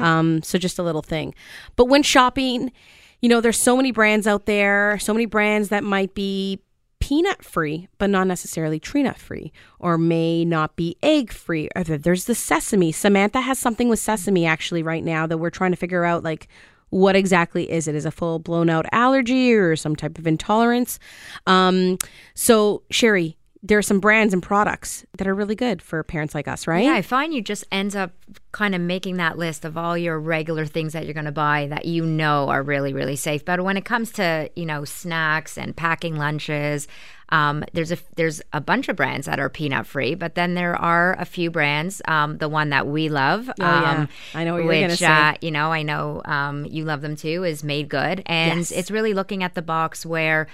Um, 0.03 0.43
so 0.43 0.59
just 0.59 0.79
a 0.79 0.83
little 0.83 1.03
thing. 1.03 1.35
But 1.77 1.85
when 1.85 2.03
shopping, 2.03 2.73
you 3.21 3.29
know, 3.29 3.43
there's 3.43 3.59
so 3.59 3.77
many 3.77 3.93
brands 3.93 4.27
out 4.27 4.47
there, 4.47 4.99
so 4.99 5.13
many 5.13 5.27
brands 5.27 5.69
that 5.69 5.85
might 5.85 6.15
be 6.15 6.63
peanut 7.01 7.45
free, 7.45 7.87
but 7.99 8.09
not 8.09 8.27
necessarily 8.27 8.81
tree 8.81 9.03
nut 9.03 9.19
free, 9.19 9.53
or 9.79 9.99
may 9.99 10.43
not 10.43 10.75
be 10.75 10.97
egg 11.03 11.31
free. 11.31 11.69
Or 11.77 11.85
there's 11.85 12.25
the 12.25 12.35
sesame. 12.35 12.93
Samantha 12.93 13.43
has 13.43 13.59
something 13.59 13.91
with 13.91 13.99
sesame 13.99 14.47
actually 14.47 14.83
right 14.83 15.05
now 15.05 15.27
that 15.27 15.37
we're 15.37 15.51
trying 15.51 15.73
to 15.73 15.77
figure 15.77 16.07
out 16.07 16.25
like 16.25 16.49
what 16.89 17.17
exactly 17.17 17.71
is 17.71 17.89
it? 17.89 17.95
Is 17.95 18.05
it 18.05 18.09
a 18.09 18.11
full 18.11 18.39
blown 18.39 18.69
out 18.71 18.87
allergy 18.93 19.53
or 19.53 19.77
some 19.77 19.97
type 19.97 20.19
of 20.19 20.27
intolerance? 20.27 20.99
Um, 21.47 21.99
so 22.35 22.83
Sherry, 22.91 23.37
there 23.65 23.79
are 23.79 23.83
some 23.83 24.01
brands 24.01 24.35
and 24.35 24.43
products 24.43 25.07
that 25.19 25.29
are 25.29 25.35
really 25.37 25.55
good 25.55 25.81
for 25.81 26.03
parents 26.03 26.35
like 26.35 26.49
us, 26.49 26.67
right? 26.67 26.85
Yeah, 26.85 26.95
I 26.95 27.03
find 27.03 27.33
you 27.33 27.41
just 27.41 27.65
ends 27.71 27.95
up 27.95 28.11
kind 28.51 28.75
of 28.75 28.81
making 28.81 29.19
that 29.19 29.39
list 29.39 29.65
of 29.65 29.77
all 29.79 29.97
your 29.97 30.19
regular 30.19 30.67
things 30.67 30.93
that 30.95 31.05
you're 31.05 31.15
going 31.15 31.27
to 31.27 31.33
buy 31.33 31.69
that 31.69 31.85
you 31.85 32.05
know 32.05 32.49
are 32.49 32.63
really, 32.63 32.93
really 32.93 33.15
safe. 33.15 33.45
But 33.45 33.63
when 33.63 33.77
it 33.77 33.85
comes 33.85 34.11
to 34.13 34.51
you 34.57 34.67
know 34.67 34.85
snacks 34.85 35.57
and 35.57 35.77
packing 35.77 36.17
lunches, 36.17 36.89
um, 37.29 37.63
there's 37.73 37.93
a 37.93 37.99
there's 38.17 38.43
a 38.53 38.61
bunch 38.61 38.89
of 38.89 38.97
brands 38.97 39.27
that 39.27 39.39
are 39.39 39.49
peanut 39.49 39.87
free, 39.87 40.17
but 40.17 40.35
then 40.35 40.55
there 40.55 40.75
are 40.75 41.15
a 41.21 41.25
few 41.25 41.49
brands. 41.49 42.03
Um, 42.09 42.39
the 42.39 42.49
one 42.49 42.71
that 42.71 42.89
we 42.89 43.09
love, 43.11 43.49
Oh, 43.49 43.53
yeah. 43.61 43.91
um, 44.01 44.09
I 44.35 44.43
know 44.43 44.55
what 44.55 44.65
you're 44.77 44.89
which 44.89 44.99
say. 44.99 45.07
uh, 45.07 45.35
you 45.41 45.53
know 45.53 45.73
I 45.73 45.83
know 45.85 46.21
um, 46.25 46.65
you 46.67 46.85
love 46.85 47.01
them 47.01 47.15
too, 47.15 47.45
is 47.45 47.63
Made 47.63 47.89
Good, 47.89 48.25
and 48.27 48.59
Yes. 48.59 48.73
it's 48.73 48.91
really 48.91 49.15
looking 49.15 49.45
at 49.45 49.55
the 49.55 49.63
box 49.63 50.05
where 50.05 50.49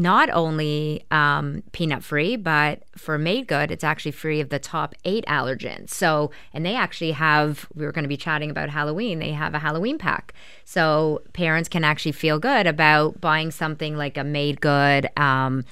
not 0.00 0.30
only 0.30 1.04
um, 1.10 1.62
peanut 1.72 2.02
free, 2.02 2.34
but 2.34 2.82
for 2.96 3.18
Made 3.18 3.46
Good, 3.46 3.70
it's 3.70 3.84
actually 3.84 4.12
free 4.12 4.40
of 4.40 4.48
the 4.48 4.58
top 4.58 4.94
eight 5.04 5.26
allergens. 5.26 5.90
So, 5.90 6.30
and 6.54 6.64
they 6.64 6.74
actually 6.74 7.12
have, 7.12 7.66
we 7.74 7.84
were 7.84 7.92
going 7.92 8.04
to 8.04 8.08
be 8.08 8.16
chatting 8.16 8.50
about 8.50 8.70
Halloween, 8.70 9.18
they 9.18 9.32
have 9.32 9.52
a 9.52 9.58
Halloween 9.58 9.98
pack. 9.98 10.32
So 10.64 11.20
parents 11.34 11.68
can 11.68 11.84
actually 11.84 12.12
feel 12.12 12.38
good 12.38 12.66
about 12.66 13.20
buying 13.20 13.50
something 13.50 13.94
like 13.94 14.16
a 14.16 14.24
Made 14.24 14.60
Good. 14.60 15.08
Um, 15.18 15.64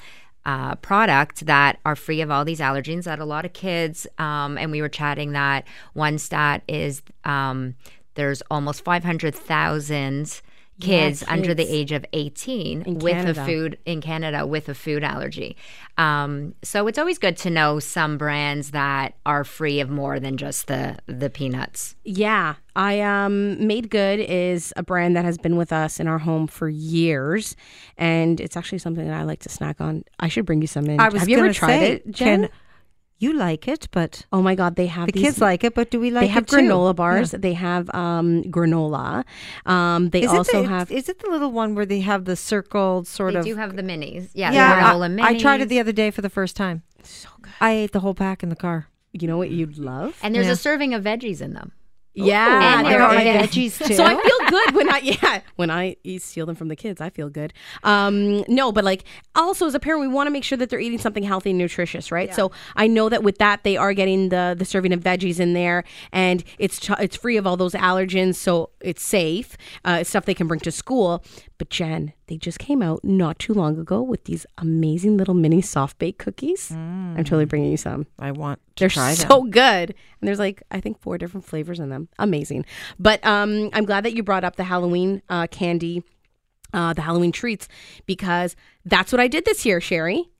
uh, 0.44 0.74
product 0.76 1.44
that 1.44 1.78
are 1.84 1.96
free 1.96 2.22
of 2.22 2.30
all 2.30 2.42
these 2.42 2.60
allergens 2.60 3.04
that 3.04 3.18
a 3.18 3.24
lot 3.24 3.44
of 3.44 3.52
kids 3.52 4.06
um, 4.16 4.56
and 4.56 4.70
we 4.70 4.80
were 4.80 4.88
chatting 4.88 5.32
that 5.32 5.66
one 5.92 6.16
stat 6.16 6.62
is 6.66 7.02
um, 7.24 7.74
there's 8.14 8.40
almost 8.50 8.82
500000 8.82 10.40
kids 10.80 11.24
under 11.26 11.54
the 11.54 11.64
age 11.64 11.92
of 11.92 12.04
18 12.12 12.98
with 13.00 13.12
Canada. 13.12 13.42
a 13.42 13.44
food 13.44 13.78
in 13.84 14.00
Canada 14.00 14.46
with 14.46 14.68
a 14.68 14.74
food 14.74 15.02
allergy. 15.02 15.56
Um, 15.96 16.54
so 16.62 16.86
it's 16.86 16.98
always 16.98 17.18
good 17.18 17.36
to 17.38 17.50
know 17.50 17.80
some 17.80 18.18
brands 18.18 18.70
that 18.70 19.14
are 19.26 19.44
free 19.44 19.80
of 19.80 19.90
more 19.90 20.20
than 20.20 20.36
just 20.36 20.66
the 20.68 20.98
the 21.06 21.30
peanuts. 21.30 21.96
Yeah, 22.04 22.54
I 22.76 23.00
um 23.00 23.66
Made 23.66 23.90
Good 23.90 24.20
is 24.20 24.72
a 24.76 24.82
brand 24.82 25.16
that 25.16 25.24
has 25.24 25.38
been 25.38 25.56
with 25.56 25.72
us 25.72 25.98
in 25.98 26.06
our 26.06 26.18
home 26.18 26.46
for 26.46 26.68
years, 26.68 27.56
and 27.96 28.40
it's 28.40 28.56
actually 28.56 28.78
something 28.78 29.06
that 29.06 29.14
I 29.14 29.24
like 29.24 29.40
to 29.40 29.48
snack 29.48 29.80
on. 29.80 30.04
I 30.20 30.28
should 30.28 30.46
bring 30.46 30.60
you 30.60 30.68
some 30.68 30.86
in. 30.86 31.00
I 31.00 31.08
was 31.08 31.20
have 31.20 31.28
you 31.28 31.38
ever 31.38 31.52
tried 31.52 31.78
say, 31.80 31.92
it, 31.92 32.10
Jen? 32.10 32.42
Can 32.42 32.50
you 33.18 33.32
like 33.32 33.66
it? 33.68 33.88
But 33.90 34.26
oh 34.32 34.42
my 34.42 34.54
God, 34.54 34.76
they 34.76 34.86
have 34.86 35.06
the 35.06 35.12
these, 35.12 35.22
kids 35.22 35.40
like 35.40 35.64
it. 35.64 35.74
But 35.74 35.90
do 35.90 35.98
we 36.00 36.10
like? 36.10 36.22
They 36.22 36.26
have 36.28 36.44
it 36.44 36.48
too? 36.48 36.56
granola 36.56 36.94
bars. 36.94 37.32
Yeah. 37.32 37.38
They 37.40 37.52
have 37.54 37.90
um 37.94 38.44
granola. 38.44 39.24
Um, 39.66 40.10
they 40.10 40.22
Is 40.22 40.30
also 40.30 40.62
the, 40.62 40.68
have. 40.68 40.90
Is 40.90 41.08
it 41.08 41.18
the 41.20 41.28
little 41.30 41.50
one 41.52 41.74
where 41.74 41.86
they 41.86 42.00
have 42.00 42.24
the 42.24 42.36
circled 42.36 43.06
sort 43.06 43.32
They 43.34 43.40
of? 43.40 43.44
do 43.44 43.56
have 43.56 43.76
the 43.76 43.82
minis. 43.82 44.30
Yeah, 44.34 44.52
yeah, 44.52 44.74
the 44.74 44.98
granola 44.98 45.10
minis. 45.14 45.22
I, 45.24 45.28
I 45.30 45.38
tried 45.38 45.60
it 45.60 45.68
the 45.68 45.80
other 45.80 45.92
day 45.92 46.10
for 46.10 46.22
the 46.22 46.30
first 46.30 46.56
time. 46.56 46.82
So 47.02 47.28
good. 47.42 47.52
I 47.60 47.72
ate 47.72 47.92
the 47.92 48.00
whole 48.00 48.14
pack 48.14 48.42
in 48.42 48.48
the 48.48 48.56
car. 48.56 48.88
You 49.12 49.26
know 49.26 49.38
what 49.38 49.50
you'd 49.50 49.78
love? 49.78 50.18
and 50.22 50.34
there's 50.34 50.46
Yeah. 50.46 50.52
a 50.52 50.56
serving 50.56 50.94
of 50.94 51.02
veggies 51.02 51.40
in 51.40 51.54
them. 51.54 51.72
Yeah, 52.26 52.78
And 52.78 52.86
they're- 52.86 52.98
veggies 52.98 53.78
too. 53.86 53.94
So 53.98 54.04
I 54.04 54.14
feel 54.14 54.50
good 54.50 54.74
when 54.74 54.90
I 54.92 54.98
yeah 55.02 55.40
when 55.56 55.70
I 55.70 55.96
eat, 56.04 56.22
steal 56.22 56.46
them 56.46 56.54
from 56.56 56.68
the 56.68 56.76
kids. 56.76 57.00
I 57.00 57.10
feel 57.10 57.28
good. 57.28 57.52
Um, 57.82 58.44
no, 58.48 58.70
but 58.72 58.84
like 58.84 59.04
also 59.34 59.66
as 59.66 59.74
a 59.74 59.80
parent, 59.80 60.00
we 60.00 60.08
want 60.08 60.26
to 60.26 60.30
make 60.30 60.44
sure 60.44 60.58
that 60.58 60.70
they're 60.70 60.80
eating 60.80 60.98
something 60.98 61.22
healthy 61.22 61.50
and 61.50 61.58
nutritious, 61.58 62.10
right? 62.12 62.34
So 62.34 62.52
I 62.76 62.86
know 62.86 63.08
that 63.08 63.22
with 63.22 63.38
that 63.38 63.64
they 63.64 63.76
are 63.76 63.92
getting 63.92 64.28
the 64.28 64.54
the 64.58 64.64
serving 64.64 64.92
of 64.92 65.00
veggies 65.00 65.40
in 65.40 65.52
there, 65.52 65.84
and 66.12 66.44
it's 66.58 66.78
ch- 66.80 66.90
it's 67.00 67.16
free 67.16 67.36
of 67.36 67.46
all 67.46 67.56
those 67.56 67.72
allergens, 67.74 68.36
so 68.36 68.70
it's 68.80 69.02
safe. 69.02 69.56
Uh, 69.84 69.98
it's 70.00 70.10
stuff 70.10 70.24
they 70.24 70.34
can 70.34 70.46
bring 70.46 70.60
to 70.60 70.70
school. 70.72 71.24
But 71.58 71.70
Jen, 71.70 72.12
they 72.28 72.36
just 72.36 72.60
came 72.60 72.82
out 72.82 73.02
not 73.02 73.40
too 73.40 73.52
long 73.52 73.78
ago 73.80 74.00
with 74.00 74.24
these 74.24 74.46
amazing 74.58 75.16
little 75.16 75.34
mini 75.34 75.60
soft 75.60 75.98
baked 75.98 76.20
cookies. 76.20 76.70
I'm 76.70 77.24
totally 77.24 77.46
bringing 77.46 77.72
you 77.72 77.76
some. 77.76 78.06
I 78.18 78.30
want 78.30 78.60
to 78.76 78.88
They're 78.88 78.90
so 78.90 79.40
them. 79.40 79.50
good. 79.50 79.90
And 80.20 80.28
there's 80.28 80.38
like 80.38 80.62
I 80.70 80.80
think 80.80 81.00
four 81.00 81.18
different 81.18 81.44
flavors 81.44 81.80
in 81.80 81.88
them. 81.88 82.08
Amazing. 82.18 82.64
But 82.98 83.24
um 83.26 83.70
I'm 83.72 83.84
glad 83.84 84.04
that 84.04 84.14
you 84.14 84.22
brought 84.22 84.44
up 84.44 84.54
the 84.54 84.64
Halloween 84.64 85.20
uh 85.28 85.48
candy, 85.48 86.04
uh 86.72 86.92
the 86.92 87.02
Halloween 87.02 87.32
treats 87.32 87.66
because 88.06 88.54
that's 88.84 89.10
what 89.10 89.20
I 89.20 89.26
did 89.26 89.44
this 89.44 89.66
year, 89.66 89.80
Sherry. 89.80 90.30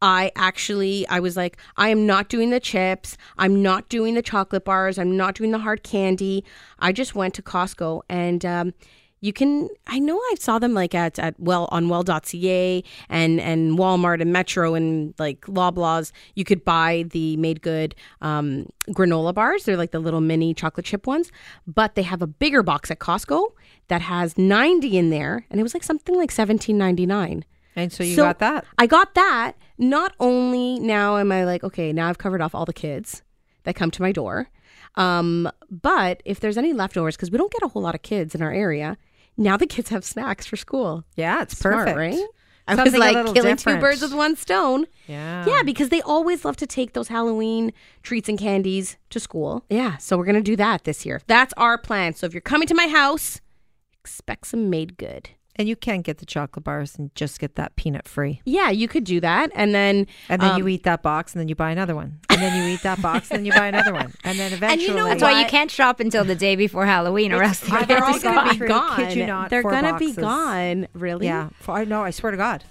I 0.00 0.30
actually 0.36 1.08
I 1.08 1.18
was 1.18 1.36
like 1.36 1.56
I 1.76 1.88
am 1.88 2.06
not 2.06 2.28
doing 2.28 2.50
the 2.50 2.60
chips. 2.60 3.16
I'm 3.36 3.62
not 3.64 3.88
doing 3.88 4.14
the 4.14 4.22
chocolate 4.22 4.64
bars. 4.64 4.96
I'm 4.96 5.16
not 5.16 5.34
doing 5.34 5.50
the 5.50 5.58
hard 5.58 5.82
candy. 5.82 6.44
I 6.78 6.92
just 6.92 7.16
went 7.16 7.34
to 7.34 7.42
Costco 7.42 8.02
and 8.08 8.44
um 8.44 8.74
you 9.20 9.32
can 9.32 9.68
I 9.86 9.98
know 9.98 10.16
I 10.16 10.34
saw 10.38 10.58
them 10.58 10.74
like 10.74 10.94
at, 10.94 11.18
at 11.18 11.34
well 11.38 11.68
on 11.72 11.88
well.ca 11.88 12.84
and 13.08 13.40
and 13.40 13.78
Walmart 13.78 14.20
and 14.20 14.32
Metro 14.32 14.74
and 14.74 15.14
like 15.18 15.40
Loblaws 15.42 16.12
you 16.34 16.44
could 16.44 16.64
buy 16.64 17.04
the 17.10 17.36
made 17.36 17.60
good 17.62 17.94
um, 18.22 18.68
granola 18.90 19.34
bars 19.34 19.64
they're 19.64 19.76
like 19.76 19.90
the 19.90 19.98
little 19.98 20.20
mini 20.20 20.54
chocolate 20.54 20.86
chip 20.86 21.06
ones 21.06 21.30
but 21.66 21.94
they 21.94 22.02
have 22.02 22.22
a 22.22 22.26
bigger 22.26 22.62
box 22.62 22.90
at 22.90 22.98
Costco 22.98 23.48
that 23.88 24.02
has 24.02 24.38
90 24.38 24.96
in 24.96 25.10
there 25.10 25.46
and 25.50 25.58
it 25.58 25.62
was 25.62 25.74
like 25.74 25.82
something 25.84 26.14
like 26.16 26.30
17.99 26.30 27.42
And 27.76 27.92
so 27.92 28.02
you 28.04 28.14
So 28.14 28.24
got 28.24 28.38
that. 28.40 28.64
I 28.76 28.86
got 28.86 29.14
that. 29.14 29.52
Not 29.78 30.14
only 30.18 30.78
now 30.80 31.16
am 31.16 31.30
I 31.30 31.44
like, 31.44 31.62
okay, 31.64 31.92
now 31.92 32.08
I've 32.08 32.18
covered 32.18 32.40
off 32.42 32.54
all 32.54 32.64
the 32.64 32.72
kids 32.72 33.22
that 33.64 33.76
come 33.76 33.90
to 33.92 34.02
my 34.02 34.12
door. 34.12 34.48
Um, 34.96 35.48
but 35.70 36.22
if 36.24 36.40
there's 36.40 36.56
any 36.58 36.72
leftovers, 36.72 37.16
because 37.16 37.30
we 37.30 37.38
don't 37.38 37.52
get 37.52 37.62
a 37.62 37.68
whole 37.68 37.82
lot 37.82 37.94
of 37.94 38.02
kids 38.02 38.34
in 38.34 38.42
our 38.42 38.52
area, 38.52 38.96
now 39.38 39.56
the 39.56 39.66
kids 39.66 39.88
have 39.88 40.04
snacks 40.04 40.44
for 40.46 40.56
school. 40.56 41.04
Yeah, 41.16 41.40
it's 41.42 41.56
Smart, 41.56 41.76
perfect. 41.88 41.96
right? 41.96 42.20
I 42.66 42.76
Something 42.76 42.92
was 42.92 43.00
like 43.00 43.14
killing 43.34 43.54
different. 43.56 43.78
two 43.78 43.80
birds 43.80 44.02
with 44.02 44.12
one 44.12 44.36
stone. 44.36 44.84
Yeah. 45.06 45.46
Yeah, 45.46 45.62
because 45.62 45.88
they 45.88 46.02
always 46.02 46.44
love 46.44 46.56
to 46.56 46.66
take 46.66 46.92
those 46.92 47.08
Halloween 47.08 47.72
treats 48.02 48.28
and 48.28 48.38
candies 48.38 48.98
to 49.08 49.18
school. 49.18 49.64
Yeah, 49.70 49.96
so 49.96 50.18
we're 50.18 50.26
gonna 50.26 50.42
do 50.42 50.56
that 50.56 50.84
this 50.84 51.06
year. 51.06 51.22
That's 51.28 51.54
our 51.56 51.78
plan. 51.78 52.12
So 52.14 52.26
if 52.26 52.34
you're 52.34 52.42
coming 52.42 52.68
to 52.68 52.74
my 52.74 52.88
house, 52.88 53.40
expect 54.00 54.48
some 54.48 54.68
made 54.68 54.98
good. 54.98 55.30
And 55.58 55.68
you 55.68 55.74
can 55.74 56.02
get 56.02 56.18
the 56.18 56.26
chocolate 56.26 56.62
bars 56.64 56.96
and 56.96 57.12
just 57.16 57.40
get 57.40 57.56
that 57.56 57.74
peanut 57.74 58.06
free. 58.06 58.40
Yeah, 58.44 58.70
you 58.70 58.86
could 58.86 59.02
do 59.02 59.18
that, 59.20 59.50
and 59.56 59.74
then 59.74 60.06
And 60.28 60.40
then 60.40 60.52
um, 60.52 60.58
you 60.58 60.68
eat 60.68 60.84
that 60.84 61.02
box 61.02 61.32
and 61.32 61.40
then 61.40 61.48
you 61.48 61.56
buy 61.56 61.72
another 61.72 61.96
one. 61.96 62.20
And 62.30 62.40
then 62.40 62.62
you 62.62 62.68
eat 62.72 62.82
that 62.82 63.02
box 63.02 63.30
and 63.32 63.38
then 63.40 63.44
you 63.44 63.50
buy 63.52 63.66
another 63.66 63.92
one. 63.92 64.12
And 64.22 64.38
then 64.38 64.52
eventually 64.52 64.72
and 64.72 64.82
you 64.82 64.94
know 64.94 65.08
That's 65.08 65.20
Why- 65.20 65.32
why 65.32 65.40
you 65.42 65.46
can't 65.48 65.70
shop 65.70 65.98
until 65.98 66.22
the 66.24 66.36
day 66.36 66.54
before 66.54 66.86
Halloween, 66.86 67.32
or 67.32 67.42
else 67.42 67.68
I've 67.70 67.88
they're 67.88 67.98
all 67.98 68.04
already 68.14 68.22
going 68.22 68.34
gone 68.36 68.54
to 68.54 68.60
be 68.60 68.66
gone. 68.68 68.96
kid 68.96 69.16
you 69.16 69.26
not, 69.26 69.50
they're 69.50 69.62
going 69.64 69.84
to 69.84 69.98
be 69.98 70.12
gone. 70.12 70.86
Really? 70.92 71.26
Yeah. 71.26 71.48
For, 71.58 71.72
I 71.72 71.84
know, 71.84 72.04
I 72.04 72.10
swear 72.10 72.30
to 72.30 72.36
God. 72.38 72.62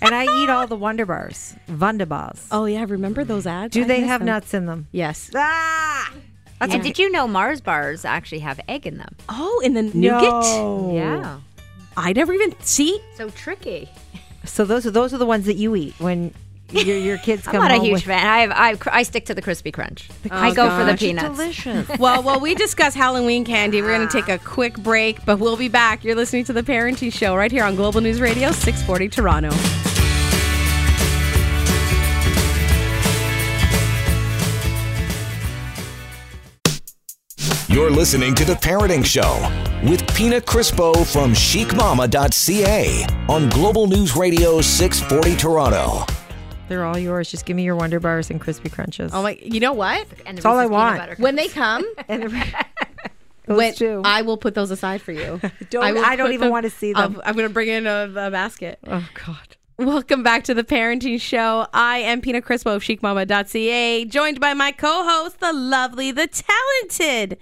and 0.00 0.14
I 0.14 0.24
eat 0.44 0.48
all 0.48 0.68
the 0.68 0.76
Wonder 0.76 1.04
Bars, 1.06 1.56
Wunderbars. 1.68 2.46
Oh 2.52 2.66
yeah, 2.66 2.84
remember 2.88 3.24
those 3.24 3.46
ads? 3.48 3.74
Do 3.74 3.82
I 3.82 3.86
they 3.86 4.00
have 4.02 4.20
them. 4.20 4.26
nuts 4.26 4.54
in 4.54 4.66
them? 4.66 4.86
Yes. 4.92 5.30
Ah! 5.34 6.12
That's 6.60 6.74
and 6.74 6.82
did 6.82 6.98
you 6.98 7.10
know 7.10 7.26
Mars 7.26 7.62
bars 7.62 8.04
actually 8.04 8.40
have 8.40 8.60
egg 8.68 8.86
in 8.86 8.98
them? 8.98 9.16
Oh, 9.30 9.60
in 9.64 9.72
the 9.72 9.82
nougat. 9.82 10.30
No. 10.30 10.92
Yeah. 10.94 11.40
I 12.00 12.12
never 12.12 12.32
even 12.32 12.54
see. 12.60 13.00
So 13.16 13.28
tricky. 13.30 13.88
So 14.44 14.64
those 14.64 14.86
are 14.86 14.90
those 14.90 15.12
are 15.12 15.18
the 15.18 15.26
ones 15.26 15.46
that 15.46 15.54
you 15.56 15.76
eat 15.76 15.94
when 15.98 16.32
your 16.70 16.96
your 16.96 17.18
kids 17.18 17.44
come. 17.44 17.56
I'm 17.56 17.60
come 17.62 17.68
not 17.68 17.80
a 17.80 17.84
huge 17.84 17.92
with- 17.94 18.04
fan. 18.04 18.52
I, 18.52 18.70
I 18.70 18.76
I 18.90 19.02
stick 19.02 19.26
to 19.26 19.34
the 19.34 19.42
crispy 19.42 19.70
crunch. 19.70 20.08
I 20.30 20.50
Oh, 20.50 20.54
go 20.54 20.70
for 20.70 20.84
the 20.84 20.92
gosh. 20.92 21.00
peanuts. 21.00 21.36
Delicious. 21.38 21.88
Well, 21.98 22.22
while 22.22 22.40
we 22.40 22.54
discuss 22.54 22.94
Halloween 22.94 23.44
candy, 23.44 23.82
we're 23.82 23.94
going 23.94 24.08
to 24.08 24.12
take 24.12 24.28
a 24.28 24.40
ah. 24.40 24.44
quick 24.44 24.78
break, 24.78 25.24
but 25.26 25.38
we'll 25.38 25.56
be 25.58 25.68
back. 25.68 26.04
You're 26.04 26.16
listening 26.16 26.44
to 26.44 26.52
the 26.52 26.62
Parenting 26.62 27.12
Show 27.12 27.36
right 27.36 27.52
here 27.52 27.64
on 27.64 27.76
Global 27.76 28.00
News 28.00 28.20
Radio 28.20 28.50
640 28.50 29.08
Toronto. 29.08 29.89
You're 37.70 37.90
listening 37.90 38.34
to 38.34 38.44
The 38.44 38.54
Parenting 38.54 39.04
Show 39.04 39.38
with 39.88 40.04
Pina 40.16 40.40
Crispo 40.40 41.06
from 41.06 41.32
chicmamma.ca 41.32 43.06
on 43.28 43.48
Global 43.48 43.86
News 43.86 44.16
Radio 44.16 44.60
640 44.60 45.36
Toronto. 45.36 46.04
They're 46.68 46.84
all 46.84 46.98
yours. 46.98 47.30
Just 47.30 47.46
give 47.46 47.54
me 47.56 47.62
your 47.62 47.76
Wunderbars 47.78 48.28
and 48.28 48.40
crispy 48.40 48.70
crunches. 48.70 49.12
Oh 49.14 49.22
my, 49.22 49.38
you 49.40 49.60
know 49.60 49.72
what? 49.72 50.04
And 50.26 50.36
the 50.36 50.42
That's 50.42 50.46
all 50.46 50.58
I 50.58 50.66
want. 50.66 51.16
When 51.20 51.36
they 51.36 51.46
come, 51.46 51.84
and 52.08 52.24
those 53.46 53.56
when, 53.56 53.74
two. 53.74 54.02
I 54.04 54.22
will 54.22 54.36
put 54.36 54.54
those 54.56 54.72
aside 54.72 55.00
for 55.00 55.12
you. 55.12 55.40
Don't- 55.70 55.94
will 55.94 56.04
I 56.04 56.16
don't 56.16 56.26
put 56.26 56.34
even 56.34 56.50
want 56.50 56.64
to 56.64 56.70
see 56.70 56.92
them. 56.92 57.14
I'll- 57.16 57.22
I'm 57.24 57.36
going 57.36 57.46
to 57.48 57.54
bring 57.54 57.68
in 57.68 57.86
a, 57.86 58.04
a 58.16 58.30
basket. 58.32 58.80
oh 58.88 59.08
God. 59.14 59.56
Welcome 59.78 60.22
back 60.24 60.42
to 60.44 60.54
the 60.54 60.64
Parenting 60.64 61.18
Show. 61.20 61.66
I 61.72 61.98
am 61.98 62.20
Pina 62.20 62.42
Crispo 62.42 62.74
of 62.76 62.82
chicmamma.ca, 62.82 64.04
joined 64.06 64.38
by 64.40 64.52
my 64.54 64.72
co-host, 64.72 65.40
the 65.40 65.54
lovely, 65.54 66.10
the 66.10 66.26
talented, 66.26 67.38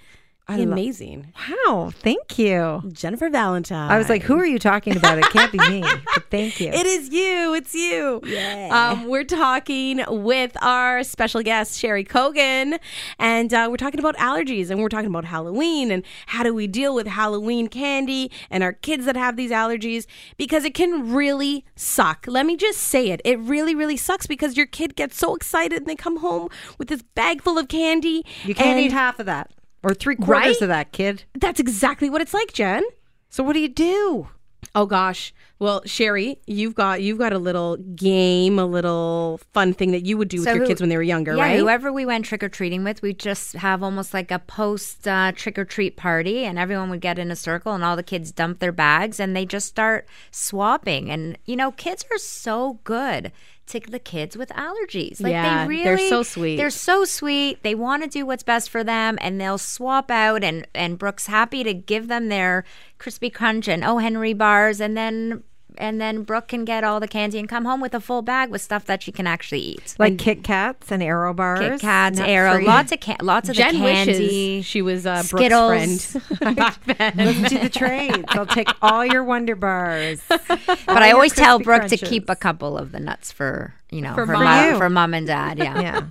lo- 0.56 0.72
amazing 0.72 1.32
Wow. 1.66 1.90
Thank 1.94 2.38
you. 2.38 2.82
Jennifer 2.92 3.28
Valentyne. 3.30 3.90
I 3.90 3.98
was 3.98 4.08
like, 4.08 4.22
who 4.22 4.38
are 4.38 4.46
you 4.46 4.58
talking 4.58 4.96
about? 4.96 5.18
It 5.18 5.26
can't 5.26 5.52
be 5.52 5.58
me. 5.58 5.82
But 6.14 6.24
thank 6.30 6.58
you. 6.61 6.68
It 6.68 6.87
is 6.87 7.11
you. 7.11 7.54
It's 7.54 7.74
you. 7.74 8.20
Yeah. 8.24 8.68
Um, 8.92 9.08
we're 9.08 9.24
talking 9.24 10.02
with 10.08 10.56
our 10.62 11.02
special 11.04 11.42
guest, 11.42 11.78
Sherry 11.78 12.04
Cogan, 12.04 12.78
and 13.18 13.52
uh, 13.52 13.68
we're 13.70 13.76
talking 13.76 14.00
about 14.00 14.16
allergies 14.16 14.70
and 14.70 14.80
we're 14.80 14.88
talking 14.88 15.08
about 15.11 15.26
Halloween 15.26 15.90
and 15.90 16.02
how 16.26 16.42
do 16.42 16.54
we 16.54 16.66
deal 16.66 16.94
with 16.94 17.06
Halloween 17.06 17.68
candy 17.68 18.30
and 18.50 18.62
our 18.62 18.72
kids 18.72 19.04
that 19.04 19.16
have 19.16 19.37
these 19.37 19.50
allergies 19.50 20.06
because 20.37 20.64
it 20.64 20.74
can 20.74 21.12
really 21.12 21.64
suck. 21.76 22.24
Let 22.26 22.46
me 22.46 22.57
just 22.57 22.78
say 22.80 23.11
it. 23.11 23.20
It 23.24 23.38
really, 23.38 23.74
really 23.74 23.96
sucks 23.96 24.26
because 24.26 24.57
your 24.57 24.66
kid 24.66 24.96
gets 24.96 25.16
so 25.18 25.34
excited 25.34 25.78
and 25.78 25.86
they 25.86 25.96
come 25.96 26.18
home 26.18 26.49
with 26.78 26.88
this 26.88 27.03
bag 27.03 27.42
full 27.42 27.59
of 27.59 27.68
candy. 27.68 28.24
You 28.44 28.55
can't 28.55 28.78
eat 28.78 28.92
half 28.92 29.18
of 29.18 29.26
that 29.26 29.51
or 29.83 29.95
three 29.95 30.16
quarters 30.16 30.47
Right? 30.57 30.62
of 30.62 30.68
that, 30.68 30.93
kid. 30.93 31.24
That's 31.35 31.61
exactly 31.61 32.11
what 32.11 32.20
it's 32.20 32.35
like, 32.35 32.53
Jen. 32.53 32.83
So 33.31 33.43
what 33.45 33.53
do 33.55 33.61
you 33.61 33.68
do? 33.68 34.29
Oh 34.74 34.87
gosh. 34.87 35.33
Well, 35.61 35.83
Sherry, 35.87 36.41
you've 36.47 36.74
got 36.74 37.01
you've 37.03 37.18
got 37.18 37.33
a 37.33 37.39
little 37.39 37.76
game, 37.76 38.59
a 38.59 38.66
little 38.66 39.41
fun 39.53 39.72
thing 39.72 39.91
that 39.93 40.05
you 40.05 40.16
would 40.18 40.29
do 40.29 40.39
with 40.41 40.47
your 40.49 40.59
who- 40.59 40.66
kids 40.66 40.81
when 40.81 40.89
they 40.91 40.97
were 40.97 41.03
younger, 41.03 41.35
yeah, 41.35 41.43
right? 41.43 41.59
whoever 41.59 41.93
we 41.93 42.05
went 42.07 42.24
trick 42.26 42.43
or 42.43 42.49
treating 42.49 42.85
with, 42.85 43.01
we 43.03 43.12
just 43.12 43.55
have 43.55 43.83
almost 43.83 44.12
like 44.14 44.31
a 44.31 44.39
post 44.39 45.09
uh, 45.09 45.33
trick 45.35 45.59
or 45.59 45.64
treat 45.64 45.97
party, 45.97 46.45
and 46.45 46.59
everyone 46.59 46.91
would 46.91 47.01
get 47.01 47.18
in 47.18 47.31
a 47.31 47.37
circle, 47.37 47.72
and 47.72 47.83
all 47.83 47.97
the 47.97 48.03
kids 48.03 48.31
dump 48.31 48.59
their 48.61 48.72
bags, 48.72 49.18
and 49.18 49.35
they 49.35 49.47
just 49.47 49.66
start 49.66 50.07
swapping. 50.31 51.11
And 51.11 51.39
you 51.45 51.57
know, 51.57 51.72
kids 51.72 52.05
are 52.12 52.18
so 52.18 52.79
good 52.85 53.33
to 53.68 53.80
the 53.80 53.98
kids 53.98 54.36
with 54.36 54.50
allergies. 54.50 55.20
Like 55.20 55.32
Yeah, 55.32 55.66
they 55.66 55.84
they're 55.84 55.98
so 55.98 56.22
sweet. 56.22 56.56
They're 56.56 56.70
so 56.70 57.04
sweet. 57.04 57.62
They 57.62 57.74
want 57.74 58.02
to 58.02 58.08
do 58.08 58.26
what's 58.26 58.42
best 58.42 58.70
for 58.70 58.82
them, 58.82 59.18
and 59.20 59.40
they'll 59.40 59.58
swap 59.58 60.10
out. 60.10 60.42
And 60.42 60.66
and 60.74 60.98
Brooke's 60.98 61.26
happy 61.26 61.62
to 61.64 61.74
give 61.74 62.08
them 62.08 62.28
their 62.28 62.64
crispy 62.98 63.30
crunch 63.30 63.68
and 63.68 63.84
oh 63.84 63.98
Henry 63.98 64.34
bars, 64.34 64.80
and 64.80 64.96
then. 64.96 65.44
And 65.79 66.01
then 66.01 66.22
Brooke 66.24 66.49
can 66.49 66.64
get 66.64 66.85
all 66.85 67.01
the 67.01 67.09
candy 67.09 67.39
and 67.39 67.49
come 67.49 67.64
home 67.64 67.81
with 67.81 67.95
a 67.95 68.01
full 68.01 68.22
bag 68.22 68.51
with 68.51 68.61
stuff 68.61 68.85
that 68.87 69.03
she 69.03 69.12
can 69.12 69.26
actually 69.26 69.61
eat. 69.61 69.95
Like 69.99 70.18
Kit 70.18 70.43
Kats 70.45 70.91
and 70.93 71.03
Aero 71.03 71.33
bars. 71.33 71.61
Kit 71.61 71.81
Kats, 71.81 72.18
Nut 72.18 72.29
Aero, 72.29 72.55
free. 72.57 72.66
lots 72.66 72.93
of 72.93 73.01
can- 73.01 73.16
lots 73.22 73.49
of 73.49 73.55
Jen 73.57 73.74
the 73.74 73.81
candy. 73.81 74.62
she 74.62 74.83
was 74.83 75.07
uh, 75.07 75.22
Skittles. 75.22 76.12
Brooke's 76.12 76.39
friend 76.39 76.57
back 76.57 76.85
then. 76.85 77.12
Let's 77.16 77.51
the 77.53 77.68
trades. 77.70 78.24
I'll 78.29 78.47
take 78.47 78.68
all 78.83 79.05
your 79.07 79.24
Wunderbars. 79.24 80.20
but 80.87 81.03
I 81.03 81.12
always 81.12 81.33
tell 81.33 81.59
Crispy 81.59 81.64
Brooke 81.64 81.89
to 81.91 81.97
keep 81.97 82.29
a 82.29 82.37
couple 82.37 82.76
of 82.76 82.93
the 82.93 83.01
nuts 83.01 83.33
for 83.33 83.74
you 83.91 84.01
know 84.03 84.14
For 84.14 84.26
for, 84.26 84.33
mom. 84.33 84.45
mom, 84.45 84.64
you. 84.72 84.76
for 84.79 84.91
mom 84.91 85.14
and 85.14 85.26
dad. 85.26 85.59
Yeah. 85.59 85.81
Yeah. 85.81 86.07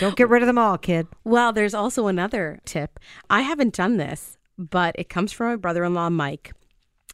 Don't 0.00 0.16
get 0.16 0.28
rid 0.28 0.42
of 0.42 0.46
them 0.46 0.58
all, 0.58 0.76
kid. 0.76 1.06
Well, 1.24 1.52
there's 1.52 1.74
also 1.74 2.06
another 2.08 2.60
tip. 2.64 2.98
I 3.30 3.42
haven't 3.42 3.74
done 3.74 3.96
this, 3.96 4.36
but 4.58 4.94
it 4.98 5.08
comes 5.08 5.32
from 5.32 5.48
my 5.48 5.56
brother-in-law 5.56 6.10
Mike. 6.10 6.52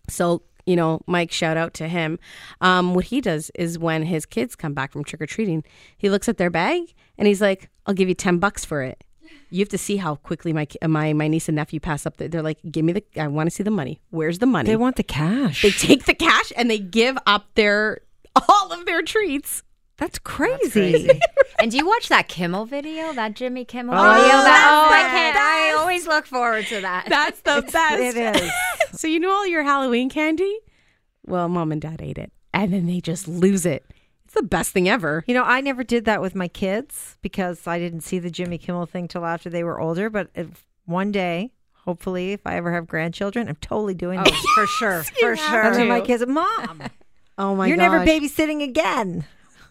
So, 0.09 0.43
you 0.67 0.77
know, 0.77 1.01
Mike, 1.07 1.31
shout 1.31 1.57
out 1.57 1.75
to 1.75 1.89
him. 1.89 2.19
Um, 2.61 2.95
what 2.95 3.07
he 3.07 3.21
does 3.21 3.51
is 3.55 3.79
when 3.79 4.03
his 4.05 4.27
kids 4.27 4.57
come 4.57 4.75
back 4.75 4.93
from 4.93 5.05
trick 5.05 5.21
or 5.21 5.27
treating, 5.27 5.65
he 5.97 6.09
looks 6.09 6.29
at 6.29 6.39
their 6.39 6.51
bag 6.51 6.95
and 7.19 7.29
he's 7.29 7.41
like, 7.41 7.71
"I'll 7.87 7.95
give 7.95 8.09
you 8.09 8.15
ten 8.15 8.39
bucks 8.39 8.65
for 8.65 8.83
it." 8.83 9.05
You 9.51 9.61
have 9.61 9.69
to 9.71 9.79
see 9.79 9.97
how 9.97 10.17
quickly 10.17 10.53
my 10.53 10.67
my 10.87 11.13
my 11.13 11.29
niece 11.29 11.49
and 11.49 11.57
nephew 11.57 11.81
pass 11.81 12.07
up. 12.07 12.17
The, 12.17 12.29
they're 12.29 12.43
like, 12.43 12.59
"Give 12.71 12.85
me 12.85 12.93
the. 12.93 13.05
I 13.17 13.29
want 13.29 13.47
to 13.49 13.51
see 13.51 13.63
the 13.63 13.71
money. 13.71 14.01
Where's 14.11 14.39
the 14.39 14.47
money?" 14.47 14.69
They 14.69 14.77
want 14.77 14.97
the 14.97 15.03
cash. 15.03 15.63
they 15.63 15.71
take 15.71 16.05
the 16.05 16.15
cash 16.15 16.53
and 16.57 16.71
they 16.71 16.79
give 16.79 17.17
up 17.27 17.47
their 17.55 18.01
all 18.49 18.73
of 18.73 18.87
their 18.87 19.03
treats. 19.03 19.63
That's 19.97 20.19
crazy. 20.19 20.71
Crazy. 20.71 21.21
and 21.59 21.71
do 21.71 21.77
you 21.77 21.87
watch 21.87 22.09
that 22.09 22.29
Kimmel 22.29 22.67
video? 22.67 23.13
That 23.13 23.35
Jimmy 23.35 23.65
Kimmel 23.65 23.95
Oh, 23.95 24.15
video? 24.15 24.29
That, 24.29 24.67
oh, 24.69 24.93
I 24.93 25.09
can't. 25.09 25.37
I 25.37 25.81
always 25.81 26.07
look 26.07 26.27
forward 26.27 26.67
to 26.67 26.81
that. 26.81 27.07
That's 27.09 27.41
the 27.43 27.63
best. 27.73 28.01
It 28.01 28.17
is. 28.17 28.51
So 28.93 29.09
you 29.09 29.19
know 29.19 29.31
all 29.33 29.47
your 29.47 29.65
Halloween 29.65 30.09
candy? 30.09 30.57
Well, 31.27 31.49
mom 31.49 31.73
and 31.73 31.83
dad 31.83 32.01
ate 32.01 32.17
it, 32.17 32.33
and 32.53 32.73
then 32.73 32.87
they 32.87 33.01
just 33.01 33.27
lose 33.27 33.67
it. 33.67 33.85
It's 34.25 34.35
the 34.35 34.43
best 34.43 34.71
thing 34.71 34.89
ever. 34.89 35.25
You 35.27 35.35
know, 35.35 35.43
I 35.43 35.61
never 35.61 35.83
did 35.83 36.05
that 36.05 36.21
with 36.21 36.37
my 36.37 36.47
kids 36.47 37.19
because 37.21 37.67
I 37.67 37.81
didn't 37.81 38.03
see 38.03 38.21
the 38.21 38.31
Jimmy 38.31 38.57
Kimmel 38.57 38.87
thing 38.87 39.09
till 39.09 39.25
after 39.27 39.51
they 39.51 39.65
were 39.65 39.81
older. 39.81 40.11
But 40.11 40.29
if 40.37 40.65
one 40.85 41.11
day, 41.11 41.51
hopefully, 41.73 42.33
if 42.33 42.47
I 42.47 42.57
ever 42.57 42.73
have 42.73 42.87
grandchildren, 42.87 43.49
I'm 43.49 43.57
totally 43.57 43.95
doing 43.95 44.21
oh, 44.21 44.23
it. 44.25 44.35
for 44.55 44.67
sure. 44.67 45.03
For 45.03 45.37
sure. 45.37 45.63
And 45.63 45.75
then 45.75 45.89
my 45.89 46.01
kids, 46.01 46.25
Mom, 46.27 46.83
Oh 47.37 47.57
my 47.57 47.67
you're 47.67 47.77
gosh. 47.77 47.91
never 47.91 48.05
babysitting 48.07 48.63
again. 48.63 49.27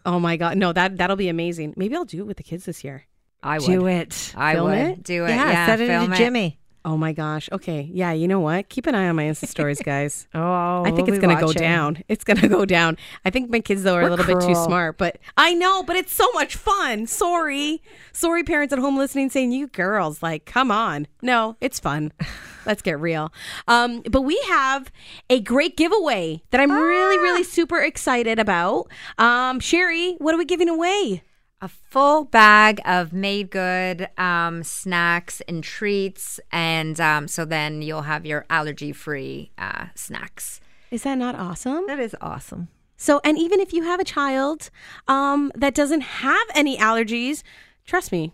Oh 0.05 0.19
my 0.19 0.37
god. 0.37 0.57
No, 0.57 0.73
that 0.73 0.97
that'll 0.97 1.15
be 1.15 1.29
amazing. 1.29 1.73
Maybe 1.77 1.95
I'll 1.95 2.05
do 2.05 2.19
it 2.21 2.25
with 2.27 2.37
the 2.37 2.43
kids 2.43 2.65
this 2.65 2.83
year. 2.83 3.05
I 3.41 3.59
would. 3.59 3.65
Do 3.65 3.87
it. 3.87 4.33
I 4.37 4.53
Film 4.55 4.69
would 4.69 4.77
it? 4.77 5.03
do 5.03 5.25
it. 5.25 5.29
yeah, 5.29 5.51
Yeah, 5.51 5.65
set 5.65 5.81
it 5.81 5.87
film 5.87 6.05
into 6.05 6.17
Jimmy. 6.17 6.59
Oh 6.85 6.97
my 6.97 7.13
gosh. 7.13 7.47
Okay. 7.51 7.89
Yeah, 7.93 8.11
you 8.11 8.27
know 8.27 8.41
what? 8.41 8.67
Keep 8.67 8.87
an 8.87 8.95
eye 8.95 9.07
on 9.07 9.15
my 9.15 9.23
Insta 9.23 9.47
stories, 9.47 9.81
guys. 9.85 10.27
Oh, 10.33 10.81
I 10.81 10.91
think 10.91 11.07
we'll 11.07 11.15
it's 11.15 11.23
going 11.23 11.35
to 11.35 11.41
go 11.41 11.53
down. 11.53 12.03
It's 12.09 12.25
going 12.25 12.39
to 12.39 12.49
go 12.49 12.65
down. 12.65 12.97
I 13.23 13.29
think 13.29 13.49
my 13.49 13.61
kids 13.61 13.83
though 13.83 13.95
are 13.95 14.01
a 14.01 14.03
We're 14.03 14.09
little 14.11 14.25
bit 14.25 14.45
too 14.45 14.55
smart, 14.55 14.97
but 14.97 15.17
I 15.37 15.53
know, 15.53 15.83
but 15.83 15.95
it's 15.95 16.11
so 16.11 16.29
much 16.33 16.55
fun. 16.57 17.07
Sorry. 17.07 17.81
Sorry 18.11 18.43
parents 18.43 18.73
at 18.73 18.79
home 18.79 18.97
listening 18.97 19.29
saying 19.29 19.53
you 19.53 19.67
girls 19.67 20.21
like 20.21 20.45
come 20.45 20.71
on. 20.71 21.07
No, 21.21 21.55
it's 21.61 21.79
fun. 21.79 22.11
Let's 22.65 22.81
get 22.81 22.99
real. 22.99 23.31
Um 23.67 24.01
but 24.09 24.21
we 24.21 24.39
have 24.47 24.91
a 25.29 25.39
great 25.39 25.77
giveaway 25.77 26.43
that 26.51 26.59
I'm 26.59 26.71
really 26.71 27.17
really 27.17 27.43
super 27.43 27.79
excited 27.79 28.39
about. 28.39 28.87
Um 29.17 29.59
Sherry, 29.61 30.15
what 30.19 30.35
are 30.35 30.37
we 30.37 30.45
giving 30.45 30.69
away? 30.69 31.23
A 31.63 31.69
full 31.69 32.25
bag 32.25 32.81
of 32.83 33.13
made 33.13 33.49
good 33.49 34.09
um, 34.17 34.63
snacks 34.63 35.41
and 35.47 35.63
treats, 35.63 36.37
and 36.51 36.99
um, 36.99 37.25
so 37.29 37.45
then 37.45 37.81
you'll 37.81 38.01
have 38.01 38.25
your 38.25 38.45
allergy 38.49 38.91
free 38.91 39.49
uh, 39.57 39.85
snacks. 39.95 40.59
Is 40.91 41.03
that 41.03 41.17
not 41.17 41.35
awesome? 41.35 41.87
That 41.87 41.99
is 41.99 42.15
awesome. 42.19 42.67
So, 42.97 43.21
and 43.23 43.37
even 43.39 43.61
if 43.61 43.71
you 43.71 43.83
have 43.83 44.01
a 44.01 44.03
child 44.03 44.69
um, 45.07 45.53
that 45.55 45.73
doesn't 45.73 46.01
have 46.01 46.47
any 46.53 46.77
allergies, 46.77 47.43
trust 47.85 48.11
me, 48.11 48.33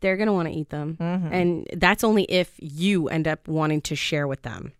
they're 0.00 0.16
going 0.16 0.26
to 0.26 0.32
want 0.32 0.48
to 0.48 0.54
eat 0.54 0.70
them. 0.70 0.96
And 1.32 1.66
that's 1.74 2.02
only 2.02 2.24
if 2.24 2.52
you 2.58 3.08
end 3.08 3.28
up 3.28 3.46
wanting 3.46 3.82
to 3.82 3.94
share 3.94 4.26
with 4.26 4.42
them. 4.42 4.72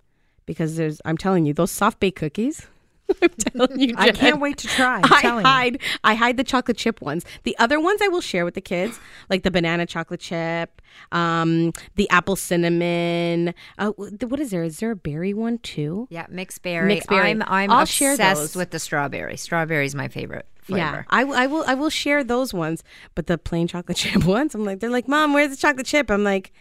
Because 0.47 0.77
there's, 0.77 1.01
I'm 1.05 1.17
telling 1.17 1.47
you, 1.47 1.55
those 1.55 1.71
soft 1.71 1.99
baked 2.01 2.19
cookies. 2.19 2.67
I'm 3.23 3.29
telling 3.39 3.81
you, 3.81 3.95
I 3.97 4.11
can't 4.11 4.41
wait 4.41 4.59
to 4.59 4.67
try. 4.69 5.01
I'm 5.03 5.13
I 5.13 5.23
telling 5.23 5.45
you. 5.45 5.51
hide, 5.51 5.81
I 6.05 6.15
hide 6.15 6.37
the 6.37 6.45
chocolate 6.45 6.77
chip 6.77 7.01
ones. 7.01 7.25
The 7.45 7.57
other 7.59 7.79
ones 7.79 8.01
I 8.03 8.09
will 8.09 8.21
share 8.21 8.45
with 8.45 8.55
the 8.55 8.61
kids, 8.61 8.99
like 9.31 9.43
the 9.43 9.51
banana 9.51 9.87
chocolate 9.87 10.21
chip, 10.21 10.83
um, 11.13 11.73
the 11.95 12.09
apple 12.11 12.37
cinnamon. 12.37 13.55
Uh, 13.79 13.91
what 13.91 14.41
is 14.41 14.51
there? 14.51 14.65
Is 14.65 14.79
there 14.79 14.91
a 14.91 14.97
berry 14.97 15.35
one 15.35 15.59
too? 15.59 16.09
Yeah, 16.11 16.27
mixed 16.29 16.63
berry. 16.63 16.89
Mixed 16.89 17.09
berry. 17.09 17.31
I'm 17.31 17.43
I'm 17.47 17.71
I'll 17.71 17.85
share 17.85 18.13
obsessed 18.13 18.41
those. 18.41 18.57
with 18.57 18.71
the 18.71 18.79
strawberry. 18.79 19.37
Strawberry 19.37 19.87
is 19.87 19.95
my 19.95 20.09
favorite 20.09 20.47
flavor. 20.61 20.79
Yeah, 20.81 21.03
I, 21.09 21.23
I 21.23 21.47
will. 21.47 21.65
I 21.67 21.75
will 21.75 21.91
share 21.91 22.25
those 22.25 22.53
ones, 22.53 22.83
but 23.15 23.27
the 23.29 23.39
plain 23.39 23.69
chocolate 23.69 23.97
chip 24.03 24.25
ones, 24.25 24.55
I'm 24.55 24.65
like, 24.65 24.81
they're 24.81 24.91
like, 24.91 25.09
Mom, 25.09 25.33
where's 25.33 25.51
the 25.51 25.57
chocolate 25.57 25.87
chip? 25.87 26.11
I'm 26.11 26.25
like, 26.25 26.53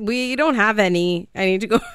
we 0.00 0.36
don't 0.36 0.54
have 0.56 0.78
any. 0.78 1.28
I 1.34 1.46
need 1.46 1.60
to 1.62 1.66
go. 1.66 1.80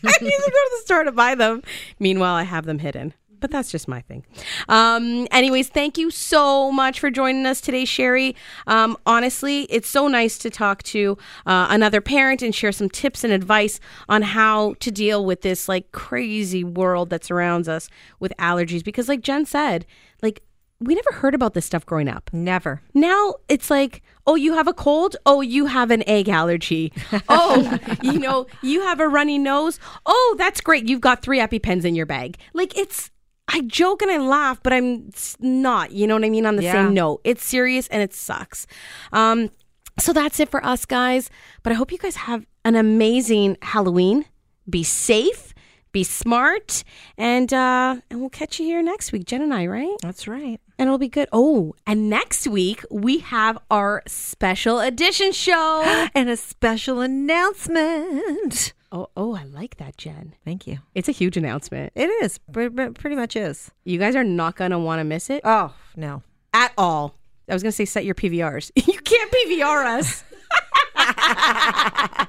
I 0.06 0.12
need 0.20 0.30
to 0.30 0.50
go 0.50 0.56
to 0.56 0.70
the 0.72 0.82
store 0.84 1.04
to 1.04 1.12
buy 1.12 1.34
them. 1.34 1.62
Meanwhile, 1.98 2.34
I 2.34 2.44
have 2.44 2.66
them 2.66 2.78
hidden. 2.78 3.14
But 3.40 3.50
that's 3.50 3.70
just 3.70 3.88
my 3.88 4.02
thing. 4.02 4.24
Um, 4.68 5.26
anyways, 5.30 5.68
thank 5.68 5.96
you 5.96 6.10
so 6.10 6.70
much 6.70 7.00
for 7.00 7.10
joining 7.10 7.46
us 7.46 7.60
today, 7.60 7.86
Sherry. 7.86 8.36
Um, 8.66 8.98
honestly, 9.06 9.62
it's 9.62 9.88
so 9.88 10.08
nice 10.08 10.36
to 10.38 10.50
talk 10.50 10.82
to 10.84 11.16
uh, 11.46 11.66
another 11.70 12.02
parent 12.02 12.42
and 12.42 12.54
share 12.54 12.72
some 12.72 12.90
tips 12.90 13.24
and 13.24 13.32
advice 13.32 13.80
on 14.08 14.22
how 14.22 14.74
to 14.80 14.90
deal 14.90 15.24
with 15.24 15.40
this 15.40 15.68
like 15.68 15.90
crazy 15.92 16.62
world 16.62 17.08
that 17.10 17.24
surrounds 17.24 17.66
us 17.66 17.88
with 18.18 18.34
allergies. 18.38 18.84
Because, 18.84 19.08
like 19.08 19.22
Jen 19.22 19.46
said, 19.46 19.86
like 20.22 20.42
we 20.80 20.94
never 20.94 21.12
heard 21.12 21.34
about 21.34 21.54
this 21.54 21.66
stuff 21.66 21.84
growing 21.84 22.08
up. 22.08 22.30
Never. 22.32 22.80
Now 22.94 23.34
it's 23.48 23.70
like, 23.70 24.02
oh, 24.26 24.34
you 24.34 24.54
have 24.54 24.66
a 24.66 24.72
cold? 24.72 25.16
Oh, 25.26 25.40
you 25.42 25.66
have 25.66 25.90
an 25.90 26.02
egg 26.08 26.28
allergy. 26.28 26.92
Oh, 27.28 27.78
you 28.02 28.18
know, 28.18 28.46
you 28.62 28.80
have 28.82 28.98
a 29.00 29.06
runny 29.08 29.38
nose. 29.38 29.78
Oh, 30.06 30.34
that's 30.38 30.60
great. 30.60 30.88
You've 30.88 31.00
got 31.00 31.22
three 31.22 31.38
EpiPens 31.38 31.84
in 31.84 31.94
your 31.94 32.06
bag. 32.06 32.38
Like 32.54 32.76
it's, 32.78 33.10
I 33.48 33.60
joke 33.62 34.00
and 34.02 34.10
I 34.10 34.18
laugh, 34.18 34.62
but 34.62 34.72
I'm 34.72 35.10
not, 35.40 35.92
you 35.92 36.06
know 36.06 36.14
what 36.14 36.24
I 36.24 36.30
mean? 36.30 36.46
On 36.46 36.56
the 36.56 36.62
Yeah. 36.62 36.72
same 36.72 36.94
note, 36.94 37.20
it's 37.24 37.44
serious 37.44 37.86
and 37.88 38.02
it 38.02 38.14
sucks. 38.14 38.66
Um, 39.12 39.50
so 39.98 40.12
that's 40.12 40.40
it 40.40 40.48
for 40.48 40.64
us, 40.64 40.86
guys. 40.86 41.28
But 41.62 41.72
I 41.72 41.76
hope 41.76 41.92
you 41.92 41.98
guys 41.98 42.16
have 42.16 42.46
an 42.64 42.74
amazing 42.74 43.56
Halloween. 43.62 44.24
Be 44.68 44.82
safe, 44.84 45.52
be 45.92 46.04
smart, 46.04 46.84
and 47.18 47.52
uh, 47.52 47.96
and 48.08 48.20
we'll 48.20 48.30
catch 48.30 48.60
you 48.60 48.66
here 48.66 48.82
next 48.82 49.10
week, 49.10 49.24
Jen 49.26 49.42
and 49.42 49.52
I, 49.52 49.66
right? 49.66 49.96
That's 50.00 50.28
right. 50.28 50.60
And 50.80 50.88
it'll 50.88 50.98
be 50.98 51.08
good. 51.08 51.28
Oh, 51.30 51.74
and 51.86 52.08
next 52.10 52.48
week 52.48 52.84
we 52.90 53.18
have 53.18 53.58
our 53.70 54.02
special 54.06 54.80
edition 54.80 55.30
show. 55.32 56.08
And 56.14 56.28
a 56.28 56.36
special 56.36 57.00
announcement. 57.00 58.72
oh, 58.90 59.08
oh, 59.16 59.34
I 59.36 59.44
like 59.44 59.76
that, 59.76 59.96
Jen. 59.96 60.34
Thank 60.44 60.66
you. 60.66 60.78
It's 60.94 61.08
a 61.08 61.12
huge 61.12 61.36
announcement. 61.36 61.92
It 61.94 62.08
is. 62.24 62.38
Pre- 62.38 62.68
pre- 62.70 62.90
Pretty 62.90 63.14
much 63.16 63.36
is. 63.36 63.70
You 63.84 63.98
guys 63.98 64.16
are 64.16 64.24
not 64.24 64.56
gonna 64.56 64.78
want 64.78 64.98
to 65.00 65.04
miss 65.04 65.30
it 65.30 65.42
Oh, 65.44 65.72
no. 65.96 66.22
at 66.54 66.72
all. 66.78 67.14
I 67.48 67.52
was 67.52 67.62
gonna 67.62 67.72
say 67.72 67.84
set 67.84 68.04
your 68.04 68.14
PVRs. 68.14 68.70
you 68.86 68.98
can't 69.00 69.30
PVR 69.30 69.98
us. 69.98 70.24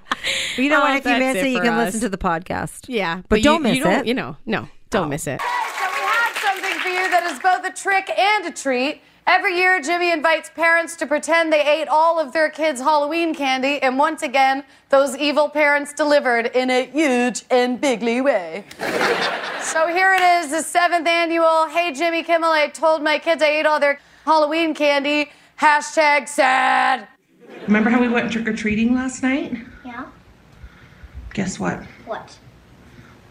You 0.58 0.70
know 0.70 0.78
Oh, 0.78 0.82
what? 0.82 0.98
If 0.98 1.06
you 1.06 1.18
miss 1.18 1.38
it 1.38 1.46
it, 1.48 1.50
you 1.50 1.60
can 1.62 1.70
us. 1.74 1.86
listen 1.88 2.02
to 2.02 2.10
the 2.10 2.18
podcast. 2.18 2.86
Yeah, 2.88 3.22
But 3.30 3.38
you- 3.40 3.44
don't 3.44 3.64
miss 3.64 3.78
you 3.78 3.84
don't, 3.84 3.94
it. 4.02 4.06
You 4.08 4.14
know, 4.14 4.36
no, 4.46 4.68
don't 4.92 5.06
oh. 5.06 5.10
miss 5.10 5.26
it. 5.26 5.40
So 5.42 5.46
we 5.48 6.02
have 6.02 6.38
something 6.38 6.80
for 6.80 6.90
you 6.90 7.01
that 7.12 7.30
is 7.30 7.40
both 7.40 7.66
a 7.66 7.72
trick 7.72 8.10
and 8.10 8.46
a 8.46 8.52
treat. 8.52 9.02
Every 9.28 9.56
year, 9.58 9.82
Jimmy 9.82 10.12
invites 10.12 10.50
parents 10.50 10.96
to 10.96 11.06
pretend 11.06 11.54
they 11.54 11.62
ate 11.62 11.88
all 11.88 12.20
of 12.20 12.34
their 12.34 12.50
kids' 12.50 12.82
Halloween 12.82 13.36
candy, 13.36 13.82
and 13.82 14.00
once 14.00 14.24
again, 14.24 14.64
those 14.90 15.16
evil 15.16 15.48
parents 15.48 15.94
delivered 15.94 16.48
in 16.48 16.70
a 16.70 16.86
huge 16.86 17.44
and 17.52 17.80
bigly 17.80 18.22
way. 18.22 18.64
so 19.62 19.88
here 19.88 20.14
it 20.14 20.22
is, 20.22 20.52
the 20.52 20.62
seventh 20.64 21.08
annual 21.08 21.68
Hey 21.68 21.94
Jimmy 21.94 22.24
Kimmel, 22.24 22.50
I 22.50 22.68
told 22.68 23.04
my 23.04 23.20
kids 23.20 23.44
I 23.44 23.48
ate 23.48 23.66
all 23.66 23.80
their 23.80 24.00
Halloween 24.26 24.74
candy. 24.74 25.32
Hashtag 25.60 26.28
sad. 26.28 27.08
Remember 27.68 27.92
how 27.92 28.02
we 28.02 28.08
went 28.08 28.32
trick 28.32 28.48
or 28.48 28.54
treating 28.54 28.96
last 28.96 29.22
night? 29.22 29.56
Yeah? 29.86 30.08
Guess 31.34 31.60
what? 31.60 31.84
What? 32.06 32.38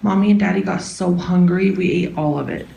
Mommy 0.03 0.31
and 0.31 0.39
Daddy 0.39 0.63
got 0.63 0.83
so 0.83 1.15
hungry, 1.15 1.73
we 1.73 1.91
ate 1.91 2.17
all 2.17 2.39
of 2.39 2.49
it. 2.49 2.69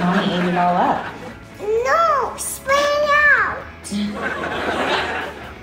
Mommy 0.00 0.32
ate 0.32 0.44
it 0.44 0.56
all 0.56 0.76
up. 0.76 1.06
No, 1.60 2.34
spit 2.36 2.74
it 2.74 3.10
out. 3.10 3.58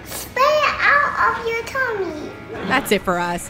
spit 0.06 0.44
it 0.44 0.76
out 0.82 1.40
of 1.40 1.48
your 1.48 1.64
tummy. 1.64 2.32
That's 2.68 2.92
it 2.92 3.02
for 3.02 3.20
us. 3.20 3.50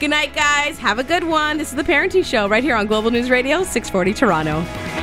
Good 0.00 0.10
night, 0.10 0.34
guys. 0.34 0.78
Have 0.78 0.98
a 0.98 1.04
good 1.04 1.24
one. 1.24 1.58
This 1.58 1.70
is 1.70 1.76
the 1.76 1.84
Parenting 1.84 2.24
Show 2.24 2.48
right 2.48 2.62
here 2.62 2.76
on 2.76 2.86
Global 2.86 3.10
News 3.10 3.30
Radio, 3.30 3.62
640 3.62 4.12
Toronto. 4.14 4.93